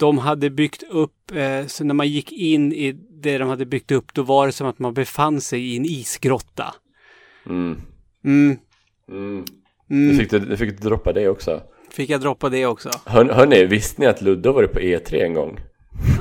de 0.00 0.18
hade 0.18 0.50
byggt 0.50 0.82
upp, 0.90 1.30
eh, 1.34 1.66
så 1.66 1.84
när 1.84 1.94
man 1.94 2.08
gick 2.08 2.32
in 2.32 2.72
i 2.72 2.92
det 3.22 3.38
de 3.38 3.48
hade 3.48 3.66
byggt 3.66 3.90
upp, 3.90 4.14
då 4.14 4.22
var 4.22 4.46
det 4.46 4.52
som 4.52 4.66
att 4.66 4.78
man 4.78 4.94
befann 4.94 5.40
sig 5.40 5.60
i 5.72 5.76
en 5.76 5.84
isgrotta. 5.84 6.74
mm, 7.48 7.80
Mm. 8.24 8.56
mm. 9.90 10.18
Fick 10.18 10.30
du, 10.30 10.40
nu 10.40 10.56
fick 10.56 10.80
du 10.80 10.88
droppa 10.88 11.12
det 11.12 11.28
också. 11.28 11.62
Fick 11.90 12.10
jag 12.10 12.20
droppa 12.20 12.48
det 12.48 12.66
också? 12.66 12.90
Hör, 13.06 13.24
hörni, 13.24 13.64
visste 13.64 14.00
ni 14.00 14.06
att 14.06 14.22
Ludde 14.22 14.48
har 14.48 14.54
varit 14.54 14.72
på 14.72 14.80
E3 14.80 15.24
en 15.24 15.34
gång? 15.34 15.60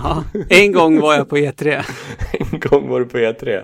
Ja. 0.04 0.24
En 0.50 0.72
gång 0.72 1.00
var 1.00 1.14
jag 1.16 1.30
på 1.30 1.38
E 1.38 1.52
E3. 1.52 1.84
En 2.52 2.60
gång 2.60 2.90
var 2.90 3.00
du 3.00 3.06
på 3.06 3.18
E3. 3.18 3.64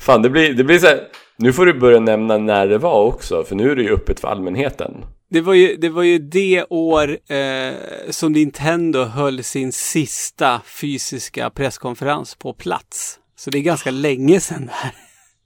Fan, 0.00 0.22
det 0.22 0.30
blir, 0.30 0.54
det 0.54 0.64
blir 0.64 0.78
så 0.78 0.86
här, 0.86 1.00
Nu 1.36 1.52
får 1.52 1.66
du 1.66 1.74
börja 1.74 2.00
nämna 2.00 2.38
när 2.38 2.66
det 2.66 2.78
var 2.78 3.04
också, 3.04 3.44
för 3.44 3.54
nu 3.56 3.70
är 3.70 3.76
det 3.76 3.82
ju 3.82 3.94
öppet 3.94 4.20
för 4.20 4.28
allmänheten. 4.28 5.04
Det 5.30 5.40
var 5.40 5.54
ju 5.54 5.76
det, 5.76 5.88
var 5.88 6.02
ju 6.02 6.18
det 6.18 6.64
år 6.70 7.18
eh, 7.32 7.74
som 8.10 8.32
Nintendo 8.32 9.04
höll 9.04 9.44
sin 9.44 9.72
sista 9.72 10.60
fysiska 10.80 11.50
presskonferens 11.50 12.34
på 12.34 12.52
plats. 12.52 13.20
Så 13.36 13.50
det 13.50 13.58
är 13.58 13.62
ganska 13.62 13.90
länge 13.90 14.40
sedan 14.40 14.66
det 14.66 14.72
här. 14.72 14.92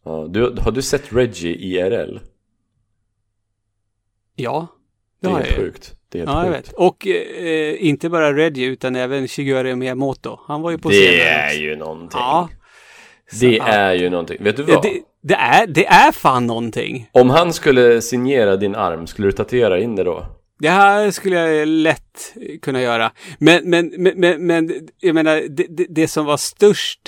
Ja, 0.04 0.26
du, 0.30 0.54
har 0.60 0.70
du 0.70 0.82
sett 0.82 1.12
Reggie 1.12 1.54
IRL? 1.56 2.18
Ja, 4.36 4.66
Det 5.20 5.26
är 5.28 5.30
har 5.32 5.40
jag 5.40 5.48
ju. 5.48 5.54
sjukt. 5.56 5.94
Det 6.08 6.20
är 6.20 6.26
helt 6.26 6.46
Ja, 6.48 6.54
sjukt. 6.56 6.72
Och 6.72 7.06
eh, 7.06 7.86
inte 7.86 8.08
bara 8.08 8.36
Reggie 8.36 8.66
utan 8.66 8.96
även 8.96 9.28
Shigeru 9.28 9.76
Miyamoto. 9.76 10.38
Han 10.46 10.62
var 10.62 10.70
ju 10.70 10.78
på 10.78 10.88
Det 10.88 10.94
scenen 10.94 11.26
är 11.28 11.46
också. 11.46 11.58
ju 11.58 11.76
någonting. 11.76 12.20
Ja. 12.20 12.48
Det 13.40 13.58
Så, 13.58 13.62
är 13.66 13.94
ju 13.94 14.10
någonting. 14.10 14.36
Vet 14.40 14.56
du 14.56 14.62
vad? 14.62 14.82
det, 14.82 14.92
det, 15.22 15.34
är, 15.34 15.66
det 15.66 15.86
är 15.86 16.12
fan 16.12 16.46
någonting. 16.46 17.08
Om 17.12 17.30
han 17.30 17.52
skulle 17.52 18.02
signera 18.02 18.56
din 18.56 18.74
arm, 18.74 19.06
skulle 19.06 19.28
du 19.28 19.32
tatuera 19.32 19.80
in 19.80 19.96
det 19.96 20.04
då? 20.04 20.26
Det 20.58 20.68
här 20.70 21.10
skulle 21.10 21.36
jag 21.36 21.68
lätt 21.68 22.34
kunna 22.62 22.82
göra. 22.82 23.12
Men, 23.38 23.70
men, 23.70 23.92
men, 23.98 24.12
men, 24.20 24.46
men 24.46 24.88
jag 25.00 25.14
menar, 25.14 25.42
det, 25.48 25.66
det, 25.68 25.86
det 25.88 26.08
som 26.08 26.26
var 26.26 26.36
störst 26.36 27.00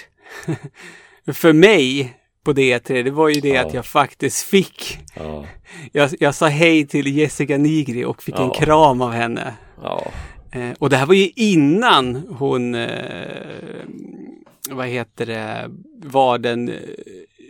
för 1.33 1.53
mig 1.53 2.15
på 2.45 2.53
D3, 2.53 3.03
det 3.03 3.11
var 3.11 3.29
ju 3.29 3.41
det 3.41 3.49
Ja. 3.49 3.67
att 3.67 3.75
jag 3.75 3.87
faktiskt 3.87 4.43
fick. 4.47 4.99
Ja. 5.17 5.45
Jag, 5.93 6.11
jag 6.21 6.35
sa 6.35 6.47
hej 6.47 6.87
till 6.87 7.17
Jessica 7.19 7.57
Nigri 7.59 8.05
och 8.05 8.23
fick 8.23 8.39
en 8.39 8.45
Ja. 8.47 8.55
kram 8.55 9.01
av 9.01 9.13
henne. 9.13 9.55
Eh, 10.53 10.71
och 10.79 10.91
det 10.91 10.97
här 10.97 11.07
var 11.07 11.15
ju 11.15 11.31
innan 11.37 12.17
hon, 12.39 12.75
eh, 12.75 12.89
vad 14.71 14.87
heter 14.87 15.27
det, 15.27 15.71
var 16.03 16.39
den 16.39 16.69
eh, 16.69 16.75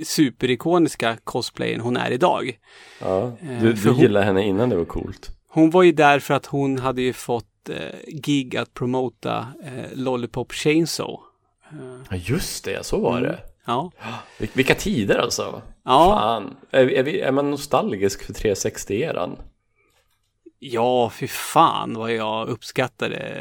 superikoniska 0.05 1.17
cosplayen 1.25 1.81
hon 1.81 1.97
är 1.97 2.11
idag. 2.11 2.59
ja. 3.01 3.27
Eh, 3.27 3.61
Du, 3.63 3.73
du 3.73 3.89
hon- 3.91 3.99
gillade 4.01 4.27
henne 4.27 4.43
innan 4.45 4.69
det 4.69 4.77
var 4.77 4.85
coolt. 4.85 5.31
Hon 5.49 5.71
var 5.71 5.83
ju 5.83 5.93
där 5.93 6.19
för 6.19 6.35
att 6.35 6.47
hon 6.47 6.79
hade 6.79 7.03
ju 7.03 7.13
fått 7.13 7.69
eh, 7.69 7.77
gig 8.09 8.57
att 8.57 8.75
promota 8.75 9.47
eh, 9.65 9.71
Lollipop 9.99 10.53
Chainsaw. 10.53 11.17
Ja, 12.11 12.17
just 12.17 12.65
det. 12.65 12.87
Så 12.87 13.01
var 13.01 13.21
det. 13.21 13.39
Ja, 13.67 13.91
Vil- 14.39 14.49
Vilka 14.53 14.75
tider 14.75 15.19
alltså. 15.19 15.63
Ja. 15.85 16.15
Fan. 16.19 16.57
Är, 16.71 16.91
är, 16.93 17.03
vi, 17.03 17.21
är 17.21 17.33
man 17.33 17.51
nostalgisk 17.51 18.23
för 18.25 18.33
360-eran? 18.33 19.39
Ja 20.73 21.11
fy 21.11 21.29
fan 21.29 21.95
vad 21.95 22.13
jag 22.13 22.49
uppskattade 22.49 23.41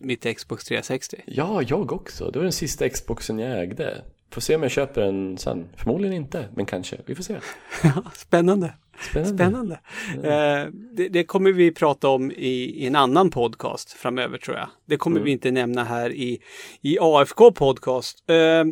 mitt 0.00 0.36
Xbox 0.36 0.64
360. 0.64 1.16
Ja, 1.26 1.62
jag 1.62 1.92
också. 1.92 2.30
Det 2.30 2.38
var 2.38 2.44
den 2.44 2.52
sista 2.52 2.88
Xboxen 2.88 3.38
jag 3.38 3.62
ägde. 3.62 4.04
Får 4.30 4.40
se 4.40 4.56
om 4.56 4.62
jag 4.62 4.70
köper 4.70 5.00
den 5.00 5.38
sen. 5.38 5.68
Förmodligen 5.76 6.16
inte, 6.16 6.48
men 6.56 6.66
kanske. 6.66 6.96
Vi 7.06 7.14
får 7.14 7.22
se. 7.22 7.36
Spännande. 8.14 8.74
Spännande. 9.10 9.34
Spännande. 9.34 9.80
Eh, 10.14 10.72
det, 10.96 11.08
det 11.08 11.24
kommer 11.24 11.52
vi 11.52 11.70
prata 11.70 12.08
om 12.08 12.30
i, 12.30 12.82
i 12.82 12.86
en 12.86 12.96
annan 12.96 13.30
podcast 13.30 13.92
framöver 13.92 14.38
tror 14.38 14.56
jag. 14.56 14.68
Det 14.86 14.96
kommer 14.96 15.20
vi 15.20 15.30
inte 15.30 15.50
nämna 15.50 15.84
här 15.84 16.12
i, 16.12 16.42
i 16.80 16.98
AFK 17.00 17.52
podcast. 17.52 18.30
Eh, 18.30 18.64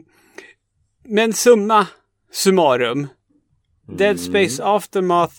men 1.05 1.33
summa 1.33 1.87
summarum. 2.33 3.07
Dead 3.87 4.21
Space 4.21 4.65
Aftermath. 4.65 5.35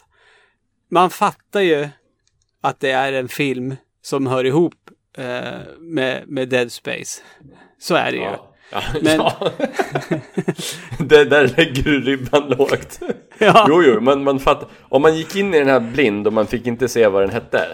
Man 0.92 1.10
fattar 1.10 1.62
ju 1.62 1.90
att 2.62 2.80
det 2.80 2.92
är 2.92 3.14
en 3.14 3.28
film 3.30 3.76
som 4.02 4.28
hör 4.28 4.44
ihop 4.46 4.74
eh, 5.18 5.26
med, 5.80 6.24
med 6.28 6.50
Dead 6.50 6.72
Space. 6.72 7.22
Så 7.80 7.96
är 7.96 8.12
det 8.12 8.18
ju. 8.18 8.24
Ja. 8.24 8.46
Ja, 8.72 8.82
Men- 9.02 9.18
ja. 9.20 9.52
det 11.00 11.26
där 11.26 11.54
lägger 11.58 11.84
du 11.84 12.02
ribban 12.02 12.50
lågt. 12.50 13.00
Ja. 13.42 13.66
Jo, 13.70 13.84
jo, 13.84 14.00
man, 14.02 14.24
man 14.24 14.40
fattar. 14.40 14.68
Om 14.82 15.02
man 15.02 15.18
gick 15.18 15.36
in 15.36 15.54
i 15.54 15.60
den 15.60 15.68
här 15.68 15.80
blind 15.80 16.28
och 16.28 16.34
man 16.34 16.48
fick 16.48 16.68
inte 16.68 16.88
se 16.88 17.08
vad 17.08 17.22
den 17.24 17.30
hette. 17.30 17.68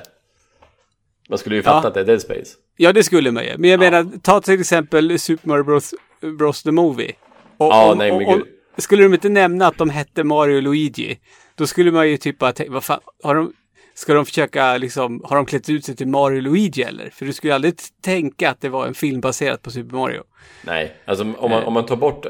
Man 1.29 1.37
skulle 1.37 1.55
ju 1.55 1.63
fatta 1.63 1.79
Ja. 1.83 1.87
att 1.87 1.93
det 1.93 1.99
är 1.99 2.03
Dead 2.05 2.21
Space. 2.21 2.55
Ja, 2.77 2.93
det 2.93 3.03
skulle 3.03 3.31
man 3.31 3.43
ju. 3.45 3.57
Men 3.57 3.69
jag 3.69 3.79
menar, 3.79 4.07
ta 4.21 4.41
till 4.41 4.59
exempel 4.59 5.19
Super 5.19 5.47
Mario 5.47 5.63
Bros, 5.63 5.93
Bros 6.37 6.63
the 6.63 6.71
Movie. 6.71 7.11
Och, 7.57 7.65
Ja, 7.67 7.91
om- 7.91 7.97
nej, 7.97 8.11
men 8.11 8.19
gud. 8.37 8.43
skulle 8.77 9.03
de 9.03 9.13
inte 9.13 9.29
nämna 9.29 9.67
att 9.67 9.77
de 9.77 9.89
hette 9.89 10.23
Mario 10.23 10.55
och 10.55 10.63
Luigi, 10.63 11.19
då 11.55 11.67
skulle 11.67 11.91
man 11.91 12.09
ju 12.09 12.17
typ 12.17 12.37
bara 12.39 12.51
tänka, 12.53 12.71
vad 12.73 12.83
fan, 12.83 12.99
har 13.23 13.35
de, 13.35 13.53
ska 13.95 14.13
de 14.13 14.25
försöka 14.25 14.77
liksom, 14.77 15.21
har 15.25 15.35
de 15.35 15.45
klätt 15.45 15.69
ut 15.69 15.85
sig 15.85 15.95
till 15.95 16.07
Mario 16.07 16.41
Luigi 16.41 16.83
eller? 16.83 17.09
För 17.09 17.25
du 17.25 17.33
skulle 17.33 17.51
ju 17.51 17.55
aldrig 17.55 17.73
tänka 18.01 18.49
att 18.49 18.61
det 18.61 18.69
var 18.69 18.87
en 18.87 18.93
film 18.93 19.21
baserad 19.21 19.61
på 19.61 19.71
Super 19.71 19.95
Mario. 19.97 20.23
Nej, 20.65 20.95
alltså 21.05 21.23
om 21.37 21.51
man, 21.51 21.63
om 21.63 21.73
man 21.73 21.85
tar 21.85 21.95
bort, 21.95 22.25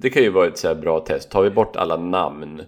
det 0.00 0.10
kan 0.10 0.22
ju 0.22 0.30
vara 0.30 0.46
ett 0.46 0.58
så 0.58 0.68
här 0.68 0.74
bra 0.74 1.00
test. 1.00 1.30
Tar 1.30 1.42
vi 1.42 1.50
bort 1.50 1.76
alla 1.76 1.96
namn. 1.96 2.62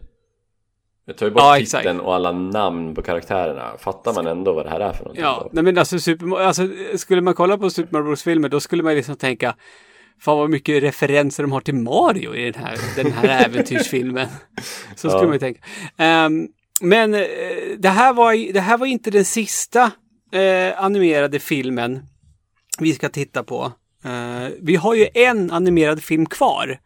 Jag 1.07 1.17
tar 1.17 1.27
ju 1.27 1.33
bort 1.33 1.43
Ja, 1.43 1.59
exakt. 1.59 1.83
titeln 1.83 2.01
och 2.01 2.15
alla 2.15 2.33
namn 2.33 2.95
på 2.95 3.03
karaktärerna. 3.03 3.73
Fattar 3.79 4.15
man 4.15 4.27
ändå 4.27 4.53
vad 4.53 4.67
det 4.67 4.71
här 4.71 4.81
är 4.81 4.93
för 4.93 5.05
någonting? 5.05 5.25
Ja, 5.25 5.49
nej 5.53 5.65
men 5.65 5.79
alltså, 5.79 5.99
Super, 5.99 6.41
alltså 6.41 6.69
skulle 6.97 7.21
man 7.21 7.35
kolla 7.35 7.59
på 7.59 7.71
Super 7.71 7.93
Mario 7.93 8.05
Bros-filmer 8.05 8.49
då 8.49 8.61
skulle 8.61 8.83
man 8.83 8.93
ju 8.93 8.97
liksom 8.97 9.17
tänka 9.17 9.55
Fan 10.21 10.39
vad 10.39 10.51
mycket 10.51 10.83
referenser 10.83 11.43
de 11.43 11.53
har 11.53 11.61
till 11.61 11.75
Mario 11.75 12.35
i 12.35 12.51
den 12.51 12.65
här, 12.65 12.79
den 12.97 13.13
här 13.13 13.45
äventyrsfilmen. 13.47 14.27
Så 14.97 15.09
skulle 15.09 15.13
Ja. 15.23 15.23
man 15.25 15.33
ju 15.33 15.39
tänka. 15.39 15.61
Ehm, 15.97 16.49
men 16.85 17.15
eh, 17.15 17.21
det, 17.79 17.89
här 17.89 18.13
var, 18.13 18.53
det 18.53 18.61
här 18.61 18.79
var 18.79 18.87
inte 18.87 19.11
den 19.11 19.25
sista 19.25 19.91
eh, 20.33 20.85
animerade 20.85 21.39
filmen 21.39 22.03
vi 22.79 22.95
ska 22.95 23.09
titta 23.09 23.43
på. 23.43 23.73
Eh, 24.05 24.49
vi 24.61 24.77
har 24.77 24.95
ju 24.95 25.09
en 25.15 25.51
animerad 25.51 26.03
film 26.03 26.27
kvar. 26.27 26.79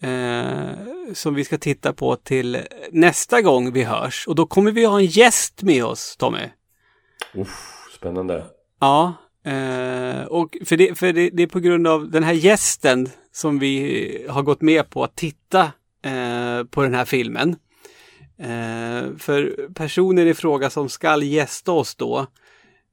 Eh, 0.00 0.70
som 1.14 1.34
vi 1.34 1.44
ska 1.44 1.58
titta 1.58 1.92
på 1.92 2.16
till 2.16 2.58
nästa 2.90 3.42
gång 3.42 3.72
vi 3.72 3.82
hörs. 3.82 4.26
Och 4.28 4.34
då 4.34 4.46
kommer 4.46 4.70
vi 4.70 4.84
ha 4.84 4.98
en 4.98 5.06
gäst 5.06 5.62
med 5.62 5.84
oss, 5.84 6.16
Tommy. 6.16 6.48
Uff, 7.34 7.88
spännande. 7.98 8.44
Ja, 8.80 9.14
eh, 9.44 10.24
och 10.24 10.56
för, 10.64 10.76
det, 10.76 10.98
för 10.98 11.12
det, 11.12 11.30
det 11.30 11.42
är 11.42 11.46
på 11.46 11.60
grund 11.60 11.86
av 11.86 12.10
den 12.10 12.22
här 12.22 12.32
gästen 12.32 13.08
som 13.32 13.58
vi 13.58 14.26
har 14.28 14.42
gått 14.42 14.60
med 14.60 14.90
på 14.90 15.04
att 15.04 15.16
titta 15.16 15.62
eh, 16.04 16.64
på 16.70 16.82
den 16.82 16.94
här 16.94 17.04
filmen. 17.04 17.56
Eh, 18.38 19.16
för 19.18 19.68
personen 19.74 20.28
i 20.28 20.34
fråga 20.34 20.70
som 20.70 20.88
skall 20.88 21.22
gästa 21.22 21.72
oss 21.72 21.94
då, 21.94 22.26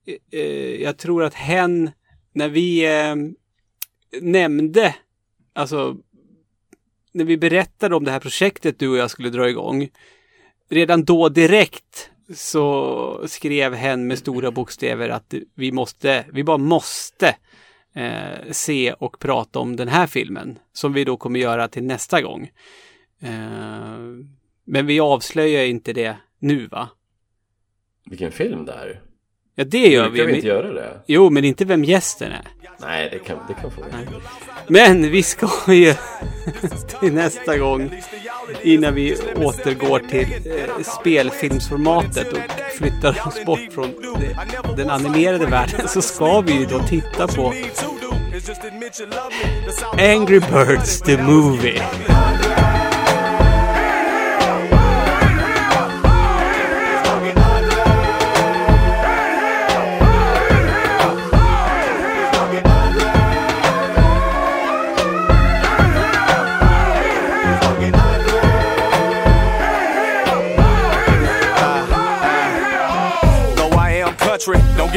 eh, 0.05 0.39
eh, 0.39 0.81
jag 0.81 0.97
tror 0.97 1.23
att 1.23 1.33
hen, 1.33 1.91
när 2.33 2.49
vi 2.49 2.85
eh, 2.85 3.15
nämnde, 4.21 4.95
alltså 5.53 5.97
när 7.11 7.25
vi 7.25 7.37
berättade 7.37 7.95
om 7.95 8.03
det 8.03 8.11
här 8.11 8.19
projektet 8.19 8.79
du 8.79 8.89
och 8.89 8.97
jag 8.97 9.11
skulle 9.11 9.29
dra 9.29 9.49
igång, 9.49 9.89
redan 10.69 11.03
då 11.03 11.29
direkt 11.29 12.09
så 12.35 13.27
skrev 13.27 13.73
hen 13.73 14.07
med 14.07 14.19
stora 14.19 14.51
bokstäver 14.51 15.09
att 15.09 15.33
vi 15.55 15.71
måste, 15.71 16.25
vi 16.31 16.43
bara 16.43 16.57
måste 16.57 17.35
eh, 17.95 18.51
se 18.51 18.93
och 18.93 19.19
prata 19.19 19.59
om 19.59 19.75
den 19.75 19.87
här 19.87 20.07
filmen. 20.07 20.59
Som 20.73 20.93
vi 20.93 21.03
då 21.03 21.17
kommer 21.17 21.39
göra 21.39 21.67
till 21.67 21.83
nästa 21.83 22.21
gång. 22.21 22.51
Eh, 23.21 23.97
men 24.65 24.85
vi 24.85 24.99
avslöjar 24.99 25.63
inte 25.65 25.93
det 25.93 26.17
nu 26.39 26.67
va? 26.67 26.89
Vilken 28.09 28.31
film 28.31 28.65
det 28.65 28.71
är. 28.73 29.01
Ja 29.55 29.63
det 29.63 29.87
gör 29.87 30.09
vi. 30.09 30.25
vi 30.25 30.35
inte 30.35 30.47
men- 30.47 30.55
göra 30.55 30.73
det? 30.73 31.01
Jo, 31.07 31.29
men 31.29 31.45
inte 31.45 31.65
vem 31.65 31.83
gästen 31.83 32.31
är. 32.31 32.47
Nej, 32.81 33.09
det 33.11 33.19
kan, 33.19 33.37
det 33.47 33.53
kan 33.53 33.71
få 33.71 33.81
vi. 33.81 34.05
Men 34.67 35.11
vi 35.11 35.23
ska 35.23 35.49
ju 35.73 35.93
till 36.99 37.13
nästa 37.13 37.57
gång 37.57 37.91
innan 38.61 38.95
vi 38.95 39.15
återgår 39.35 39.99
till 39.99 40.27
eh, 40.45 40.83
spelfilmsformatet 40.83 42.33
och 42.33 42.39
flyttar 42.77 43.27
oss 43.27 43.45
bort 43.45 43.59
från 43.71 43.93
det, 44.19 44.37
den 44.77 44.89
animerade 44.89 45.45
världen 45.45 45.87
så 45.87 46.01
ska 46.01 46.41
vi 46.41 46.59
ju 46.59 46.65
då 46.65 46.79
titta 46.79 47.27
på 47.27 47.53
Angry 49.97 50.39
Birds 50.39 51.01
the 51.01 51.17
Movie. 51.23 51.81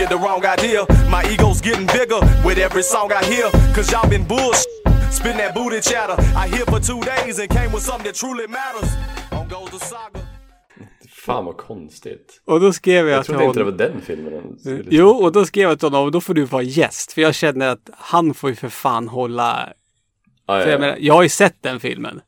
Get 0.06 0.18
the 0.18 0.24
wrong 0.24 0.44
idea. 0.44 0.86
My 1.10 1.22
ego's 1.32 1.60
getting 1.60 1.86
bigger 1.86 2.20
with 2.44 2.58
every 2.58 2.82
song 2.82 3.10
I 3.12 3.24
hear. 3.24 3.50
Cause 3.74 3.92
y'all 3.92 4.08
been 4.08 4.26
bullshit, 4.26 4.66
spitting 5.10 5.38
that 5.38 5.54
booty 5.54 5.80
chatter. 5.80 6.16
I 6.42 6.48
here 6.48 6.66
for 6.66 6.80
two 6.80 7.00
days 7.00 7.38
and 7.38 7.48
came 7.50 7.72
with 7.72 7.82
something 7.82 8.06
that 8.06 8.14
truly 8.14 8.46
matters. 8.46 8.90
On 9.32 9.48
goes 9.48 9.70
the 9.70 9.78
saga. 9.78 10.20
Fan 11.10 11.44
vad 11.44 11.56
konstigt. 11.56 12.42
Och 12.44 12.60
då 12.60 12.72
skrev 12.72 13.08
jag, 13.08 13.18
Jag 13.18 13.24
till 13.24 13.34
trodde 13.34 13.46
inte 13.46 13.58
det 13.58 13.64
var 13.64 13.72
den 13.72 14.00
filmen 14.00 14.58
skulle 14.58 14.84
Jo, 14.90 15.08
och 15.08 15.32
då 15.32 15.46
skrev 15.46 15.68
jag 15.68 15.78
till 15.78 15.88
honom, 15.88 16.10
då 16.10 16.20
får 16.20 16.34
du 16.34 16.44
vara 16.44 16.62
gäst. 16.62 17.12
För 17.12 17.22
jag 17.22 17.34
känner 17.34 17.68
att 17.68 17.90
han 17.92 18.34
får 18.34 18.50
ju 18.50 18.56
för 18.56 18.68
fan 18.68 19.08
hålla... 19.08 19.72
Ah, 20.46 20.60
För 20.60 20.66
ja, 20.66 20.72
jag, 20.72 20.80
menar, 20.80 20.96
jag 21.00 21.14
har 21.14 21.22
ju 21.22 21.28
sett 21.28 21.62
den 21.62 21.80
filmen. 21.80 22.20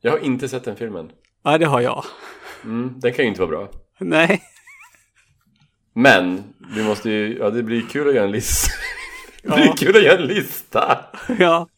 Jag 0.00 0.12
har 0.12 0.18
inte 0.18 0.48
sett 0.48 0.64
den 0.64 0.76
filmen. 0.76 1.10
Ja, 1.44 1.58
det 1.58 1.66
har 1.66 1.80
jag. 1.80 2.04
Mm, 2.64 2.94
den 3.00 3.12
kan 3.12 3.24
ju 3.24 3.28
inte 3.28 3.40
vara 3.40 3.50
bra. 3.50 3.68
Nej. 3.98 4.42
Men, 5.96 6.44
vi 6.76 6.84
måste 6.84 7.10
ju, 7.10 7.38
ja 7.38 7.50
det 7.50 7.62
blir 7.62 7.82
kul 7.82 8.08
att 8.08 8.14
göra 8.14 8.24
en 8.24 8.30
lista. 8.32 8.70
det 9.42 9.48
blir 9.54 9.72
kul 9.76 9.96
att 9.96 10.02
göra 10.02 10.18
en 10.18 10.26
lista. 10.26 10.98
Ja. 11.38 11.68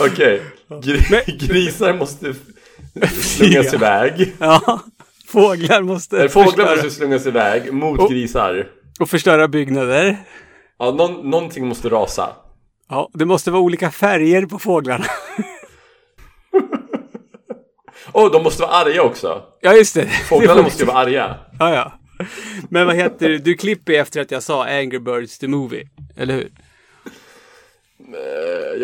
Okej, 0.00 0.42
Gr- 0.68 1.36
grisar 1.48 1.94
måste 1.94 2.34
slungas 3.22 3.74
iväg. 3.74 4.32
Ja. 4.38 4.80
Fåglar 5.28 5.82
måste 5.82 6.16
Eller 6.18 6.28
Fåglar 6.28 6.46
förstöra, 6.50 6.70
måste 6.76 6.90
slungas 6.90 7.26
iväg 7.26 7.72
mot 7.72 8.00
Och- 8.00 8.10
grisar. 8.10 8.66
och 9.00 9.10
förstöra 9.10 9.48
byggnader. 9.48 10.16
Ja, 10.78 10.90
någon, 10.90 11.30
någonting 11.30 11.66
måste 11.66 11.88
rasa. 11.88 12.30
Ja, 12.88 13.10
det 13.14 13.24
måste 13.24 13.50
vara 13.50 13.62
olika 13.62 13.90
färger 13.90 14.46
på 14.46 14.58
fåglarna. 14.58 15.04
Och 18.12 18.30
de 18.32 18.42
måste 18.42 18.62
vara 18.62 18.72
arga 18.72 19.02
också. 19.02 19.42
Ja, 19.60 19.72
just 19.74 19.94
det. 19.94 20.06
Fåglarna 20.06 20.62
måste 20.62 20.82
ju 20.82 20.86
vara 20.86 20.96
arga. 20.98 21.34
Ja, 21.58 21.74
ja. 21.74 21.92
Men 22.68 22.86
vad 22.86 22.96
heter 22.96 23.28
det? 23.28 23.38
Du 23.38 23.54
klipper 23.54 23.92
efter 23.92 24.20
att 24.20 24.30
jag 24.30 24.42
sa 24.42 24.64
Angry 24.64 24.98
Birds 24.98 25.38
the 25.38 25.48
Movie. 25.48 25.88
Eller 26.16 26.34
hur? 26.34 26.50
Eh, 27.98 28.80